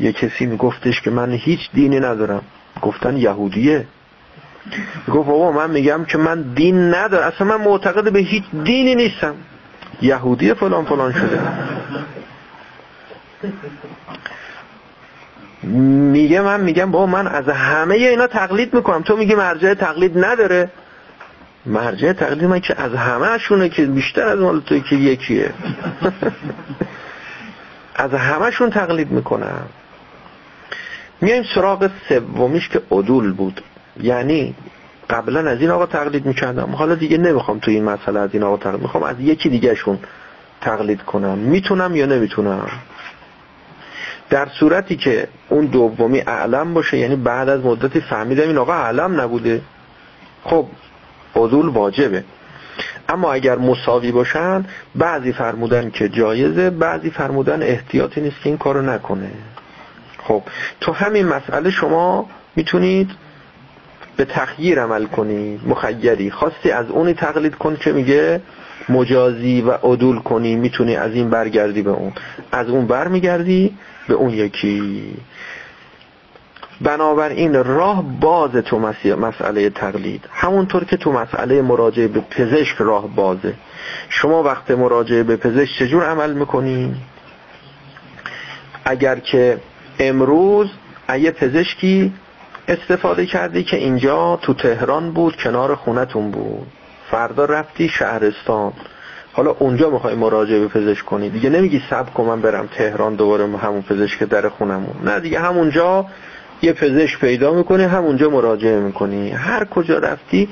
یه 0.00 0.12
کسی 0.12 0.46
میگفتش 0.46 1.00
که 1.00 1.10
من 1.10 1.32
هیچ 1.32 1.70
دینی 1.74 2.00
ندارم. 2.00 2.42
گفتن 2.82 3.16
یهودیه. 3.16 3.86
گفت 5.08 5.28
بابا 5.28 5.52
من 5.52 5.70
میگم 5.70 6.04
که 6.04 6.18
من 6.18 6.42
دین 6.42 6.94
ندارم. 6.94 7.28
اصلا 7.28 7.46
من 7.46 7.64
معتقد 7.64 8.12
به 8.12 8.18
هیچ 8.18 8.44
دینی 8.64 8.94
نیستم. 8.94 9.34
یهودی 10.02 10.54
فلان 10.54 10.84
فلان 10.84 11.12
شده. 11.12 11.40
میگه 16.12 16.40
من 16.40 16.60
میگم 16.60 16.90
بابا 16.90 17.06
من 17.06 17.26
از 17.26 17.48
همه 17.48 17.94
اینا 17.94 18.26
تقلید 18.26 18.74
می‌کنم. 18.74 19.02
تو 19.02 19.16
میگی 19.16 19.34
مرجع 19.34 19.74
تقلید 19.74 20.24
نداره. 20.24 20.70
مرجع 21.66 22.12
تقلید 22.12 22.44
من 22.44 22.60
که 22.60 22.80
از 22.80 22.94
همه 22.94 23.38
شونه 23.38 23.68
که 23.68 23.86
بیشتر 23.86 24.22
از 24.22 24.38
مال 24.38 24.60
توی 24.60 24.80
که 24.80 24.96
یکیه. 24.96 25.52
از 27.96 28.14
همه 28.14 28.50
تقلید 28.50 29.10
می‌کنم. 29.10 29.66
میایم 31.20 31.44
سراغ 31.54 31.90
سومیش 32.08 32.68
که 32.68 32.82
عدول 32.90 33.32
بود. 33.32 33.60
یعنی 34.00 34.54
قبلا 35.10 35.50
از 35.50 35.60
این 35.60 35.70
آقا 35.70 35.86
تقلید 35.86 36.26
می‌کردم. 36.26 36.70
حالا 36.70 36.94
دیگه 36.94 37.18
نمی‌خوام 37.18 37.58
تو 37.58 37.70
این 37.70 37.84
مسئله 37.84 38.20
از 38.20 38.30
این 38.32 38.42
آقا 38.42 38.56
تقلید 38.56 38.82
می‌خوام 38.82 39.02
از 39.02 39.20
یکی 39.20 39.48
دیگه 39.48 39.74
شون 39.74 39.98
تقلید 40.60 41.02
کنم. 41.02 41.38
می‌تونم 41.38 41.96
یا 41.96 42.06
نمی‌تونم؟ 42.06 42.70
در 44.30 44.48
صورتی 44.60 44.96
که 44.96 45.28
اون 45.48 45.66
دومی 45.66 46.20
اعلم 46.20 46.74
باشه 46.74 46.98
یعنی 46.98 47.16
بعد 47.16 47.48
از 47.48 47.64
مدتی 47.64 48.00
فهمیدم 48.00 48.42
این 48.42 48.58
آقا 48.58 48.72
اعلم 48.72 49.20
نبوده. 49.20 49.60
خب 50.44 50.66
عدول 51.36 51.68
واجبه. 51.68 52.24
اما 53.08 53.32
اگر 53.32 53.58
مساوی 53.58 54.12
باشن 54.12 54.64
بعضی 54.94 55.32
فرمودن 55.32 55.90
که 55.90 56.08
جایزه 56.08 56.70
بعضی 56.70 57.10
فرمودن 57.10 57.62
احتیاطی 57.62 58.20
نیست 58.20 58.36
که 58.42 58.48
این 58.48 58.58
کارو 58.58 58.82
نکنه. 58.82 59.30
خب 60.18 60.42
تو 60.80 60.92
همین 60.92 61.26
مسئله 61.26 61.70
شما 61.70 62.26
می‌تونید 62.56 63.10
به 64.16 64.24
تخییر 64.24 64.80
عمل 64.80 65.04
کنی 65.04 65.60
مخیری. 65.66 66.30
خواستی 66.30 66.70
از 66.70 66.90
اونی 66.90 67.14
تقلید 67.14 67.54
کن 67.54 67.76
که 67.76 67.92
میگه 67.92 68.40
مجازی 68.88 69.60
و 69.60 69.70
عدول 69.70 70.18
کنی 70.18 70.56
می‌تونی 70.56 70.96
از 70.96 71.12
این 71.14 71.30
برگردی 71.30 71.82
به 71.82 71.90
اون. 71.90 72.12
از 72.52 72.68
اون 72.68 72.86
برمیگردی 72.86 73.76
به 74.08 74.14
اون 74.14 74.30
یکی. 74.30 75.14
بنابراین 76.80 77.64
راه 77.64 78.04
باز 78.20 78.50
تو 78.50 78.78
مسئله 79.16 79.70
تقلید. 79.70 80.24
همونطور 80.32 80.84
که 80.84 80.96
تو 80.96 81.12
مسئله 81.12 81.62
مراجعه 81.62 82.08
به 82.08 82.20
پزشک 82.20 82.76
راه 82.78 83.08
بازه. 83.08 83.54
شما 84.08 84.42
وقت 84.42 84.70
مراجعه 84.70 85.22
به 85.22 85.36
پزشک 85.36 85.78
چجور 85.78 86.04
عمل 86.04 86.32
می‌کنی؟ 86.32 86.94
اگر 88.84 89.18
که 89.18 89.58
امروز 89.98 90.70
یه 91.18 91.30
پزشکی 91.30 92.12
استفاده 92.68 93.26
کردی 93.26 93.64
که 93.64 93.76
اینجا 93.76 94.38
تو 94.42 94.54
تهران 94.54 95.10
بود 95.10 95.36
کنار 95.36 95.74
خونتون 95.74 96.30
بود. 96.30 96.66
فردا 97.10 97.44
رفتی 97.44 97.88
شهرستان. 97.88 98.72
حالا 99.32 99.50
اونجا 99.50 99.90
می‌خوای 99.90 100.14
مراجعه 100.14 100.60
به 100.60 100.68
پزشک 100.68 101.04
کنی. 101.04 101.30
دیگه 101.30 101.50
نمیگی 101.50 101.82
سب 101.90 102.14
کن 102.14 102.24
من 102.24 102.40
برم 102.40 102.66
تهران 102.66 103.14
دوباره 103.14 103.56
همون 103.56 103.82
پزشک 103.82 104.22
در 104.22 104.48
خونمون. 104.48 104.94
نه 105.04 105.20
دیگه 105.20 105.40
همونجا 105.40 106.06
یه 106.62 106.72
پزشک 106.72 107.20
پیدا 107.20 107.54
می‌کنی 107.54 107.84
همونجا 107.84 108.30
مراجعه 108.30 108.80
می‌کنی. 108.80 109.30
هر 109.30 109.64
کجا 109.64 109.98
رفتی 109.98 110.48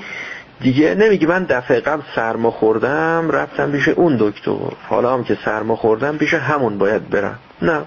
دیگه 0.61 0.95
نمیگی 0.95 1.25
من 1.25 1.43
دفعه 1.43 1.79
قبل 1.79 2.01
سرما 2.15 2.51
خوردم 2.51 3.29
رفتم 3.31 3.71
پیش 3.71 3.87
اون 3.87 4.17
دکتر. 4.19 4.75
حالا 4.89 5.13
هم 5.13 5.23
که 5.23 5.37
سرما 5.45 5.75
خوردم 5.75 6.17
پیش 6.17 6.33
همون 6.33 6.77
باید 6.77 7.09
برم. 7.09 7.39
نه. 7.61 7.81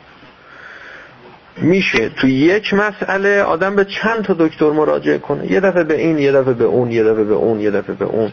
میشه. 1.56 2.08
تو 2.08 2.28
یک 2.28 2.74
مسئله 2.74 3.42
آدم 3.42 3.76
به 3.76 3.84
چند 3.84 4.24
تا 4.24 4.34
دکتر 4.38 4.70
مراجعه 4.70 5.18
کنه؟ 5.18 5.52
یه 5.52 5.60
دفعه 5.60 5.84
به 5.84 6.00
این 6.00 6.18
یه 6.18 6.32
دفعه 6.32 6.54
به 6.54 6.64
اون 6.64 6.90
یه 6.90 7.04
دفعه 7.04 7.24
به 7.24 7.34
اون 7.34 7.60
یه 7.60 7.70
دفعه 7.70 7.94
به 7.94 8.04
اون. 8.04 8.32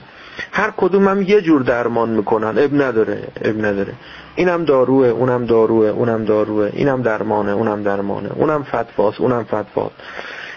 هر 0.51 0.73
کدوم 0.77 1.07
هم 1.07 1.21
یه 1.21 1.41
جور 1.41 1.61
درمان 1.61 2.09
می‌کنن. 2.09 2.57
اب 2.57 2.81
نداره 2.81 3.27
اب 3.41 3.65
نداره. 3.65 3.93
اینم 4.35 4.65
داروه 4.65 5.07
اونم 5.07 5.45
داروه 5.45 5.87
اونم 5.87 6.25
داروه. 6.25 6.69
اینم 6.73 7.01
درمانه 7.01 7.51
اونم 7.51 7.83
درمانه. 7.83 8.29
اونم 8.35 8.63
فتواست 8.63 9.21
اونم 9.21 9.43
فتواست. 9.43 9.95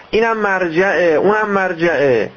اینم 0.09 0.37
مرجعه 0.37 1.15
اونم 1.15 1.49
مرجعه. 1.49 2.31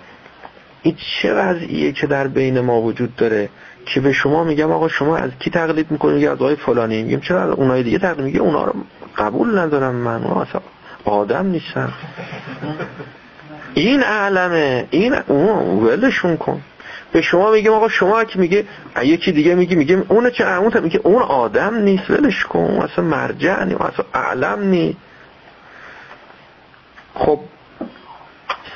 این 0.82 0.96
چه 1.22 1.34
وضعیه 1.34 1.92
که 1.92 2.06
در 2.06 2.28
بین 2.28 2.60
ما 2.60 2.80
وجود 2.80 3.16
داره 3.16 3.48
که 3.86 4.00
به 4.00 4.12
شما 4.12 4.44
میگم 4.44 4.72
آقا 4.72 4.88
شما 4.88 5.16
از 5.16 5.30
کی 5.38 5.50
تقلید 5.50 5.90
می‌کنید؟ 5.90 6.22
یا 6.22 6.32
از 6.32 6.38
آقای 6.38 6.56
فلانی. 6.56 7.02
میگم 7.02 7.20
چرا 7.20 7.42
از 7.42 7.50
اونای 7.50 7.82
دیگه 7.82 7.98
تقلید 7.98 8.24
میگه 8.24 8.40
اونا 8.40 8.64
رو 8.64 8.72
قبول 9.16 9.58
ندارم 9.58 9.94
من. 9.94 10.24
اصلا 10.24 10.60
آدم 11.04 11.46
نیستن. 11.46 11.92
این 13.74 14.02
علمه 14.02 14.86
این 14.90 15.14
اون 15.26 15.84
ولشون 15.84 16.36
کن. 16.36 16.60
به 17.14 17.22
شما 17.22 17.50
میگم 17.50 17.72
آقا 17.72 17.88
شما 17.88 18.24
که 18.24 18.38
میگه 18.38 18.64
یکی 19.02 19.32
دیگه 19.32 19.54
میگه 19.54 19.76
میگه 19.76 20.04
اون 20.08 20.30
چه 20.30 20.44
اون 20.44 20.80
میگه 20.80 21.00
اون 21.02 21.22
آدم 21.22 21.74
نیست 21.74 22.10
ولش 22.10 22.44
کن 22.44 22.58
اصلا 22.60 23.04
مرجع 23.04 23.64
نیست 23.64 23.80
اصلا 23.80 24.04
اعلم 24.14 24.62
نیست 24.62 24.98
خب 27.14 27.40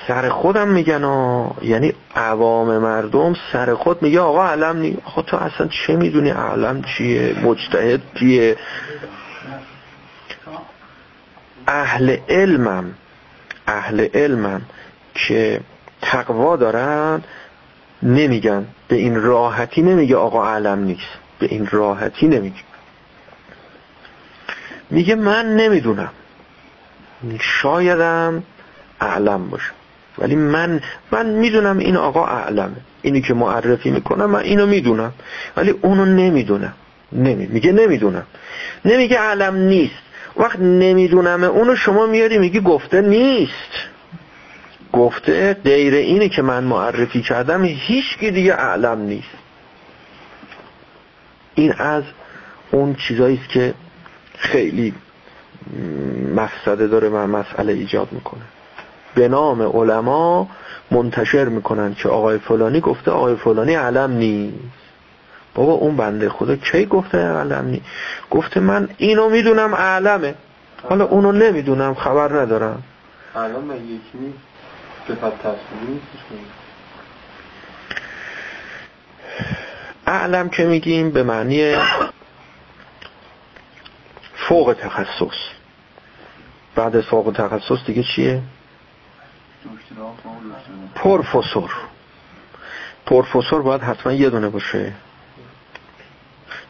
سر 0.09 0.29
خودم 0.29 0.69
میگن 0.69 1.05
ها 1.05 1.57
یعنی 1.63 1.93
عوام 2.17 2.79
مردم 2.79 3.37
سر 3.53 3.75
خود 3.75 4.03
میگه 4.03 4.21
آقا 4.21 4.49
علم 4.49 4.77
نی. 4.77 4.99
آقا 5.05 5.23
تو 5.23 5.37
اصلا 5.37 5.69
چه 5.69 5.97
می‌دونی 5.97 6.31
علم 6.31 6.83
چیه؟ 6.83 7.37
مجتهد 7.43 8.01
چیه 8.19 8.57
اهل 11.67 12.17
علمم 12.29 12.95
اهل 13.67 14.09
علمم 14.15 14.63
که 15.15 15.61
تقوا 16.03 16.57
دارن 16.57 17.23
نمیگن. 18.03 18.67
به 18.89 18.97
این 18.97 19.23
راحتی 19.23 19.83
نمیگه 19.83 20.17
آقا 20.17 20.55
علم 20.55 20.79
نیست. 20.79 21.19
به 21.39 21.47
این 21.47 21.69
راحتی 21.71 22.29
نمیگه. 22.29 22.63
میگه 24.91 25.15
من 25.15 25.57
نمی‌دونم. 25.57 26.11
شایدم 27.41 28.43
اعلم 29.01 29.49
باشه. 29.49 29.71
ولی 30.19 30.37
من 30.37 30.81
من 31.11 31.27
می‌دونم 31.27 31.79
این 31.79 31.97
آقا 31.97 32.27
اعلمه. 32.27 32.77
اینی 33.03 33.21
که 33.21 33.35
معرفی 33.35 33.91
می‌کنم 33.91 34.31
من 34.31 34.41
اینو 34.41 34.67
می‌دونم. 34.67 35.13
ولی 35.57 35.71
اونو 35.71 36.05
نمی‌دونم. 36.05 36.73
نمی 37.13 37.47
میگه 37.47 37.73
نمی‌دونم. 37.73 38.27
نمیگه 38.85 39.19
علم 39.19 39.57
نیست. 39.57 39.95
وقت 40.37 40.59
نمی‌دونم 40.59 41.45
اونو 41.45 41.77
شما 41.77 42.07
میاری 42.07 42.39
میگی 42.39 42.61
گفته 42.61 43.01
نیست. 43.01 43.53
گفته 44.93 45.55
غیر 45.55 45.95
اینی 45.95 46.29
که 46.29 46.43
من 46.43 46.65
معرفی 46.65 47.23
کردم 47.23 47.65
هیچ 47.65 48.19
دیگه 48.19 48.55
اعلم 48.55 49.01
نیست. 49.01 49.29
این 51.55 51.73
از 51.73 52.03
اون 52.71 52.95
چیزایی 52.95 53.41
که 53.49 53.75
خیلی 54.39 54.95
مفسده 56.37 56.87
داره 56.87 57.09
و 57.09 57.27
مسئله 57.27 57.73
ایجاد 57.73 58.09
می‌کنه. 58.13 58.43
به 59.15 59.29
نام 59.29 59.63
علما 59.63 60.49
منتشر 60.91 61.45
می‌کنن 61.45 61.95
که 61.95 62.09
آقای 62.09 62.39
فلانی 62.39 62.81
گفته 62.81 63.11
آقای 63.11 63.37
فلانی 63.37 63.75
علم 63.75 64.11
نیست. 64.11 64.59
بابا 65.55 65.73
اون 65.73 65.97
بنده 65.97 66.29
خدا 66.29 66.57
کی 66.57 66.87
گفته 66.87 67.19
علم 67.19 67.65
نیست؟ 67.65 67.85
گفته 68.31 68.61
من 68.61 68.89
اینو 68.99 69.29
می‌دونم 69.29 69.75
علمه 69.75 70.35
حالا 70.89 71.05
اونو 71.05 71.33
نمی‌دونم 71.33 71.95
خبر 71.95 72.41
ندارم. 72.41 72.83
من 73.35 73.77
یکی 73.77 74.19
نیست 74.21 74.39
صفت 75.09 75.39
تصویری 75.39 76.01
اعلم 80.07 80.49
که 80.49 80.65
میگیم 80.65 81.11
به 81.11 81.23
معنی 81.23 81.77
فوق 84.49 84.77
تخصص. 84.81 85.37
بعد 86.75 86.97
از 86.97 87.05
فوق 87.05 87.33
تخصص 87.37 87.87
دیگه 87.87 88.03
چیه؟ 88.03 88.43
پروفسور. 90.95 91.71
پروفسور 93.07 93.63
باید 93.63 93.83
حتما 93.83 94.13
یه 94.13 94.31
دونه 94.31 94.49
باشه. 94.49 94.93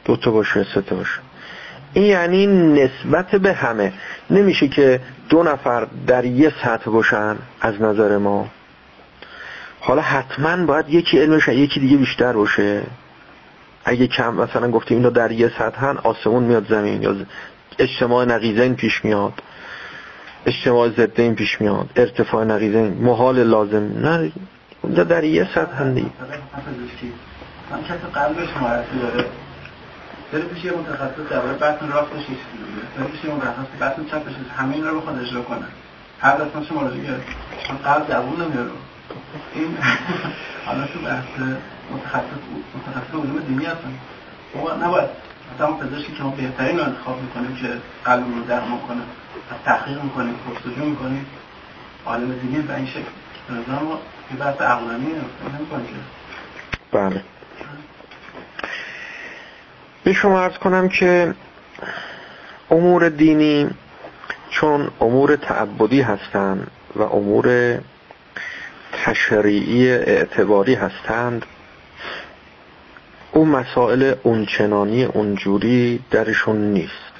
دو 0.05 0.17
تا 0.17 0.31
باشه 0.31 0.65
سه 0.75 0.81
تا 0.81 0.95
باشه. 0.95 1.19
این 1.93 2.05
یعنی 2.05 2.47
نسبت 2.47 3.35
به 3.35 3.53
همه. 3.53 3.93
نمیشه 4.29 4.67
که 4.67 5.01
دو 5.29 5.43
نفر 5.43 5.87
در 6.07 6.25
یه 6.25 6.53
سطح 6.63 6.91
باشن 6.91 7.35
از 7.61 7.81
نظر 7.81 8.17
ما. 8.17 8.47
حالا 9.79 10.01
حتما 10.01 10.65
باید 10.65 10.89
یکی 10.89 11.19
علمش 11.19 11.47
یکی 11.47 11.79
دیگه 11.79 11.97
بیشتر 11.97 12.33
باشه. 12.33 12.81
اگه 13.85 14.07
کم 14.07 14.33
مثلا 14.33 14.71
گفتیم 14.71 14.97
اینا 14.97 15.09
در 15.09 15.31
یه 15.31 15.51
سطحن 15.59 15.97
آسمون 15.97 16.43
میاد 16.43 16.67
زمین 16.69 17.01
یا 17.01 17.15
اجتماع 17.79 18.25
نقیزین 18.25 18.75
پیش 18.75 19.05
میاد. 19.05 19.33
اجتماع 20.45 20.89
ضدین 20.89 21.35
پیش 21.35 21.61
میاد. 21.61 21.89
ارتفاع 21.95 22.43
نقیزین 22.43 22.93
محال 22.93 23.43
لازم. 23.43 24.31
نه 24.83 25.03
در 25.03 25.23
یه 25.23 25.47
سطح 25.55 25.83
من 25.83 27.83
کسی 27.83 28.07
قلبش 28.13 28.57
معرفی 28.61 28.99
داره. 28.99 29.25
داره 30.31 30.45
پیش 30.45 30.63
یه 30.65 30.71
متخصص 30.71 31.29
درباره 31.29 31.53
بطن 31.53 31.89
راستش 31.89 32.29
نیست 32.29 32.41
داره 32.97 33.09
پیش 33.11 33.23
یه 33.23 33.33
متخصص 33.33 33.81
بطن 33.81 34.05
چپش 34.05 34.33
همه 34.57 34.75
این 34.75 34.83
رو 34.85 34.99
بخواد 35.01 35.19
اجرا 35.19 35.41
کنه. 35.41 35.65
هر 36.19 36.37
دست 36.37 36.67
شما 36.67 36.81
مراجعه 36.81 37.03
کرد 37.07 37.21
قلب 37.83 38.07
دوون 38.07 38.41
نمیاره 38.41 38.69
این 39.53 39.77
حالا 40.65 40.87
تو 40.87 40.99
بحث 40.99 41.25
متخصص 41.91 42.41
متخصص 42.75 43.13
علوم 43.13 43.39
دینی 43.47 43.65
هستن. 43.65 43.93
ما 44.55 44.85
نباید. 44.85 45.09
مثلا 45.55 45.71
پزشکی 45.71 46.13
که 46.13 46.23
ما 46.23 46.29
بهترین 46.29 46.77
رو 46.77 46.83
انتخاب 46.83 47.21
می‌کنیم 47.21 47.55
که 47.55 47.67
قلب 48.05 48.23
رو 48.35 48.43
درمان 48.43 48.79
کنه 48.79 49.01
تحقیق 49.65 50.03
می‌کنیم 50.03 50.35
پرسجو 50.35 50.85
می‌کنیم. 50.85 51.25
عالم 52.05 52.33
دینی 52.33 52.59
به 52.59 52.75
این 52.75 52.85
شکل. 52.85 53.01
نظام 53.49 53.83
ما 53.83 53.99
یه 54.31 54.37
بحث 54.37 54.61
عقلانی 54.61 55.05
نمی‌کنیم 55.53 55.85
که؟ 55.87 55.93
بله. 56.97 57.23
به 60.09 60.13
شما 60.13 60.41
ارز 60.41 60.57
کنم 60.57 60.89
که 60.89 61.33
امور 62.71 63.09
دینی 63.09 63.69
چون 64.49 64.91
امور 65.01 65.35
تعبدی 65.35 66.01
هستند 66.01 66.71
و 66.95 67.01
امور 67.01 67.77
تشریعی 68.93 69.91
اعتباری 69.91 70.73
هستند 70.73 71.45
اون 73.31 73.49
مسائل 73.49 74.15
اونچنانی 74.23 75.03
اونجوری 75.03 75.99
درشون 76.11 76.57
نیست. 76.57 77.13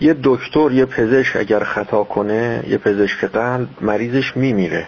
یه 0.00 0.16
دکتر 0.22 0.72
یه 0.72 0.84
پزشک 0.84 1.36
اگر 1.36 1.64
خطا 1.64 2.04
کنه 2.04 2.64
یه 2.68 2.78
پزشک 2.78 3.24
قلب 3.24 3.68
مریضش 3.80 4.36
میمیره. 4.36 4.86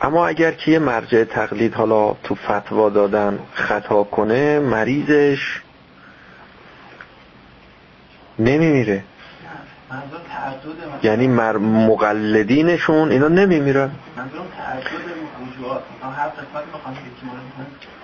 اما 0.00 0.26
اگر 0.26 0.50
که 0.50 0.70
یه 0.70 0.78
مرجع 0.78 1.24
تقلید 1.24 1.74
حالا 1.74 2.14
تو 2.24 2.34
فتوا 2.34 2.90
دادن 2.90 3.38
خطا 3.54 4.04
کنه 4.04 4.58
مریضش 4.58 5.60
نمیمیره. 8.38 9.04
یعنی 11.02 11.26
مر 11.26 11.56
مقلدینشون 11.56 13.10
اینا 13.10 13.28
نمیمیرن. 13.28 13.90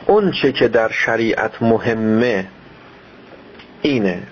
اون 0.06 0.32
چه 0.32 0.52
که 0.52 0.68
در 0.68 0.88
شریعت 0.88 1.62
مهمه 1.62 2.46
اینه 3.82 4.22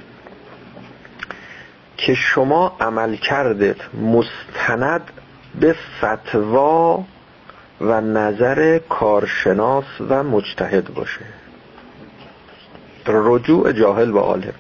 که 1.97 2.15
شما 2.15 2.77
عمل 2.81 3.17
کردت 3.17 3.95
مستند 3.95 5.11
به 5.61 5.77
فتوا 6.01 7.05
و 7.83 8.01
نظر 8.01 8.79
کارشناس 8.79 9.85
و 10.09 10.23
مجتهد 10.23 10.95
باشه. 10.95 11.25
رجوع 13.07 13.73
جاهل 13.73 14.11
و 14.11 14.19
عالم 14.19 14.55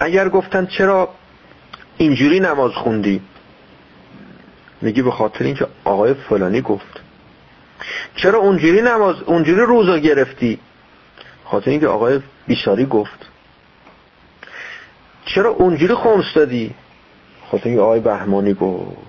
اگر 0.00 0.28
گفتن 0.28 0.66
چرا 0.66 1.08
اینجوری 1.96 2.40
نماز 2.40 2.72
خوندی؟ 2.72 3.20
میگی 4.82 5.02
به 5.02 5.10
خاطر 5.10 5.44
اینکه 5.44 5.66
آقای 5.84 6.14
فلانی 6.14 6.60
گفت. 6.60 7.00
چرا 8.16 8.38
اونجوری 8.38 8.82
نماز 8.82 9.16
اونجوری 9.22 9.60
روزا 9.60 9.98
گرفتی؟ 9.98 10.58
خاطر 11.44 11.70
اینکه 11.70 11.86
آقای 11.88 12.20
بیشاری 12.46 12.86
گفت. 12.86 13.26
چرا 15.24 15.50
اونجوری 15.50 15.94
خمس 15.94 16.34
دادی؟ 16.34 16.74
خاطر 17.50 17.68
اینکه 17.68 17.82
آقای 17.82 18.00
بهمانی 18.00 18.54
گفت. 18.54 19.07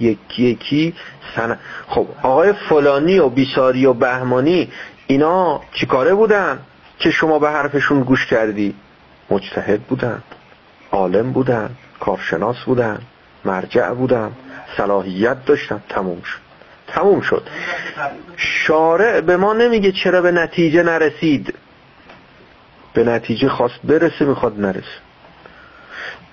یکی 0.00 0.42
یکی 0.42 0.94
سن... 1.36 1.58
خب 1.88 2.06
آقای 2.22 2.52
فلانی 2.52 3.18
و 3.18 3.28
بیساری 3.28 3.86
و 3.86 3.92
بهمانی 3.92 4.68
اینا 5.06 5.60
چیکاره 5.72 6.14
بودن 6.14 6.58
که 6.98 7.10
شما 7.10 7.38
به 7.38 7.50
حرفشون 7.50 8.00
گوش 8.02 8.26
کردی؟ 8.26 8.74
مجتهد 9.30 9.80
بودن 9.80 10.22
عالم 10.92 11.32
بودن 11.32 11.70
کارشناس 12.00 12.56
بودن 12.64 12.98
مرجع 13.44 13.90
بودن 13.90 14.32
صلاحیت 14.76 15.44
داشتن 15.44 15.82
تموم 15.88 16.22
شد. 16.22 16.38
تموم 16.86 17.20
شد. 17.20 17.48
شارع 18.36 19.20
به 19.20 19.36
ما 19.36 19.52
نمیگه 19.52 19.92
چرا 19.92 20.22
به 20.22 20.32
نتیجه 20.32 20.82
نرسید. 20.82 21.54
به 22.94 23.04
نتیجه 23.04 23.48
خواست 23.48 23.80
برسه 23.84 24.24
می‌خواد 24.24 24.60
نرسه. 24.60 25.00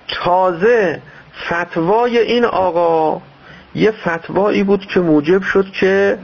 تازه 0.08 1.02
فتوای 1.46 2.18
این 2.18 2.44
آقا 2.44 3.22
یه 3.74 3.90
فتوایی 3.90 4.62
بود 4.62 4.86
که 4.86 5.00
موجب 5.00 5.42
شد 5.42 5.72
که 5.72 6.18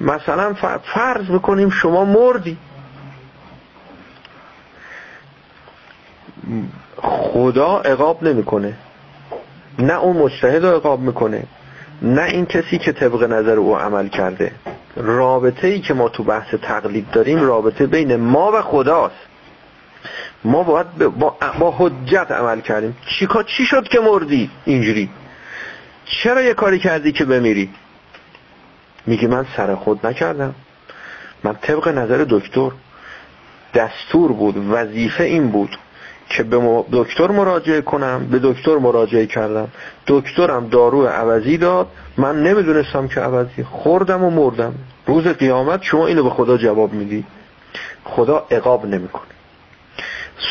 مثلا 0.00 0.54
فرض 0.94 1.30
می‌کنیم 1.30 1.70
شما 1.70 2.04
مردی. 2.04 2.56
خدا 6.96 7.78
اقاب 7.78 8.22
نمی‌کنه. 8.22 8.76
نه 9.78 9.94
اون 9.94 10.16
مجتهد 10.16 10.64
رو 10.64 10.74
اقاب 10.74 11.00
می‌کنه. 11.00 11.44
نه 12.02 12.22
این 12.22 12.46
کسی 12.46 12.78
که 12.78 12.92
طبق 12.92 13.22
نظر 13.22 13.56
او 13.56 13.76
عمل 13.76 14.08
کرده. 14.08 14.52
رابطه 14.96 15.68
ای 15.68 15.80
که 15.80 15.94
ما 15.94 16.08
تو 16.08 16.22
بحث 16.22 16.54
تقلید 16.54 17.10
داریم 17.10 17.40
رابطه 17.40 17.86
بین 17.86 18.16
ما 18.16 18.52
و 18.54 18.62
خداست. 18.62 19.14
ما 20.44 20.62
باید 20.62 20.98
با, 20.98 21.36
با 21.58 21.74
حجت 21.78 22.30
عمل 22.30 22.60
کردیم. 22.60 22.96
چیکار 23.18 23.44
چی 23.44 23.64
شد 23.64 23.88
که 23.88 24.00
مردی 24.00 24.50
اینجوری؟ 24.64 25.10
چرا 26.04 26.42
یه 26.42 26.54
کاری 26.54 26.78
کردی 26.78 27.12
که 27.12 27.24
بمیری؟ 27.24 27.70
میگه 29.06 29.28
من 29.28 29.46
سر 29.56 29.74
خود 29.74 30.06
نکردم. 30.06 30.54
من 31.44 31.54
طبق 31.62 31.88
نظر 31.88 32.26
دکتر 32.28 32.70
دستور 33.74 34.32
بود 34.32 34.56
وظیفه 34.70 35.24
این 35.24 35.48
بود 35.48 35.78
که 36.28 36.42
به 36.42 36.84
دکتر 36.92 37.26
مراجعه 37.26 37.80
کنم 37.80 38.26
به 38.30 38.40
دکتر 38.42 38.78
مراجعه 38.78 39.26
کردم. 39.26 39.68
دکترم 40.06 40.68
دارو 40.68 41.06
عوضی 41.06 41.56
داد. 41.58 41.88
من 42.16 42.42
نمی‌دونستم 42.42 43.08
که 43.08 43.20
عوضی. 43.20 43.62
خوردم 43.64 44.24
و 44.24 44.30
مردم. 44.30 44.74
روز 45.06 45.26
قیامت 45.26 45.82
شما 45.82 46.06
اینو 46.06 46.22
به 46.22 46.30
خدا 46.30 46.56
جواب 46.56 46.92
میدی. 46.92 47.24
خدا 48.04 48.46
اقاب 48.50 48.86
نمی‌کنه. 48.86 49.22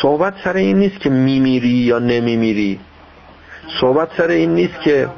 صحبت 0.02 0.34
سر 0.44 0.56
این 0.56 0.78
نیست 0.78 1.00
که 1.00 1.10
میمیری 1.10 1.68
یا 1.68 1.98
نمیمیری. 1.98 2.80
صحبت 3.80 4.08
سر 4.16 4.28
این 4.28 4.54
نیست 4.54 4.80
که 4.80 5.08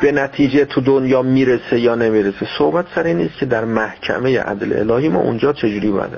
به 0.00 0.12
نتیجه 0.12 0.64
تو 0.64 0.80
دنیا 0.80 1.22
می‌رسه 1.22 1.80
یا 1.80 1.94
نمی‌رسه 1.94 2.46
صحبت 2.58 2.86
سر 2.94 3.02
این 3.02 3.16
نیست 3.16 3.38
که 3.38 3.46
در 3.46 3.64
محکمه 3.64 4.40
عدل 4.40 4.90
الهی 4.90 5.08
ما 5.08 5.20
اونجا 5.20 5.52
چجوری 5.52 5.90
باید 5.90 6.10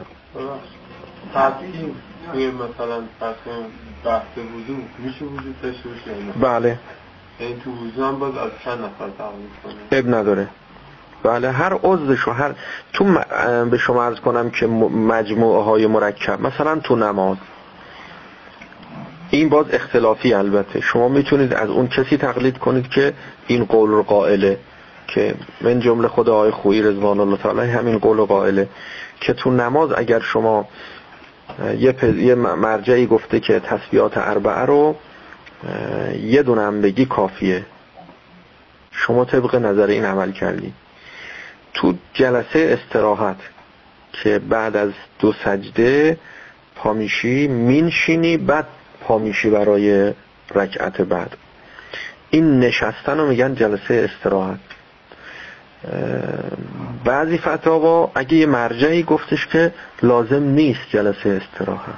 توی 2.32 2.50
مثلا 2.50 3.02
بحث 4.04 4.38
وضوع 4.38 4.76
میشه 4.98 5.24
وجود 5.24 5.60
داشته 5.62 5.88
باشه 5.88 6.38
بله. 6.40 6.78
این 7.38 7.60
تو 7.60 7.70
وضوع 7.70 8.08
هم 8.08 8.18
باز 8.18 8.36
از 8.36 8.50
چند 8.64 8.78
نفر 8.78 9.10
تقلید 9.18 9.50
کنه 9.64 9.98
اب 9.98 10.14
نداره. 10.14 10.48
بله 11.22 11.50
هر 11.50 11.74
عضوشو 11.82 12.30
هر 12.30 12.54
تو 12.92 13.04
به 13.70 13.78
شما 13.78 14.04
عرض 14.04 14.20
کنم 14.20 14.50
که 14.50 14.66
مجموعه 14.66 15.64
های 15.64 15.86
مرکب 15.86 16.40
مثلا 16.40 16.78
تو 16.78 16.96
نماز. 16.96 17.36
این 19.34 19.48
باز 19.48 19.66
اختلافی 19.72 20.34
البته. 20.34 20.80
شما 20.80 21.08
می‌تونید 21.08 21.54
از 21.54 21.70
اون 21.70 21.88
کسی 21.88 22.16
تقلید 22.16 22.58
کنید 22.58 22.88
که 22.88 23.12
این 23.46 23.64
قول 23.64 23.90
رو 23.90 24.02
قائله 24.02 24.58
که 25.08 25.34
من 25.60 25.80
جمله 25.80 26.08
خود 26.08 26.28
آقای 26.28 26.50
خویی 26.50 26.82
رضوان 26.82 27.20
الله 27.20 27.36
تعالی 27.36 27.70
همین 27.70 27.98
قول 27.98 28.24
قائله 28.24 28.68
که 29.20 29.32
تو 29.32 29.50
نماز 29.50 29.92
اگر 29.96 30.20
شما 30.20 30.68
یه, 31.78 32.34
مرجعی 32.34 33.06
گفته 33.06 33.40
که 33.40 33.60
تسبیحات 33.60 34.18
اربعه 34.18 34.66
رو 34.66 34.96
یه 36.22 36.42
دونه 36.42 36.70
بگی 36.70 37.06
کافیه. 37.06 37.66
شما 38.92 39.24
طبق 39.24 39.54
نظر 39.54 39.86
این 39.86 40.04
عمل 40.04 40.32
کردی. 40.32 40.72
تو 41.74 41.94
جلسه 42.12 42.78
استراحت 42.78 43.36
که 44.12 44.38
بعد 44.38 44.76
از 44.76 44.90
دو 45.18 45.32
سجده 45.44 46.18
پامیشی 46.76 47.48
مینشینی 47.48 48.36
بعد 48.36 48.66
پامیشی 49.08 49.50
برای 49.50 50.12
رکعت 50.54 51.00
بعد. 51.00 51.36
این 52.30 52.60
نشستن 52.60 53.18
رو 53.18 53.26
میگن 53.28 53.54
جلسه 53.54 54.10
استراحت. 54.10 54.58
بعضی 57.04 57.38
فتاوا 57.38 58.10
اگه 58.14 58.34
یه 58.34 58.46
مرجعی 58.46 59.02
گفتش 59.02 59.46
که 59.46 59.72
لازم 60.02 60.42
نیست 60.42 60.80
جلسه 60.90 61.40
استراحت. 61.42 61.94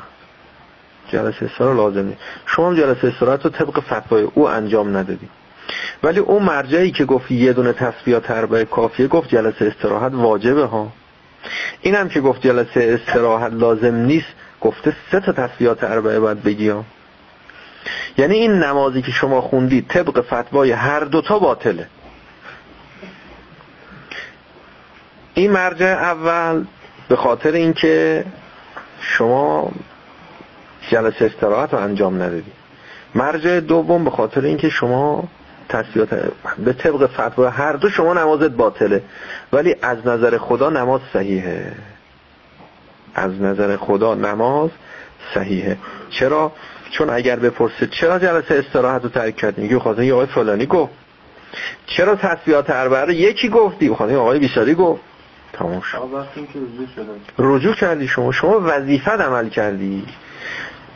جلسه 1.13 1.47
استراحت 1.47 1.77
لازم 1.77 2.07
نیست. 2.07 2.21
شما 2.47 2.75
جلسه 2.75 3.07
استراحت 3.09 3.45
رو 3.45 3.51
طبق 3.51 3.81
فتوای 3.81 4.23
او 4.23 4.49
انجام 4.49 4.97
ندادی. 4.97 5.29
ولی 6.03 6.19
اون 6.19 6.43
مرجعی 6.43 6.91
که 6.91 7.05
گفت 7.05 7.31
یه 7.31 7.53
دونه 7.53 7.73
تسبیح 7.73 8.19
تربه 8.19 8.65
کافیه 8.65 9.07
گفت 9.07 9.29
جلسه 9.29 9.65
استراحت 9.77 10.13
واجبه 10.15 10.65
ها. 10.65 10.93
اینم 11.81 12.09
که 12.09 12.21
گفت 12.21 12.43
جلسه 12.43 13.01
استراحت 13.01 13.53
لازم 13.53 13.95
نیست 13.95 14.27
گفته 14.61 14.97
سه 15.11 15.21
تا 15.21 15.33
تسبیحات 15.33 15.85
اربعه 15.85 16.21
باید 16.21 16.43
بگی 16.43 16.69
ها. 16.69 16.85
یعنی 18.19 18.35
این 18.35 18.53
نمازی 18.53 19.03
که 19.03 19.11
شما 19.11 19.41
خوندید 19.41 19.89
طبق 19.89 20.21
فتوای 20.21 20.73
هر 20.73 21.01
دوتا 21.01 21.39
باطله. 21.39 21.87
این 25.35 25.51
مرجع 25.51 25.87
اول 25.87 26.65
به 27.09 27.17
خاطر 27.17 27.53
اینکه 27.53 28.25
شما 29.01 29.73
جلسه 30.91 31.25
استراحت 31.25 31.75
رو 31.75 31.81
انجام 31.81 32.15
ندادی. 32.15 32.53
مرجع 33.15 33.61
دوم 33.61 34.05
به 34.05 34.11
خاطر 34.11 34.41
اینکه 34.41 34.69
شما 34.69 35.29
تصفیات 35.69 36.09
به 36.59 36.73
طبق 36.73 37.07
فتوا 37.07 37.51
هر 37.51 37.73
دو 37.73 37.91
شما 37.91 38.15
نمازت 38.15 38.51
باطله. 38.51 39.03
ولی 39.53 39.77
از 39.83 40.07
نظر 40.07 40.39
خدا 40.39 40.71
نماز 40.71 41.01
صحیحه. 41.13 41.73
از 43.15 43.41
نظر 43.41 43.77
خدا 43.77 44.15
نماز 44.15 44.71
صحیحه. 45.35 45.77
چرا؟ 46.11 46.53
چون 46.91 47.11
اگر 47.11 47.37
بپرسه 47.37 47.87
چرا 47.87 48.19
جلسه 48.19 48.55
استراحت 48.55 49.03
رو 49.03 49.09
ترک 49.09 49.37
کردی؟ 49.37 49.63
میگه 49.63 49.79
خاطر 49.79 50.03
یه 50.03 50.15
آقای 50.15 50.27
فلانی 50.27 50.67
گفت. 50.67 50.93
چرا 51.87 52.17
تصفیات 52.17 52.71
اربعه 52.71 53.15
یکی 53.15 53.49
گفتی؟ 53.49 53.95
خاطر 53.95 54.17
آقای 54.17 54.39
بیشاری 54.39 54.75
گفت. 54.75 55.03
تمام 55.53 55.81
شد. 55.81 55.99
رجوع 57.39 57.75
کردی 57.75 58.09
شما. 58.09 58.33
شما 58.33 58.61
وظیفه 58.65 59.11
عمل 59.11 59.49
کردی. 59.49 60.05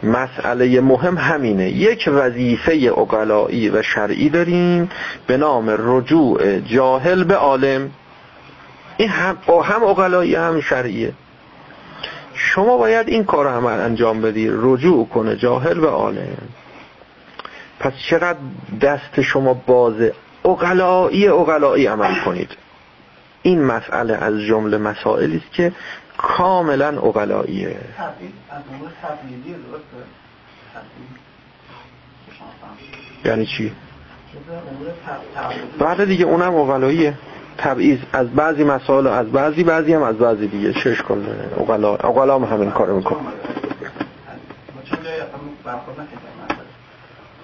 مسئله 0.02 0.80
مهم 0.80 1.18
همینه. 1.18 1.70
یک 1.70 2.08
وظیفه 2.12 2.92
اقلایی 2.96 3.70
و 3.70 3.82
شرعی 3.82 4.28
داریم 4.28 4.90
به 5.26 5.36
نام 5.36 5.74
رجوع 5.78 6.58
جاهل 6.58 7.24
به 7.24 7.34
عالم. 7.34 7.90
این 8.96 9.08
هم, 9.08 9.36
هم 9.64 9.82
اقلایی 9.82 10.34
هم 10.34 10.60
شرعیه. 10.60 11.12
شما 12.42 12.76
باید 12.76 13.08
این 13.08 13.24
کار 13.24 13.48
عمل 13.48 13.80
انجام 13.80 14.20
بدی. 14.20 14.48
رجوع 14.52 15.08
کنه 15.08 15.36
جاهل 15.36 15.80
به 15.80 15.88
عالم. 15.88 16.36
پس 17.80 17.92
چقدر 18.10 18.38
دست 18.80 19.20
شما 19.20 19.54
بازه 19.54 20.14
اقلایی 20.44 21.28
اقلایی 21.28 21.86
عمل 21.86 22.24
کنید. 22.24 22.50
این 23.42 23.64
مسئله 23.64 24.14
از 24.14 24.40
جمله 24.40 24.78
مسائلی 24.78 25.36
است 25.36 25.52
که 25.52 25.72
کاملا 26.18 27.00
اقلاییه. 27.00 27.76
یعنی 33.24 33.46
چی؟ 33.46 33.72
بعد 35.78 36.04
دیگه 36.04 36.24
اونم 36.24 36.54
اقلاییه. 36.54 37.14
تبعیض 37.62 37.98
از 38.12 38.30
بعضی 38.30 38.64
مسائل 38.64 39.06
از 39.06 39.32
بعضی 39.32 39.64
بعضی 39.64 39.94
هم 39.94 40.02
از 40.02 40.18
بعضی 40.18 40.46
دیگه 40.46 40.72
شش 40.72 41.02
کن 41.02 41.26
اقلا 41.60 41.94
اقلا 41.94 42.38
هم 42.38 42.44
همین 42.44 42.70
کارو 42.70 42.96
میکن 42.96 43.16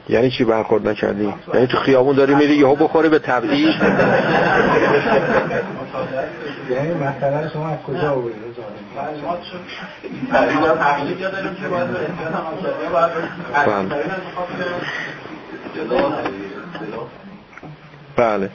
یعنی 0.09 0.31
چی 0.31 0.45
برخورد 0.45 0.89
نکردی؟ 0.89 1.35
یعنی 1.55 1.67
تو 1.67 1.79
خیابون 1.79 2.17
داری 2.17 2.35
میری 2.35 2.55
یهو 2.57 2.75
بخوری 2.75 3.09
به 3.09 3.19
تبعیض؟ 3.19 3.75
یعنی 6.71 6.95
مثلا 6.95 7.49
شما 7.49 7.69
از 7.69 7.79
کجا 7.87 8.11
آوردید 8.11 8.57
بله. 18.17 18.51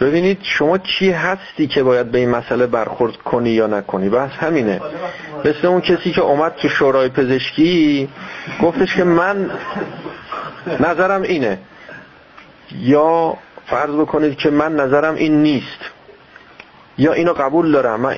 ببینید 0.00 0.38
شما 0.42 0.78
کی 0.78 1.10
هستی 1.10 1.66
که 1.66 1.82
باید 1.82 2.10
به 2.10 2.18
این 2.18 2.30
مسئله 2.30 2.66
برخورد 2.66 3.16
کنی 3.16 3.50
یا 3.50 3.66
نکنی؟ 3.66 4.08
بس 4.08 4.30
همینه. 4.30 4.80
مثل 5.44 5.66
اون 5.66 5.80
کسی 5.80 6.12
که 6.12 6.20
اومد 6.20 6.54
تو 6.54 6.68
شورای 6.68 7.08
پزشکی 7.08 8.08
گفتش 8.62 8.96
که 8.96 9.04
من 9.04 9.50
نظرم 10.80 11.22
اینه. 11.22 11.58
یا 12.72 13.36
فرض 13.66 13.90
بکنید 13.90 14.36
که 14.36 14.50
من 14.50 14.76
نظرم 14.76 15.14
این 15.14 15.42
نیست. 15.42 15.80
یا 16.98 17.12
اینو 17.12 17.32
قبول 17.32 17.72
دارم. 17.72 18.16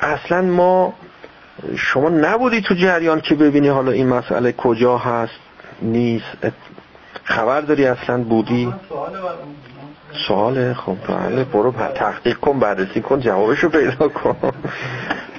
اصلا 0.00 0.42
ما 0.42 0.94
شما 1.76 2.08
نبودی 2.08 2.62
تو 2.62 2.74
جریان 2.74 3.20
که 3.20 3.34
ببینی 3.34 3.68
حالا 3.68 3.92
این 3.92 4.08
مسئله 4.08 4.52
کجا 4.52 4.98
هست 4.98 5.40
نیست. 5.82 6.36
خبر 7.24 7.60
داری 7.60 7.86
اصلا؟ 7.86 8.22
بودی؟ 8.22 8.74
سواله. 10.26 10.74
خب 10.74 10.96
بله 11.08 11.44
برو 11.44 11.72
تحقیق 11.94 12.36
کن 12.36 12.58
بررسی 12.58 13.00
کن 13.00 13.20
جوابشو 13.20 13.68
پیدا 13.68 14.08
کن. 14.08 14.52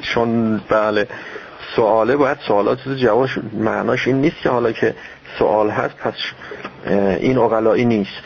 چون 0.02 0.58
بله 0.70 1.08
سواله 1.76 2.16
باید 2.16 2.38
سوالات 2.48 2.90
جوابش 2.90 3.40
معناش 3.54 4.08
این 4.08 4.22
نیست 4.22 4.38
که 4.44 4.50
حالا 4.50 4.72
که 4.72 4.96
سوال 5.40 5.70
هست 5.70 5.96
پس 5.96 6.14
این 7.20 7.38
اقلایی 7.38 7.86
نیست. 7.86 8.24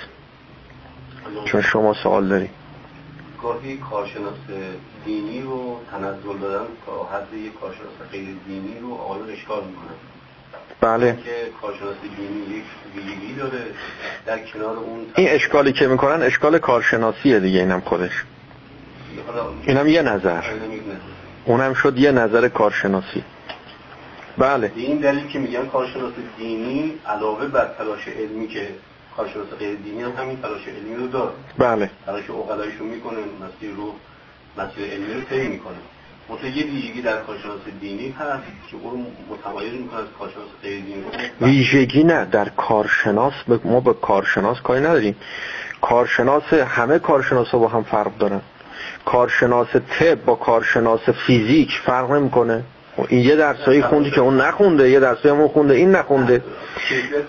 چون 1.46 1.62
شما 1.62 1.94
سوال 1.94 2.28
داری. 2.28 2.50
گاهی 3.44 3.78
کارشناس 3.78 4.34
دینی 5.06 5.42
رو 5.42 5.78
تنزل 5.92 6.40
دادن 6.42 6.66
تا 6.86 7.04
حد 7.04 7.34
یک 7.34 7.60
کارشناس 7.60 8.12
غیر 8.12 8.36
دینی 8.48 8.80
رو 8.82 8.94
آقایون 8.94 9.30
اشکال 9.30 9.64
می‌کنن. 9.64 9.98
بله. 10.82 11.18
این 15.16 15.30
اشکالی 15.30 15.74
که 15.74 15.88
می‌کنن 15.88 16.22
اشکال 16.24 16.58
کارشناسیه 16.58 17.40
دیگه 17.40 17.60
اینم 17.60 17.80
خودش. 17.80 18.24
اینم 19.68 19.88
یه 19.88 20.02
نظر. 20.02 20.42
اونم 21.46 21.74
شد 21.74 21.98
یه 21.98 22.12
نظر 22.12 22.48
کارشناسی. 22.48 23.24
بله. 24.38 24.72
این 24.76 24.98
دلیل 24.98 25.28
که 25.28 25.40
میگن 25.40 25.66
کارشناس 25.66 26.14
دینی 26.38 26.94
علاوه 27.08 27.48
بر 27.48 27.66
تلاش 27.78 28.08
علمی 28.08 28.48
که 28.48 28.68
کارشناس 29.18 29.48
غیر 29.60 29.76
دینی 29.76 30.04
هم 30.04 30.12
همین 30.12 30.42
تلاش 30.42 30.68
علمی 30.68 30.96
رو 30.96 31.08
داره 31.08 31.32
بله. 31.58 31.90
تلاش 32.06 32.26
رو 32.80 32.86
می‌کنه 32.86 33.18
مسیر 33.18 33.76
رو 33.76 33.94
مسیر 34.58 34.92
علمی 34.92 35.14
رو 35.14 35.22
طی 35.22 35.48
می‌کنه 35.48 35.76
مثلا 36.30 36.50
یه 36.50 36.66
ویژگی 36.66 37.02
در 37.02 37.18
کارشناس 37.18 37.60
دینی 37.82 38.10
هست 38.20 38.44
که 38.72 38.78
اون 38.78 39.06
متمایز 39.30 39.74
می‌کنه 39.74 40.00
از 40.00 40.06
کارشناس 40.20 40.48
غیر 40.64 40.82
دینی 40.84 41.04
ویژگی 41.42 42.04
نه 42.04 42.26
در 42.26 42.50
کارشناس 42.50 43.34
ما 43.64 43.80
به 43.80 43.94
کارشناس 43.94 44.62
کاری 44.62 44.82
نداریم. 44.82 45.16
کارشناس 45.82 46.54
همه 46.54 47.00
کارشناس 47.00 47.52
با 47.52 47.68
هم 47.68 47.84
فرق 47.84 48.18
دارن. 48.18 48.42
کارشناس 49.06 49.68
طب 50.00 50.26
با 50.26 50.36
کارشناس 50.36 51.10
فیزیک 51.10 51.70
فرق 51.86 52.12
نمی‌کنه. 52.12 52.64
این 53.08 53.20
یه 53.20 53.36
درسایی 53.36 53.82
خوندی 53.82 54.12
که 54.12 54.22
اون 54.22 54.42
نخونده 54.42 54.90
یه 54.90 55.00
درسایی 55.00 55.36
اون 55.36 55.48
خونده 55.48 55.74
این 55.74 55.92
نخونده. 55.92 56.42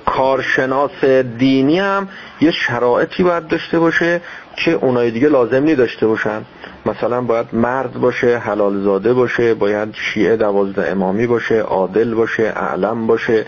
کارشناس 0.07 1.05
دینی 1.39 1.79
هم 1.79 2.09
یه 2.41 2.51
شرایطی 2.51 3.23
باید 3.23 3.49
داشته 3.49 3.79
باشه 3.79 4.21
که 4.57 4.71
اونای 4.71 5.11
دیگه 5.11 5.29
لازم 5.29 5.63
نی 5.63 5.75
داشته 5.75 6.07
باشن. 6.07 6.43
مثلا 6.87 7.21
باید 7.21 7.47
مرد 7.53 7.93
باشه 7.93 8.39
حلال 8.39 8.83
زاده 8.83 9.15
باشه 9.15 9.55
باید 9.55 9.95
شیعه 9.95 10.37
دوازده 10.37 10.91
امامی 10.91 11.27
باشه 11.27 11.61
عادل 11.61 12.15
باشه 12.15 12.43
اعلم 12.43 13.07
باشه 13.07 13.47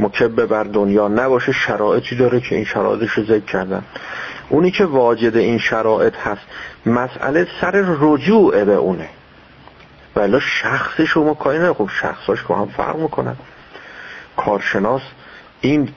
مکبه 0.00 0.46
بر 0.46 0.64
دنیا 0.64 1.08
نباشه 1.08 1.52
شرایطی 1.52 2.16
داره 2.16 2.40
که 2.40 2.54
این 2.54 2.64
شرایطش 2.64 3.10
رو 3.10 3.24
ذکر 3.24 3.44
کردن. 3.44 3.82
اونی 4.48 4.70
که 4.70 4.84
واجد 4.84 5.36
این 5.36 5.58
شرایط 5.58 6.14
هست 6.16 6.42
مسئله 6.86 7.46
سر 7.60 7.84
رجوع 8.00 8.64
به 8.64 8.74
اونه. 8.74 9.08
ولی 10.16 10.40
شخص 10.40 11.00
شما 11.00 11.34
کاری 11.34 11.58
نه 11.58 11.72
خب 11.72 11.88
شخصاش 12.00 12.42
با 12.42 12.54
هم 12.54 12.66
فرق 12.66 12.96
می‌کنن. 12.96 13.36
کارشناس 14.36 15.02
این 15.60 15.88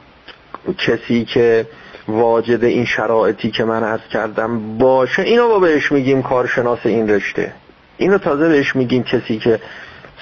کسی 0.77 1.25
که 1.25 1.67
واجد 2.07 2.63
این 2.63 2.85
شرایطی 2.85 3.51
که 3.51 3.63
من 3.63 3.83
عرض 3.83 4.07
کردم 4.11 4.77
باشه 4.77 5.21
اینو 5.21 5.47
با 5.47 5.59
بهش 5.59 5.91
میگیم 5.91 6.21
کارشناس 6.21 6.79
این 6.83 7.09
رشته. 7.09 7.53
اینو 7.97 8.17
تازه 8.17 8.49
بهش 8.49 8.75
میگیم 8.75 9.03
کسی 9.03 9.39
که 9.39 9.59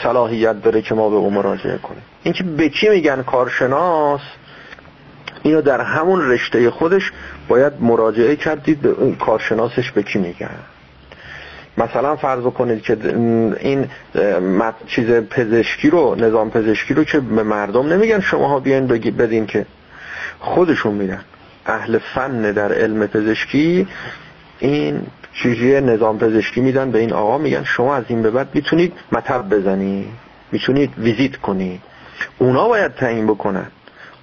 صلاحیت 0.04 0.64
داره 0.64 0.82
که 0.82 0.96
ما 0.96 1.10
به 1.10 1.16
او 1.16 1.32
مراجعه 1.32 1.78
کنیم. 1.78 2.02
اینکه 2.24 2.44
به 2.44 2.70
کی 2.70 2.90
میگن 2.90 3.24
کارشناس 3.24 4.22
اینو 5.44 5.62
در 5.62 5.82
همون 5.82 6.30
رشته 6.30 6.72
خودش 6.72 7.12
باید 7.48 7.74
مراجعه 7.80 8.36
کردید 8.36 8.82
به 8.82 8.90
اون 8.90 9.16
کارشناسش 9.16 9.92
به 9.92 10.04
کی 10.04 10.20
میگن. 10.20 10.60
مثلا 11.80 12.16
فرض 12.16 12.44
کنید 12.44 12.82
که 12.82 12.98
این 13.60 13.88
چیز 14.88 15.12
پزشکی 15.12 15.90
رو 15.90 16.16
نظام 16.16 16.50
پزشکی 16.50 16.94
رو 16.94 17.04
که 17.04 17.20
به 17.20 17.44
مردم 17.44 17.94
نمیگن 17.94 18.20
شماها 18.20 18.60
بیاین 18.60 18.88
بدین 18.88 19.46
که 19.46 19.66
خودشون 20.40 20.94
میدن 20.94 21.22
اهل 21.66 21.98
فن 21.98 22.52
در 22.52 22.74
علم 22.74 23.08
پزشکی 23.08 23.88
این 24.60 25.02
چیزی 25.34 25.82
نظام 25.82 26.20
پزشکی 26.20 26.62
میدن 26.62 26.92
به 26.92 27.00
این 27.00 27.14
آقا 27.14 27.38
میگن 27.38 27.64
شما 27.64 27.96
از 27.96 28.04
این 28.08 28.22
به 28.22 28.32
بعد 28.32 28.48
می‌تونید 28.54 28.94
مطب 29.12 29.50
بزنی 29.50 30.08
می‌تونید 30.52 30.94
ویزیت 30.98 31.36
کنی. 31.36 31.82
اونا 32.38 32.68
باید 32.68 32.96
تعیین 32.96 33.28
بکنن. 33.28 33.68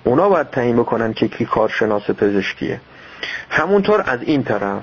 اونا 0.05 0.29
باید 0.29 0.51
تعیین 0.51 0.77
بکنن 0.77 1.13
که 1.13 1.29
کی 1.29 1.45
کارشناس 1.45 2.11
پزشکیه. 2.11 2.81
همونطور 3.51 4.05
از 4.07 4.23
این 4.23 4.43
طرف 4.43 4.83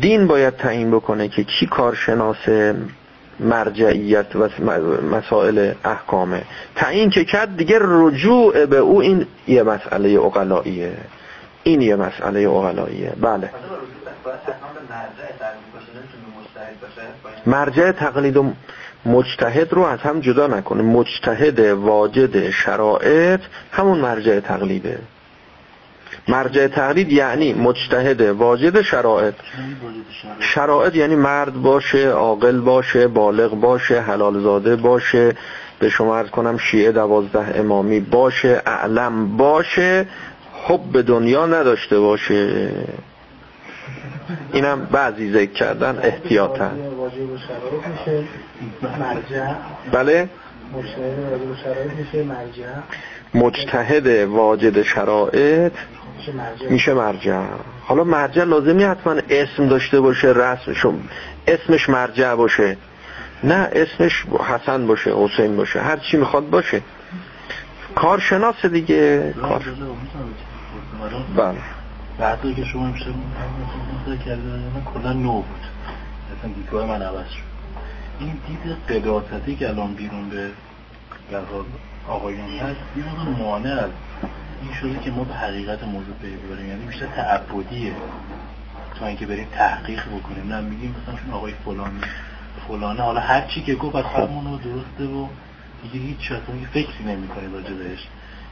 دین 0.00 0.26
باید 0.26 0.56
تعیین 0.56 0.90
بکنه 0.90 1.28
که 1.28 1.44
کی 1.44 1.66
کارشناس 1.66 2.48
مرجعیت 3.40 4.36
و 4.36 4.48
مسائل 5.10 5.72
احکامه. 5.84 6.42
تعیین 6.76 7.10
که 7.10 7.24
کرد 7.24 7.56
دیگه 7.56 7.78
رجوع 7.80 8.66
به 8.66 8.76
او 8.76 9.00
این 9.00 9.26
یه 9.48 9.62
مسئله 9.62 10.20
اقلاییه. 10.20 10.92
این 11.62 11.82
یه 11.82 11.96
مسئله 11.96 12.48
اقلاییه. 12.48 13.12
بله. 13.20 13.50
مرجع 17.46 17.92
تقلید 17.92 18.36
و 18.36 18.52
مجتهد 19.06 19.72
رو 19.72 19.82
از 19.82 19.98
هم 19.98 20.20
جدا 20.20 20.46
نکنه. 20.46 20.82
مجتهد 20.82 21.60
واجد 21.60 22.50
شرائط 22.50 23.40
همون 23.72 23.98
مرجع 23.98 24.40
تقلیده. 24.40 24.98
مرجع 26.28 26.66
تقلید 26.66 27.12
یعنی 27.12 27.52
مجتهد 27.52 28.20
واجد 28.20 28.82
شرائط. 28.82 29.34
شرائط 30.40 30.94
یعنی 30.94 31.16
مرد 31.16 31.54
باشه 31.62 32.08
عاقل 32.08 32.60
باشه 32.60 33.08
بالغ 33.08 33.54
باشه 33.54 34.00
حلال 34.00 34.40
زاده 34.40 34.76
باشه 34.76 35.34
به 35.78 35.88
شما 35.88 36.16
ارز 36.16 36.30
کنم 36.30 36.58
شیعه 36.58 36.92
دوازده 36.92 37.58
امامی 37.58 38.00
باشه 38.00 38.62
اعلم 38.66 39.36
باشه 39.36 40.06
حب 40.64 41.00
دنیا 41.00 41.46
نداشته 41.46 42.00
باشه. 42.00 42.70
اینم 44.52 44.88
بعضی 44.92 45.32
ذکر 45.32 45.52
کردن 45.52 45.98
احتیاطا. 46.02 46.70
بله؟ 49.92 50.28
مجتهد 53.34 54.06
واجد 54.28 54.82
شرایط 54.82 55.72
میشه 56.70 56.94
مرجع. 56.94 57.42
حالا 57.84 58.04
مرجع 58.04 58.44
لازمی 58.44 58.84
حتما 58.84 59.16
اسم 59.30 59.68
داشته 59.68 60.00
باشه 60.00 60.28
رسم 60.28 60.98
اسمش 61.46 61.88
مرجع 61.88 62.34
باشه. 62.34 62.76
نه 63.44 63.68
اسمش 63.72 64.26
حسن 64.48 64.86
باشه 64.86 65.14
حسین 65.16 65.56
باشه 65.56 65.80
هر 65.80 65.96
چی 65.96 66.16
می‌خواد 66.16 66.50
باشه. 66.50 66.82
کارشناس 67.94 68.66
دیگه 68.66 69.32
کار. 69.42 69.64
بله. 71.36 71.58
بعدی 72.18 72.54
که 72.54 72.64
شما 72.64 72.86
امشب 72.86 73.04
کردید 74.24 74.44
من 74.44 74.84
کلا 74.94 75.12
نو 75.12 75.32
بود. 75.32 75.44
اصلا 76.38 76.52
دیدگاه 76.54 76.86
من 76.86 77.02
عوض 77.02 77.28
شد. 77.28 77.48
این 78.20 78.38
دید 78.46 78.96
قداستی 78.96 79.56
که 79.56 79.68
الان 79.68 79.94
بیرون 79.94 80.28
به 80.28 80.48
در 81.30 81.38
حال 81.38 81.64
آقایان 82.08 82.48
هست 82.50 82.80
این 82.96 83.44
مانع 83.44 83.72
از 83.72 83.90
این 84.62 84.72
شده 84.80 85.04
که 85.04 85.10
ما 85.10 85.24
به 85.24 85.34
حقیقت 85.34 85.84
موضوع 85.84 86.14
پی 86.22 86.36
ببریم 86.36 86.68
یعنی 86.68 86.84
بیشتر 86.84 87.06
تعبدیه. 87.06 87.92
تا 88.98 89.06
اینکه 89.06 89.26
بریم 89.26 89.46
تحقیق 89.52 90.00
بکنیم. 90.00 90.52
نه 90.52 90.60
میگیم 90.60 90.94
مثلا 91.02 91.20
چون 91.20 91.34
آقای 91.34 91.52
فلانی 91.64 92.00
فلانه 92.68 93.02
حالا 93.02 93.20
هر 93.20 93.40
چی 93.40 93.62
که 93.62 93.74
گفت 93.74 93.96
از 93.96 94.04
همون 94.04 94.44
رو 94.44 94.58
درسته 94.58 95.14
و 95.14 95.26
دیگه 95.82 96.06
هیچ 96.06 96.32
اصلا 96.32 96.54
فکری 96.72 97.04
نمی‌کنه 97.04 97.48
راجع 97.52 97.74
بهش. 97.74 98.08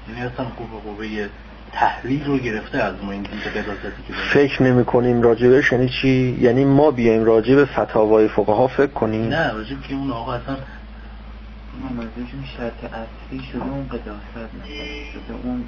یعنی 0.08 0.20
اصلا 0.20 0.44
قوه 0.44 0.80
قوه 0.84 1.28
تحلیل 1.72 2.24
رو 2.24 2.38
گرفته 2.38 2.78
از 2.78 2.94
ما 3.02 3.12
این 3.12 3.22
دید 3.22 3.42
قداستی 3.42 4.02
که 4.08 4.12
فکر 4.12 4.62
نمی 4.62 4.84
کنیم 4.84 5.22
راجبش 5.22 5.72
یعنی 5.72 5.88
چی؟ 5.88 6.38
یعنی 6.40 6.64
ما 6.64 6.90
بیایم 6.90 7.24
راجب 7.24 7.64
فتاوای 7.64 8.28
فقها 8.28 8.66
فکر 8.66 8.86
کنیم. 8.86 9.28
نه 9.28 9.52
راجب 9.52 9.82
که 9.82 9.94
اون 9.94 10.10
آقا 10.10 10.32
اصلا 10.34 10.56
شرط 12.56 12.84
اصلی 12.84 13.46
شده 13.52 13.62
اون 13.62 13.88
قداست 13.88 14.52
شده 15.12 15.34
اون 15.42 15.64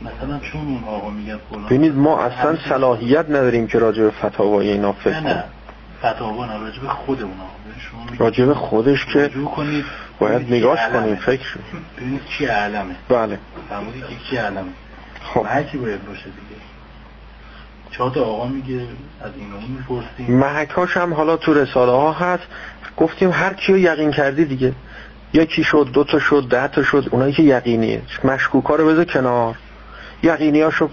مثلا 0.00 0.38
چون 0.38 0.60
اون 0.60 0.84
آقا 0.86 1.10
فلان. 1.50 1.66
ببینید 1.66 1.94
ما 1.94 2.20
اصلا 2.20 2.56
صلاحیت 2.68 3.26
نداریم 3.28 3.66
که 3.66 3.78
راجب 3.78 4.10
فتاوای 4.10 4.70
اینا 4.70 4.92
فکر 4.92 5.20
کنیم. 5.20 5.26
نه. 5.26 5.44
فتاوا 5.98 6.46
نه 6.46 6.58
راجب 6.58 6.88
خود 6.88 7.22
اونا 7.22 7.44
راجب 8.18 8.52
خودش 8.52 9.06
که 9.06 9.30
باید 10.18 10.52
نگاش 10.52 10.78
کنیم 10.92 11.16
فکر 11.16 11.58
ببینید 11.96 12.20
چی 12.38 12.46
علمه. 12.46 12.94
بله. 13.08 13.38
فرمودی 13.68 14.00
که 14.00 14.06
چی 14.30 14.36
علمه. 14.36 14.70
خب. 15.22 15.40
محکی 15.40 15.78
باید 15.78 16.06
باشه 16.06 16.24
دیگه. 16.24 16.62
چهار 17.90 18.18
آقا 18.18 18.46
میگه 18.46 18.74
از 19.20 19.30
این 19.36 19.52
اون 19.52 19.64
می‌پرسیم. 19.68 20.36
محکاش 20.36 20.96
هم 20.96 21.14
حالا 21.14 21.36
تو 21.36 21.54
رساله 21.54 21.92
ها 21.92 22.12
هست. 22.12 22.42
گفتیم 22.96 23.30
هر 23.30 23.52
کیو 23.52 23.78
یقین 23.78 24.10
کردی 24.10 24.44
دیگه. 24.44 24.72
یکی 25.32 25.64
شد 25.64 25.88
دو 25.92 26.04
تا 26.04 26.18
شد 26.18 26.46
ده 26.50 26.68
تا 26.68 26.82
شد 26.82 27.08
اونایی 27.10 27.32
که 27.32 27.42
یقینیه 27.42 28.02
مشکوکا 28.24 28.74
رو 28.74 28.86
بذار 28.86 29.04
کنار. 29.04 29.56
یقینی 30.22 30.60
هاشو 30.60 30.88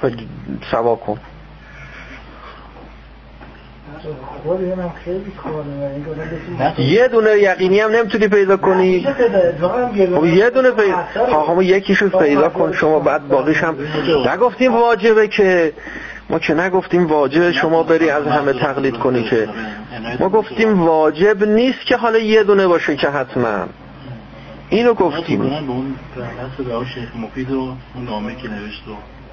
سوا 0.71 0.95
کن. 0.95 1.19
یه 6.77 7.07
دونه 7.07 7.29
یقینی 7.29 7.79
هم 7.79 7.91
نمی‌تونی 7.91 8.27
پیدا 8.27 8.57
کنی. 8.57 9.07
خب 10.15 10.25
یه 10.25 10.49
دونه 10.49 10.71
پیدا 10.71 11.63
یکیشو 11.63 12.09
پیدا 12.09 12.49
کن. 12.49 12.73
شما 12.73 12.99
بعد 12.99 13.27
باقیش 13.27 13.63
هم 13.63 13.77
نگفتیم 14.33 14.73
واجبه 14.73 15.27
که 15.27 15.73
ما 16.29 16.39
که 16.39 16.53
نگفتیم 16.53 17.07
واجب 17.07 17.51
شما 17.51 17.83
بری 17.83 18.09
از 18.09 18.27
همه 18.27 18.53
تقلید 18.53 18.97
کنی 18.97 19.23
که. 19.23 19.49
ما 20.19 20.29
گفتیم 20.29 20.83
واجب 20.83 21.43
نیست 21.43 21.85
که 21.85 21.97
حالا 21.97 22.17
یه 22.17 22.43
دونه 22.43 22.67
باشه 22.67 22.95
که 22.95 23.09
حتما. 23.09 23.67
اینو 24.69 24.93
گفتیم. 24.93 25.41
اون 25.41 25.95
شیخ 26.93 27.15
مفید 27.15 27.51
و 27.51 27.75
اون 27.95 28.05
نامه 28.05 28.35
که 28.35 28.47
نوشت 28.47 28.83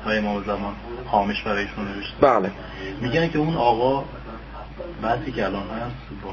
و 0.07 0.11
امام 0.11 0.45
زمان 0.45 0.75
خامش 1.11 1.43
برایشون 1.43 1.85
نوشت. 1.89 2.15
بله. 2.21 2.51
میگن 3.01 3.29
که 3.29 3.39
اون 3.39 3.55
آقا 3.55 4.05
بحثی 5.03 5.33
که 5.33 5.45
الان 5.45 5.63
هست 5.63 6.23
با 6.25 6.31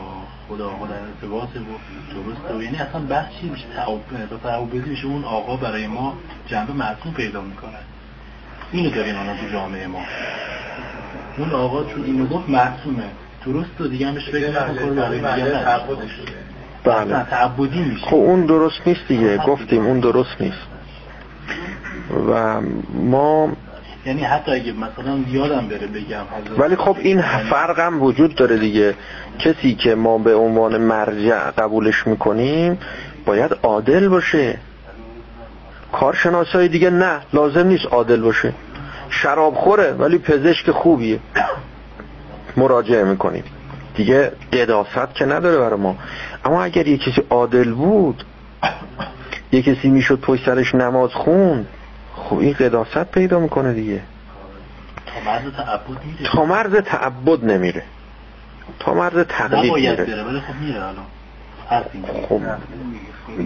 خدا 0.49 0.69
آقا 0.69 0.88
در 0.88 0.93
ارتباطه 0.93 1.59
و 1.59 1.63
درسته 2.13 2.57
و 2.57 2.63
یعنی 2.63 2.77
اصلا 2.77 3.01
بحثی 3.01 3.49
میشه 3.49 3.65
تعوبزی 4.43 4.89
میشه 4.89 5.05
اون 5.05 5.23
آقا 5.23 5.55
برای 5.55 5.88
ما 5.88 6.17
جنبه 6.47 6.73
معصوم 6.73 7.13
پیدا 7.13 7.41
می‌کنه. 7.41 7.80
اینو 8.71 8.89
داریم 8.89 9.15
الان 9.15 9.38
تو 9.38 9.49
جامعه 9.51 9.88
ما. 9.88 10.01
اون 11.38 11.51
آقا 11.51 11.84
چون 11.84 12.03
اینو 12.03 12.27
گفت 12.27 12.49
معصومه 12.49 13.03
درست 13.45 13.81
و 13.81 13.88
دیگه 13.88 14.07
همش 14.07 14.30
فکر 14.30 14.49
نکنه 14.49 14.91
برای 14.91 15.19
دیگه 15.19 16.52
بله. 16.84 17.23
تعبدی 17.23 17.80
میشه. 17.84 18.05
خب 18.05 18.15
اون 18.15 18.45
درست 18.45 18.81
نیست 18.85 19.07
دیگه. 19.07 19.38
گفتیم 19.38 19.85
اون 19.85 19.99
درست 19.99 20.35
نیست. 20.39 20.57
و 22.30 22.61
ما 22.93 23.49
یعنی 24.05 24.23
حتی 24.23 24.51
اگه 24.51 24.72
مثلا 24.72 25.19
یادم 25.27 25.68
بره 25.68 25.88
بگم 25.88 26.23
ولی 26.57 26.76
خب 26.76 26.97
این 26.99 27.22
فرق 27.22 27.80
هم 27.80 28.03
وجود 28.03 28.35
داره 28.35 28.57
دیگه. 28.57 28.93
کسی 29.39 29.76
که 29.76 29.95
ما 29.95 30.18
به 30.18 30.35
عنوان 30.35 30.77
مرجع 30.77 31.51
قبولش 31.51 32.07
می‌کنیم 32.07 32.77
باید 33.26 33.57
عادل 33.64 34.07
باشه. 34.07 34.57
کارشناسای 35.91 36.68
دیگه 36.68 36.89
نه 36.89 37.19
لازم 37.34 37.68
نیست 37.68 37.85
عادل 37.85 38.22
باشه. 38.22 38.53
شراب 39.10 39.53
خوره 39.55 39.91
ولی 39.91 40.18
پزشک 40.18 40.72
خوبیه. 40.72 41.19
مراجعه 42.57 43.03
می‌کنیم. 43.03 43.43
دیگه 43.95 44.32
قداست 44.53 45.15
که 45.15 45.26
نداره 45.26 45.57
برای 45.57 45.80
ما. 45.80 45.95
اما 46.45 46.64
اگر 46.64 46.88
یه 46.88 46.98
کسی 46.98 47.24
عادل 47.30 47.74
بود 47.74 48.24
یه 49.52 49.61
کسی 49.61 49.90
می‌شد 49.90 50.20
پشت 50.20 50.45
سرش 50.45 50.76
نماز 50.76 51.14
خون 51.14 51.65
خب 52.15 52.38
این 52.38 52.53
قداست 52.53 53.11
پیدا 53.11 53.40
می‌کنه 53.40 53.74
دیگه. 53.74 54.02
تا 55.06 55.14
مرز 55.26 55.53
تعبد 55.53 56.03
میره. 56.03 56.32
تا 56.32 56.45
مرز 56.45 56.76
تعبد 56.76 57.45
نمیره. 57.45 57.84
تا 58.80 58.94
مرز 58.94 59.26
تقلید 59.30 59.74
میره. 59.74 60.06
خب 60.06 60.11
میره 60.61 60.80
الان. 60.80 61.06
خب 62.30 62.41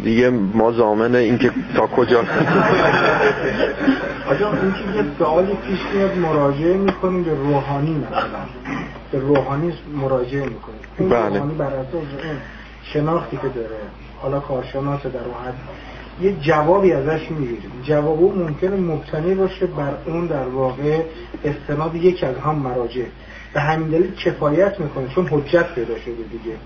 دیگه 0.03 0.30
ما 0.30 0.72
زامن 0.72 1.15
این 1.15 1.38
که 1.38 1.52
تا 1.76 1.88
کجا. 1.88 2.19
آجا 2.19 2.28
این 4.52 4.74
که 4.74 4.80
یه 4.98 5.03
سوالی 5.18 5.53
پیش 5.53 5.80
میاد 5.94 6.18
مراجعه 6.18 6.78
می‌کنیم 6.78 7.24
به 7.24 7.32
روحانی 7.32 7.95
مثلا. 7.95 8.24
به 9.11 9.19
روحانی 9.19 9.73
مراجعه 10.01 10.43
می‌کنیم 10.45 11.09
بله. 11.09 11.27
روحانی 11.27 11.55
بر 11.55 11.65
اساس 11.65 11.93
اون 11.93 12.38
شناختی 12.84 13.38
که 13.38 13.47
داره 13.47 13.77
حالا 14.21 14.39
کارشناس 14.39 15.01
در 15.03 15.09
حد 15.09 15.53
یه 16.21 16.35
جوابی 16.41 16.91
ازش 16.91 17.31
می‌گیریم 17.31 17.71
جواب 17.84 18.23
اون 18.23 18.43
ممکنه 18.43 18.75
مبتنی 18.75 19.35
باشه 19.35 19.65
بر 19.65 19.93
اون 20.05 20.27
در 20.27 20.47
واقع 20.47 21.03
استناد 21.43 21.95
یکی 21.95 22.25
از 22.25 22.35
هم 22.35 22.55
مراجع 22.55 23.05
به 23.57 23.63
همین 23.63 23.88
دلیل 23.88 24.15
کفایت 24.15 24.79
می‌کنه 24.79 25.07
چون 25.15 25.27
حجت 25.27 25.73
پیدا 25.75 25.99
شده 25.99 26.13
دیگه. 26.31 26.57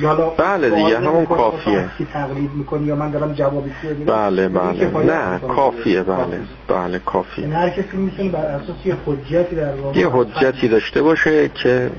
یا 0.00 0.14
بله 0.14 0.70
دیگه 0.70 0.98
همون 0.98 1.26
کافیه. 1.26 1.88
کی 1.98 2.06
تقلید 2.12 2.50
می‌کنی 2.54 2.86
یا 2.86 2.96
من 2.96 3.10
دارم 3.10 3.32
جوابی 3.32 3.70
بله 4.06 4.48
بله. 4.48 5.04
نه 5.04 5.38
کافیه 5.38 6.02
بله. 6.02 6.40
بله 6.68 6.98
کافیه. 6.98 7.44
یعنی 7.44 7.56
هر 7.56 7.70
کسی 7.70 7.96
می‌تونه 7.96 8.30
بر 8.30 8.38
اساس 8.38 8.76
یه 8.84 8.96
حجتی 9.06 9.56
در 9.56 9.74
واقع 9.74 9.98
یه 9.98 10.08
حجتی 10.12 10.68
داشته 10.68 11.02
باشه 11.02 11.48
که 11.48 11.90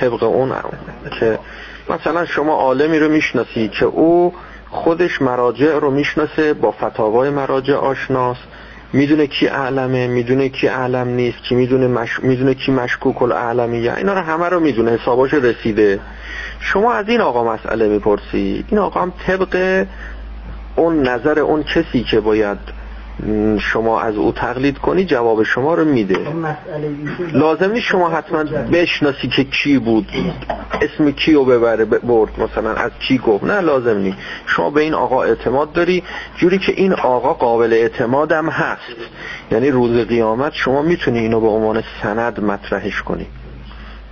طبق 0.00 0.22
اون 0.22 0.52
که 1.20 1.38
مثلا 1.90 2.24
شما 2.26 2.52
عالمی 2.52 2.98
رو 2.98 3.08
می‌شناسی 3.08 3.68
که 3.68 3.84
او 3.84 4.34
خودش 4.70 5.22
مراجع 5.22 5.78
رو 5.78 5.90
می‌شناسه 5.90 6.54
با 6.54 6.70
فتاوای 6.70 7.30
مراجع 7.30 7.74
آشناست. 7.74 8.42
می‌دونه 8.92 9.26
کی 9.26 9.48
اعلمه 9.48 10.06
می‌دونه 10.06 10.48
کی 10.48 10.68
اعلم 10.68 11.08
نیست 11.08 11.42
کی 11.42 11.54
می‌دونه 11.54 11.86
مش... 11.86 12.20
می‌دونه 12.20 12.54
کی 12.54 12.72
مشکوک 12.72 13.22
الاعلمیه 13.22 13.94
اینا 13.96 14.12
رو 14.12 14.20
همه 14.20 14.48
رو 14.48 14.60
می‌دونه 14.60 14.90
حساباش 14.90 15.34
رسیده. 15.34 16.00
شما 16.60 16.92
از 16.92 17.08
این 17.08 17.20
آقا 17.20 17.54
مسئله 17.54 17.88
می‌پرسی؟ 17.88 18.64
این 18.68 18.78
آقا 18.78 19.00
هم 19.02 19.12
طبق 19.26 19.86
اون 20.76 21.08
نظر 21.08 21.38
اون 21.38 21.62
کسی 21.62 22.04
که 22.10 22.20
باید 22.20 22.58
شما 23.60 24.00
از 24.00 24.16
او 24.16 24.32
تقلید 24.32 24.78
کنی 24.78 25.04
جواب 25.04 25.42
شما 25.42 25.74
رو 25.74 25.84
میده. 25.84 26.14
خب، 26.14 27.36
لازم 27.36 27.70
نیست 27.70 27.86
شما 27.86 28.08
حتما 28.08 28.44
بشناسی 28.72 29.28
که 29.28 29.44
کی 29.44 29.78
بود 29.78 30.08
اسم 30.82 31.10
کی 31.10 31.32
رو 31.32 31.44
ببره 31.44 31.84
برد 31.84 32.40
مثلا 32.40 32.74
از 32.74 32.90
کی 33.08 33.18
گفت. 33.18 33.44
نه 33.44 33.60
لازم 33.60 33.98
نیست. 33.98 34.18
شما 34.46 34.70
به 34.70 34.80
این 34.80 34.94
آقا 34.94 35.22
اعتماد 35.22 35.72
داری 35.72 36.02
جوری 36.36 36.58
که 36.58 36.72
این 36.72 36.92
آقا 36.92 37.32
قابل 37.32 37.72
اعتمادم 37.72 38.48
هست. 38.48 38.96
یعنی 39.52 39.70
روز 39.70 40.06
قیامت 40.06 40.52
شما 40.54 40.82
می‌تونی 40.82 41.18
اینو 41.18 41.40
به 41.40 41.48
عنوان 41.48 41.82
سند 42.02 42.40
مطرحش 42.40 43.02
کنی. 43.02 43.26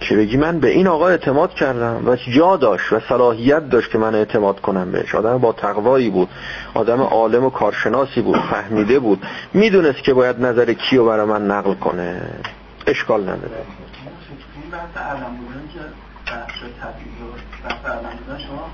که 0.00 0.16
بگی 0.16 0.36
من 0.36 0.60
به 0.60 0.68
این 0.68 0.86
آقا 0.86 1.08
اعتماد 1.08 1.54
کردم 1.54 2.08
و 2.08 2.16
جا 2.16 2.56
داشت 2.56 2.92
و 2.92 3.00
صلاحیت 3.00 3.70
داشت 3.70 3.90
که 3.90 3.98
من 3.98 4.14
اعتماد 4.14 4.60
کنم 4.60 4.92
بهش. 4.92 5.14
آدم 5.14 5.38
با 5.38 5.52
تقوایی 5.52 6.10
بود. 6.10 6.28
آدم 6.74 7.00
عالم 7.00 7.44
و 7.44 7.50
کارشناسی 7.50 8.22
بود. 8.22 8.36
فهمیده 8.36 8.98
بود. 8.98 9.26
می‌دونست 9.54 10.02
که 10.02 10.14
باید 10.14 10.40
نظر 10.40 10.72
کیو 10.72 11.04
برای 11.06 11.26
من 11.26 11.46
نقل 11.46 11.74
کنه. 11.74 12.20
اشکال 12.86 13.22
نداره. 13.22 13.38
این 14.62 14.70
بحث 14.70 14.96
علم 14.96 15.36
بودن 15.36 15.68
که 15.74 15.80
بحث 16.26 16.58
تبعیض 16.80 17.20
و 17.22 17.68
بحث 17.68 17.84
علم 17.86 18.38
شما 18.38 18.70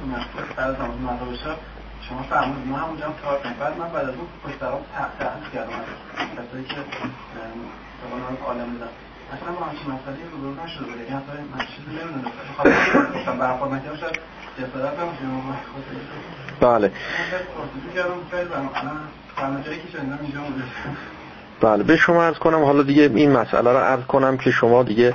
تو 0.00 0.06
مطلب 0.06 0.56
بعد 0.56 0.76
زمان 0.76 0.98
مطلب 0.98 1.56
شما 2.08 2.22
فرمودید 2.22 2.66
ما 2.66 2.76
همونجا 2.76 3.04
هم 3.04 3.14
کار 3.24 3.38
کنیم. 3.38 3.54
بعد 3.60 3.78
من 3.78 3.88
بعد 3.88 4.08
از 4.08 4.14
اون 4.14 4.26
پشت 4.44 4.60
سرام 4.60 4.80
تحقیق 5.18 5.52
کردم. 5.54 5.70
کسایی 6.36 6.64
که 6.64 6.76
عالم 8.46 8.64
بودن 8.72 8.88
اصلا 9.32 9.52
با 9.60 9.66
همچین 9.66 9.86
مسئله 9.86 10.16
رو 10.42 10.64
نشده 10.64 10.84
بود. 10.84 10.96
یعنی 10.96 11.08
اصلا 11.08 11.34
من 11.54 11.64
چیزی 11.66 11.90
نمی‌دونستم 12.04 13.38
برخورد 13.38 13.72
نکردم. 13.72 13.96
شاید 13.96 14.18
جسارت 14.58 14.98
هم 14.98 15.08
بله. 16.60 16.92
بله. 21.60 21.82
به 21.84 21.96
شما 21.96 22.24
عرض 22.24 22.38
کنم 22.38 22.64
حالا 22.64 22.82
دیگه 22.82 23.10
این 23.14 23.32
مسئله 23.32 23.72
رو 23.72 23.78
عرض 23.78 24.04
کنم 24.04 24.36
که 24.36 24.50
شما 24.50 24.82
دیگه 24.82 25.14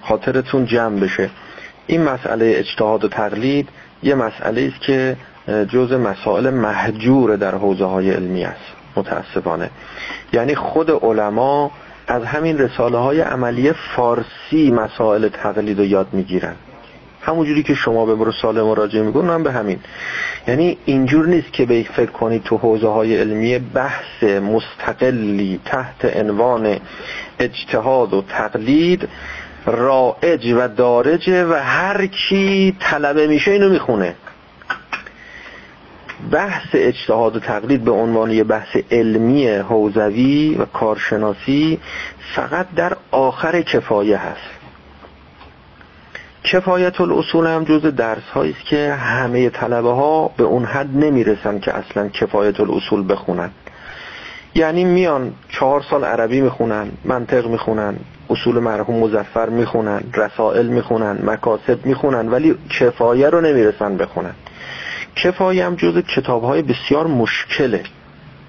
خاطرتون 0.00 0.66
جمع 0.66 1.00
بشه. 1.00 1.30
این 1.86 2.02
مسئله 2.02 2.52
اجتهاد 2.56 3.04
و 3.04 3.08
تقلید 3.08 3.68
یه 4.02 4.14
مسئله 4.14 4.72
است 4.72 4.82
که 4.82 5.16
جز 5.48 5.92
مسائل 5.92 6.50
محجور 6.50 7.36
در 7.36 7.54
حوزه 7.54 7.84
های 7.84 8.10
علمی 8.10 8.44
است. 8.44 8.72
متاسفانه. 8.96 9.70
یعنی 10.32 10.54
خود 10.54 10.90
علما 10.90 11.70
از 12.08 12.24
همین 12.24 12.58
رساله 12.58 12.98
های 12.98 13.20
عملی 13.20 13.72
فارسی 13.72 14.70
مسائل 14.70 15.28
تقلید 15.28 15.80
و 15.80 15.84
یاد 15.84 16.06
می‌گیرن. 16.12 16.54
همونجوری 17.20 17.62
که 17.62 17.74
شما 17.74 18.06
به 18.06 18.24
رساله 18.30 18.62
مراجعه 18.62 19.02
می‌کنن 19.02 19.42
به 19.42 19.52
همین. 19.52 19.78
یعنی 20.48 20.78
اینجور 20.84 21.26
نیست 21.26 21.52
که 21.52 21.66
به 21.66 21.86
فکر 21.96 22.10
کنید 22.10 22.42
تو 22.42 22.56
حوزه 22.56 22.88
های 22.88 23.16
علمی 23.16 23.58
بحث 23.58 24.22
مستقلی 24.22 25.60
تحت 25.64 26.16
عنوان 26.16 26.76
اجتهاد 27.38 28.14
و 28.14 28.22
تقلید 28.28 29.08
رائج 29.66 30.52
و 30.52 30.68
دارجه 30.68 31.46
و 31.46 31.52
هر 31.52 32.06
کی 32.06 32.76
طلبه 32.80 33.26
میشه 33.26 33.50
اینو 33.50 33.68
می‌خونه. 33.68 34.14
بحث 36.32 36.66
اجتهاد 36.74 37.36
و 37.36 37.40
تقلید 37.40 37.84
به 37.84 37.90
عنوان 37.90 38.30
یه 38.30 38.44
بحث 38.44 38.76
علمی 38.90 39.48
حوزوی 39.48 40.54
و 40.54 40.64
کارشناسی 40.64 41.80
فقط 42.34 42.66
در 42.76 42.96
آخر 43.10 43.62
کفایه 43.62 44.16
هست. 44.16 44.58
کفایت 46.44 47.00
الاصول 47.00 47.46
هم 47.46 47.64
جز 47.64 47.82
درس 47.82 48.36
است 48.36 48.64
که 48.64 48.92
همه 48.92 49.50
طلبه 49.50 49.90
ها 49.90 50.30
به 50.36 50.44
اون 50.44 50.64
حد 50.64 50.96
نمی‌رسن 50.96 51.58
که 51.58 51.74
اصلا 51.74 52.08
کفایت 52.08 52.60
الاصول 52.60 53.12
بخونن. 53.12 53.50
یعنی 54.54 54.84
میان 54.84 55.32
چهار 55.48 55.84
سال 55.90 56.04
عربی 56.04 56.40
می‌خونن 56.40 56.90
منطق 57.04 57.46
می‌خونن 57.46 57.96
اصول 58.30 58.58
مرحوم 58.58 58.98
مزفر 58.98 59.48
می‌خونن 59.48 60.00
رسائل 60.14 60.66
می‌خونن 60.66 61.18
مکاسب 61.22 61.86
می‌خونن 61.86 62.28
ولی 62.28 62.54
کفایه 62.80 63.30
رو 63.30 63.40
نمی‌رسن 63.40 63.96
بخونن. 63.96 64.34
کفایه 65.22 65.66
هم 65.66 65.74
جز 65.74 65.98
کتاب 65.98 66.44
های 66.44 66.62
بسیار 66.62 67.06
مشکله. 67.06 67.82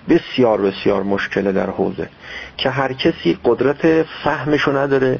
بسیار 0.09 0.61
بسیار 0.61 1.03
مشکله 1.03 1.51
در 1.51 1.69
حوزه. 1.69 2.09
که 2.57 2.69
هر 2.69 2.93
کسی 2.93 3.37
قدرت 3.43 4.03
فهمشو 4.23 4.77
نداره 4.77 5.19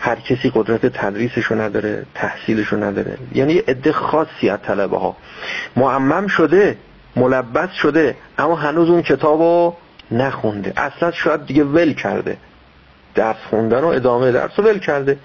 هر 0.00 0.16
کسی 0.16 0.52
قدرت 0.54 0.86
تدریسشو 0.86 1.54
نداره 1.54 2.06
تحصیلشو 2.14 2.76
نداره. 2.76 3.16
یعنی 3.34 3.58
عده 3.58 3.92
خاصی 3.92 4.48
از 4.48 4.58
طلبه 4.62 4.98
ها 4.98 5.16
معمم 5.76 6.26
شده 6.26 6.76
ملبس 7.16 7.72
شده 7.72 8.16
اما 8.38 8.56
هنوز 8.56 8.90
اون 8.90 9.02
کتابو 9.02 9.74
نخونده. 10.10 10.72
اصلا 10.76 11.10
شاید 11.10 11.46
دیگه 11.46 11.64
ول 11.64 11.92
کرده. 11.92 12.36
درس 13.14 13.36
خوندن 13.50 13.80
و 13.80 13.86
ادامه 13.86 14.32
درس 14.32 14.50
رو 14.56 14.64
ول 14.64 14.78
کرده. 14.78 15.18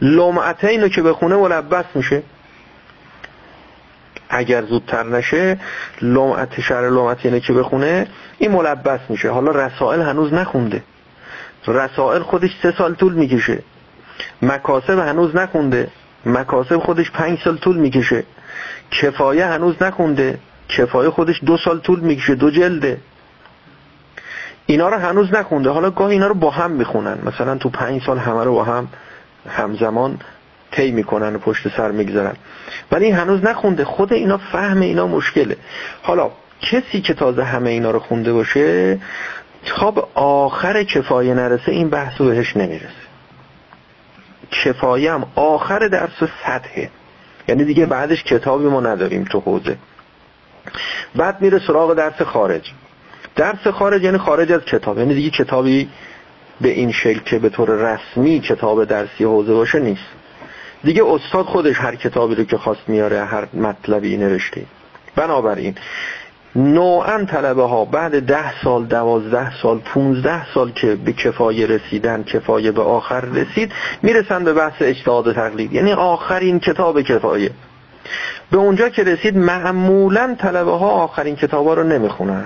لومعته 0.00 0.68
اینو 0.68 0.88
که 0.88 1.02
بخونه 1.02 1.36
ملبس 1.36 1.84
میشه. 1.94 2.22
اگر 4.32 4.64
زودتر 4.64 5.02
نشه 5.02 5.58
لومعت 6.02 6.60
شهر 6.60 6.90
لومعت 6.90 7.26
اینه 7.26 7.40
که 7.40 7.52
بخونه؟ 7.52 8.06
این 8.38 8.50
ملبس 8.50 9.00
میشه. 9.08 9.30
حالا 9.30 9.50
رسائل 9.66 10.00
هنوز 10.00 10.34
نخونده. 10.34 10.82
رسائل 11.66 12.22
خودش 12.22 12.50
سه 12.62 12.74
سال 12.78 12.94
طول 12.94 13.12
می‌کشه. 13.12 13.62
مکاسب 14.42 14.98
هنوز 14.98 15.36
نخونده. 15.36 15.88
مکاسب 16.26 16.78
خودش 16.78 17.10
پنج 17.10 17.38
سال 17.44 17.56
طول 17.56 17.76
می‌کشه. 17.76 18.24
کفایه 18.90 19.46
هنوز 19.46 19.82
نخونده. 19.82 20.38
کفایه 20.68 21.10
خودش 21.10 21.40
دو 21.44 21.56
سال 21.56 21.80
طول 21.80 22.00
می‌کشه 22.00 22.34
دو 22.34 22.50
جلده. 22.50 22.98
اینا 24.66 24.88
رو 24.88 24.98
هنوز 24.98 25.34
نخونده. 25.34 25.70
حالا 25.70 25.90
گاه 25.90 26.08
اینا 26.08 26.26
رو 26.26 26.34
با 26.34 26.50
هم 26.50 26.70
می‌خونن. 26.70 27.18
مثلا 27.24 27.58
تو 27.58 27.68
پنج 27.68 28.02
سال 28.02 28.18
همه 28.18 28.44
رو 28.44 28.54
با 28.54 28.64
هم 28.64 28.88
همزمان 29.48 30.18
طی 30.72 30.90
می‌کنن 30.90 31.36
و 31.36 31.38
پشت 31.38 31.76
سر 31.76 31.90
می‌گذارن. 31.90 32.36
ولی 32.92 33.10
هنوز 33.10 33.44
نخونده. 33.44 33.84
خود 33.84 34.12
اینا 34.12 34.38
فهم 34.38 34.80
اینا 34.80 35.06
مشکله. 35.06 35.56
حالا 36.02 36.30
کسی 36.60 37.00
که 37.00 37.14
تازه 37.14 37.44
همه 37.44 37.70
اینا 37.70 37.90
رو 37.90 37.98
خونده 37.98 38.32
باشه 38.32 38.98
تا 39.64 39.90
به 39.90 40.02
آخر 40.14 40.84
کفایه 40.84 41.34
نرسه 41.34 41.72
این 41.72 41.90
بحث 41.90 42.20
بهش 42.20 42.56
نمی‌رسه. 42.56 43.02
کفایه 44.50 45.12
هم 45.12 45.26
آخر 45.34 45.88
درس 45.88 46.22
سطحه. 46.44 46.90
یعنی 47.48 47.64
دیگه 47.64 47.86
بعدش 47.86 48.24
کتابی 48.24 48.64
ما 48.64 48.80
نداریم 48.80 49.24
تو 49.24 49.40
حوزه. 49.40 49.76
بعد 51.16 51.40
میره 51.40 51.60
سراغ 51.66 51.94
درس 51.94 52.22
خارج. 52.22 52.72
درس 53.36 53.66
خارج 53.66 54.02
یعنی 54.02 54.18
خارج 54.18 54.52
از 54.52 54.60
کتاب. 54.60 54.98
یعنی 54.98 55.14
دیگه 55.14 55.30
کتابی 55.30 55.88
به 56.60 56.68
این 56.68 56.92
شکل 56.92 57.20
که 57.20 57.38
به 57.38 57.48
طور 57.48 57.68
رسمی 57.70 58.40
کتاب 58.40 58.84
درسی 58.84 59.24
حوزه 59.24 59.52
باشه 59.52 59.78
نیست. 59.78 60.21
دیگه 60.84 61.04
استاد 61.04 61.44
خودش 61.44 61.76
هر 61.78 61.96
کتابی 61.96 62.34
رو 62.34 62.44
که 62.44 62.58
خواست 62.58 62.88
میاره 62.88 63.24
هر 63.24 63.46
مطلبی 63.54 64.16
نوشته. 64.16 64.62
بنابراین 65.16 65.74
نوعا 66.56 67.24
طلبه 67.24 67.62
ها 67.62 67.84
بعد 67.84 68.26
ده 68.26 68.62
سال 68.64 68.84
دوازده 68.84 69.60
سال 69.62 69.78
پونزده 69.78 70.52
سال 70.54 70.70
که 70.70 70.94
به 70.94 71.12
کفایه 71.12 71.66
رسیدن 71.66 72.22
کفایه 72.22 72.72
به 72.72 72.82
آخر 72.82 73.20
رسید 73.20 73.72
می‌رسن 74.02 74.44
به 74.44 74.52
بحث 74.52 74.74
اجتهاد 74.80 75.34
تقلید. 75.34 75.72
یعنی 75.72 75.92
آخرین 75.92 76.60
کتاب 76.60 77.02
کفایه. 77.02 77.50
به 78.50 78.56
اونجا 78.56 78.88
که 78.88 79.04
رسید 79.04 79.36
معمولا 79.36 80.36
طلبه 80.38 80.70
ها 80.70 80.88
آخرین 80.88 81.36
کتاب 81.36 81.66
ها 81.66 81.74
رو 81.74 81.82
نمی‌خونن. 81.82 82.44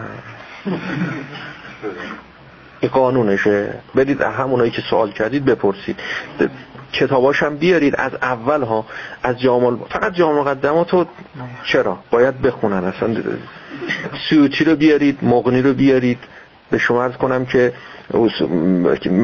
این 2.80 2.90
قانونشه. 2.90 3.74
بدید 3.96 4.20
همونایی 4.20 4.70
که 4.70 4.82
سوال 4.90 5.10
کردید 5.10 5.44
بپرسید. 5.44 5.96
کتاباش 6.92 7.42
هم 7.42 7.56
بیارید 7.56 7.94
از 7.98 8.14
اول 8.14 8.62
ها 8.62 8.86
از 9.22 9.40
جامع 9.40 9.76
فقط 9.90 10.14
جامع 10.14 10.40
مقدمات 10.40 11.06
چرا؟ 11.72 11.98
باید 12.10 12.42
بخونن 12.42 12.84
اصلا. 12.84 13.16
سیوتی 14.28 14.64
رو 14.64 14.76
بیارید 14.76 15.18
مغنی 15.22 15.62
رو 15.62 15.72
بیارید. 15.72 16.18
به 16.70 16.78
شما 16.78 17.04
ارز 17.04 17.16
کنم 17.16 17.46
که 17.46 17.72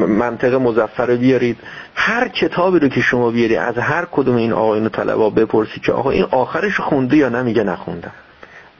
منطق 0.07 0.53
مزفر 0.53 1.05
رو 1.05 1.17
بیارید. 1.17 1.57
هر 1.95 2.27
کتابی 2.27 2.79
رو 2.79 2.87
که 2.87 3.01
شما 3.01 3.31
بیاری 3.31 3.55
از 3.55 3.77
هر 3.77 4.07
کدوم 4.11 4.35
این 4.35 4.53
آقایون 4.53 4.89
طلبا 4.89 5.29
بپرسی 5.29 5.79
که 5.79 5.91
آقا 5.91 6.09
این 6.09 6.23
آخرش 6.23 6.79
خونده 6.79 7.17
یا 7.17 7.29
نمیگه 7.29 7.63
نخوندم. 7.63 8.11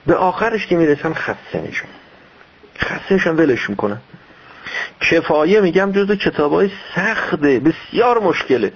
به 0.05 0.15
آخرش 0.15 0.68
که 0.68 0.76
می‌رسن 0.76 1.14
خسته 1.14 1.61
میشن. 1.68 1.88
خسته 2.80 3.14
میشن 3.14 3.35
ولش 3.35 3.69
می‌کنن. 3.69 3.97
کفایه 5.02 5.62
میگم 5.62 5.91
جز 5.91 6.12
کتابای 6.12 6.72
سخته 6.95 7.60
بسیار 7.60 8.20
مشکله. 8.20 8.74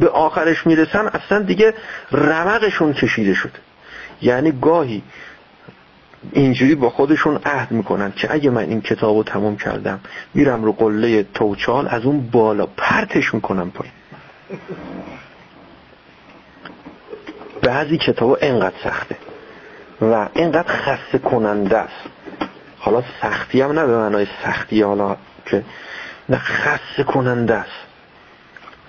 به 0.00 0.08
آخرش 0.08 0.66
می‌رسن 0.66 1.06
اصلا 1.06 1.38
دیگه 1.38 1.74
رمقشون 2.12 2.92
کشیده 2.92 3.34
شده. 3.34 3.58
یعنی 4.22 4.52
گاهی 4.52 5.02
اینجوری 6.32 6.74
با 6.74 6.90
خودشون 6.90 7.40
عهد 7.44 7.70
می‌کنن 7.70 8.12
که 8.12 8.34
اگه 8.34 8.50
من 8.50 8.62
این 8.62 8.80
کتاب 8.80 9.16
رو 9.16 9.22
تموم 9.22 9.56
کردم 9.56 10.00
میرم 10.34 10.64
رو 10.64 10.72
قله 10.72 11.22
توچال 11.34 11.88
از 11.88 12.04
اون 12.04 12.30
بالا 12.30 12.66
پرتش 12.66 13.34
می‌کنم 13.34 13.70
پایین. 13.70 13.92
بعضی 17.62 17.98
کتاب 17.98 18.38
انقدر 18.40 18.74
سخته 18.84 19.16
و 20.00 20.28
انقدر 20.34 20.72
خسته 20.72 21.18
کننده 21.18 21.76
است. 21.76 22.10
حالا 22.78 23.02
سختی 23.22 23.60
هم 23.60 23.72
نه 23.72 23.86
به 23.86 23.96
معنای 23.96 24.26
سختی 24.44 24.82
حالا 24.82 25.16
که 25.50 25.62
نه 26.28 26.38
خسته 26.38 27.04
کننده 27.04 27.54
است. 27.54 27.80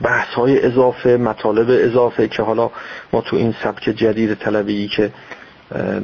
بحث 0.02 0.28
های 0.28 0.66
اضافه 0.66 1.18
مطالب 1.18 1.68
اضافه 1.70 2.28
که 2.28 2.44
حالا 2.44 2.72
ما 3.14 3.22
تو 3.22 3.36
این 3.36 3.56
سبک 3.64 3.84
جدید 3.84 4.34
طلبی 4.34 4.88
که 4.88 5.12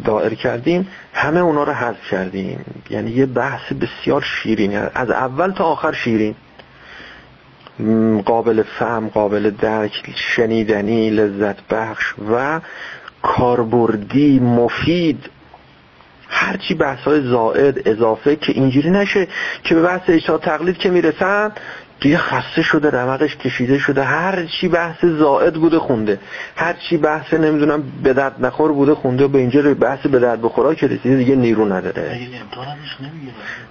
دائر 0.06 0.34
کردیم 0.34 0.88
همه 1.14 1.40
اونا 1.40 1.64
رو 1.64 1.74
حذف 1.74 2.10
کردیم. 2.12 2.66
یعنی 2.90 3.12
یه 3.12 3.26
بحث 3.26 3.74
بسیار 3.74 4.22
شیرین 4.22 4.78
از 4.78 5.10
اول 5.10 5.52
تا 5.52 5.64
آخر 5.64 5.94
شیرین. 5.94 6.36
قابل 8.26 8.64
فهم 8.80 9.08
قابل 9.08 9.50
درک 9.50 10.16
شنیدنی 10.16 11.10
لذت 11.10 11.68
بخش 11.68 12.14
و 12.32 12.60
کاربردی 13.22 14.40
مفید 14.40 15.30
هرچی 16.30 16.74
بحث 16.74 17.00
های 17.00 17.22
زائد 17.22 17.88
اضافه 17.88 18.36
که 18.36 18.52
اینجوری 18.52 18.90
نشه 18.90 19.28
که 19.64 19.76
به 19.76 19.82
بحث 19.82 20.02
اجتهاد 20.08 20.42
تقلید 20.42 20.78
که 20.78 20.90
می‌رسن 20.90 21.52
دیگه 22.00 22.18
خسته 22.18 22.62
شده 22.62 22.92
رمقش 22.92 23.36
کشیده 23.36 23.78
شده 23.78 24.04
هر 24.04 24.46
چی 24.46 24.68
بحث 24.68 25.06
زائد 25.06 25.54
بوده 25.54 25.80
خونده. 25.80 26.20
هر 26.56 26.74
چی 26.74 26.98
بحث 26.98 27.34
نمی‌دونم 27.34 27.84
به 28.04 28.14
درد 28.14 28.46
نخور 28.46 28.72
بوده 28.72 28.96
خونده 28.96 29.26
و 29.26 29.28
به 29.28 29.40
اینجا 29.40 29.74
بحث 29.74 30.00
به 30.00 30.20
درد 30.20 30.42
بخورا 30.42 30.74
که 30.74 30.88
رسیده 30.88 31.16
دیگه 31.16 31.36
نیرو 31.36 31.66
نداره. 31.74 32.20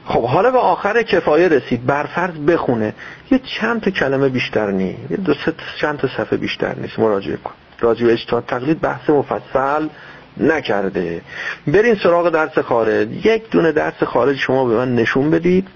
خب 0.06 0.24
حالا 0.24 0.50
به 0.50 0.58
آخر 0.58 1.02
کفایه 1.02 1.48
رسید. 1.48 1.86
برفرض 1.86 2.34
بخونه. 2.34 2.94
یه 3.30 3.40
چند 3.60 3.80
تا 3.80 3.90
کلمه 3.90 4.28
بیشتر 4.28 4.70
نی 4.70 4.96
یه 5.10 5.16
دو 5.16 5.34
سه 5.34 5.52
چند 5.80 5.98
تا 5.98 6.08
صفحه 6.08 6.36
بیشتر 6.36 6.74
نیست. 6.74 6.98
مراجعه 6.98 7.36
کن. 7.36 7.52
راجع 7.80 8.06
به 8.06 8.12
اجتهاد 8.12 8.44
تقلید 8.46 8.80
بحث 8.80 9.10
مفصل. 9.10 9.88
نکرده. 10.36 11.20
برین 11.66 11.94
سراغ 11.94 12.30
درس 12.30 12.58
خارج. 12.58 13.26
یک 13.26 13.50
دونه 13.50 13.72
درس 13.72 14.02
خارج 14.02 14.36
شما 14.36 14.64
به 14.64 14.76
من 14.76 14.94
نشون 14.94 15.30
بدید 15.30 15.68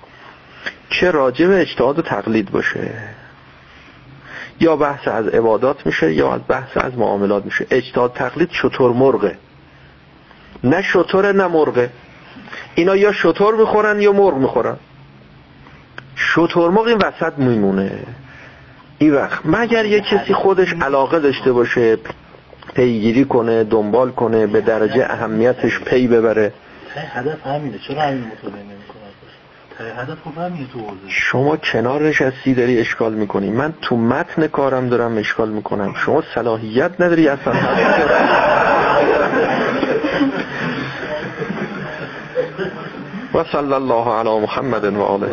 که 0.91 1.11
راجع 1.11 1.47
به 1.47 1.61
اجتهاد 1.61 1.99
و 1.99 2.03
تقلید 2.03 2.51
باشه. 2.51 2.93
یا 4.61 4.77
بحث 4.77 5.09
از 5.09 5.29
عبادات 5.29 5.87
میشه 5.87 6.13
یا 6.13 6.33
از 6.33 6.41
بحث 6.49 6.77
از 6.77 6.99
معاملات 6.99 7.45
میشه. 7.45 7.67
اجتهاد 7.71 8.13
تقلید 8.13 8.49
شطور 8.53 8.93
مرغه. 8.93 9.39
نه 10.65 10.83
شطور 10.83 11.33
نه 11.33 11.47
مرغه. 11.47 11.91
اینا 12.75 12.97
یا 12.97 13.13
شطور 13.13 13.55
می‌خورن 13.55 14.01
یا 14.01 14.13
مرغ 14.13 14.37
می‌خورن. 14.37 14.77
شطور 16.17 16.71
مرغ 16.71 16.87
این 16.87 16.99
وسط 16.99 17.39
میمونه. 17.39 17.99
این 18.99 19.15
وقت 19.15 19.41
مگر 19.45 19.85
یه 19.85 20.01
کسی 20.01 20.35
خودش 20.35 20.75
علاقه 20.83 21.21
داشته 21.21 21.53
باشه 21.53 21.99
پیگیری 22.75 23.25
کنه 23.25 23.65
دنبال 23.65 24.11
کنه 24.11 24.47
به 24.47 24.61
درجه 24.61 25.07
اهمیتش 25.11 25.81
پی 25.81 26.07
ببره. 26.07 26.53
هدف 26.97 27.47
همینه. 27.47 27.79
چرا 27.89 28.03
همین 28.03 28.25
مطالعه 28.25 28.71
شما 31.09 31.57
کنار 31.57 32.03
نشستی 32.03 32.55
داری 32.55 32.81
اشکال 32.81 33.15
می‌کنی. 33.15 33.51
من 33.51 33.75
تو 33.83 33.97
متن 33.97 34.47
کارم 34.47 34.89
دارم 34.89 35.19
اشکال 35.19 35.49
می‌کنم. 35.49 35.95
شما 35.95 36.23
صلاحیت 36.35 37.01
نداری 37.01 37.29
اصلا. 37.29 37.55
و 43.35 43.45
صلی 43.45 43.73
الله 43.73 44.09
علی 44.09 44.41
محمد 44.41 44.85
و 44.85 45.03
آله. 45.03 45.27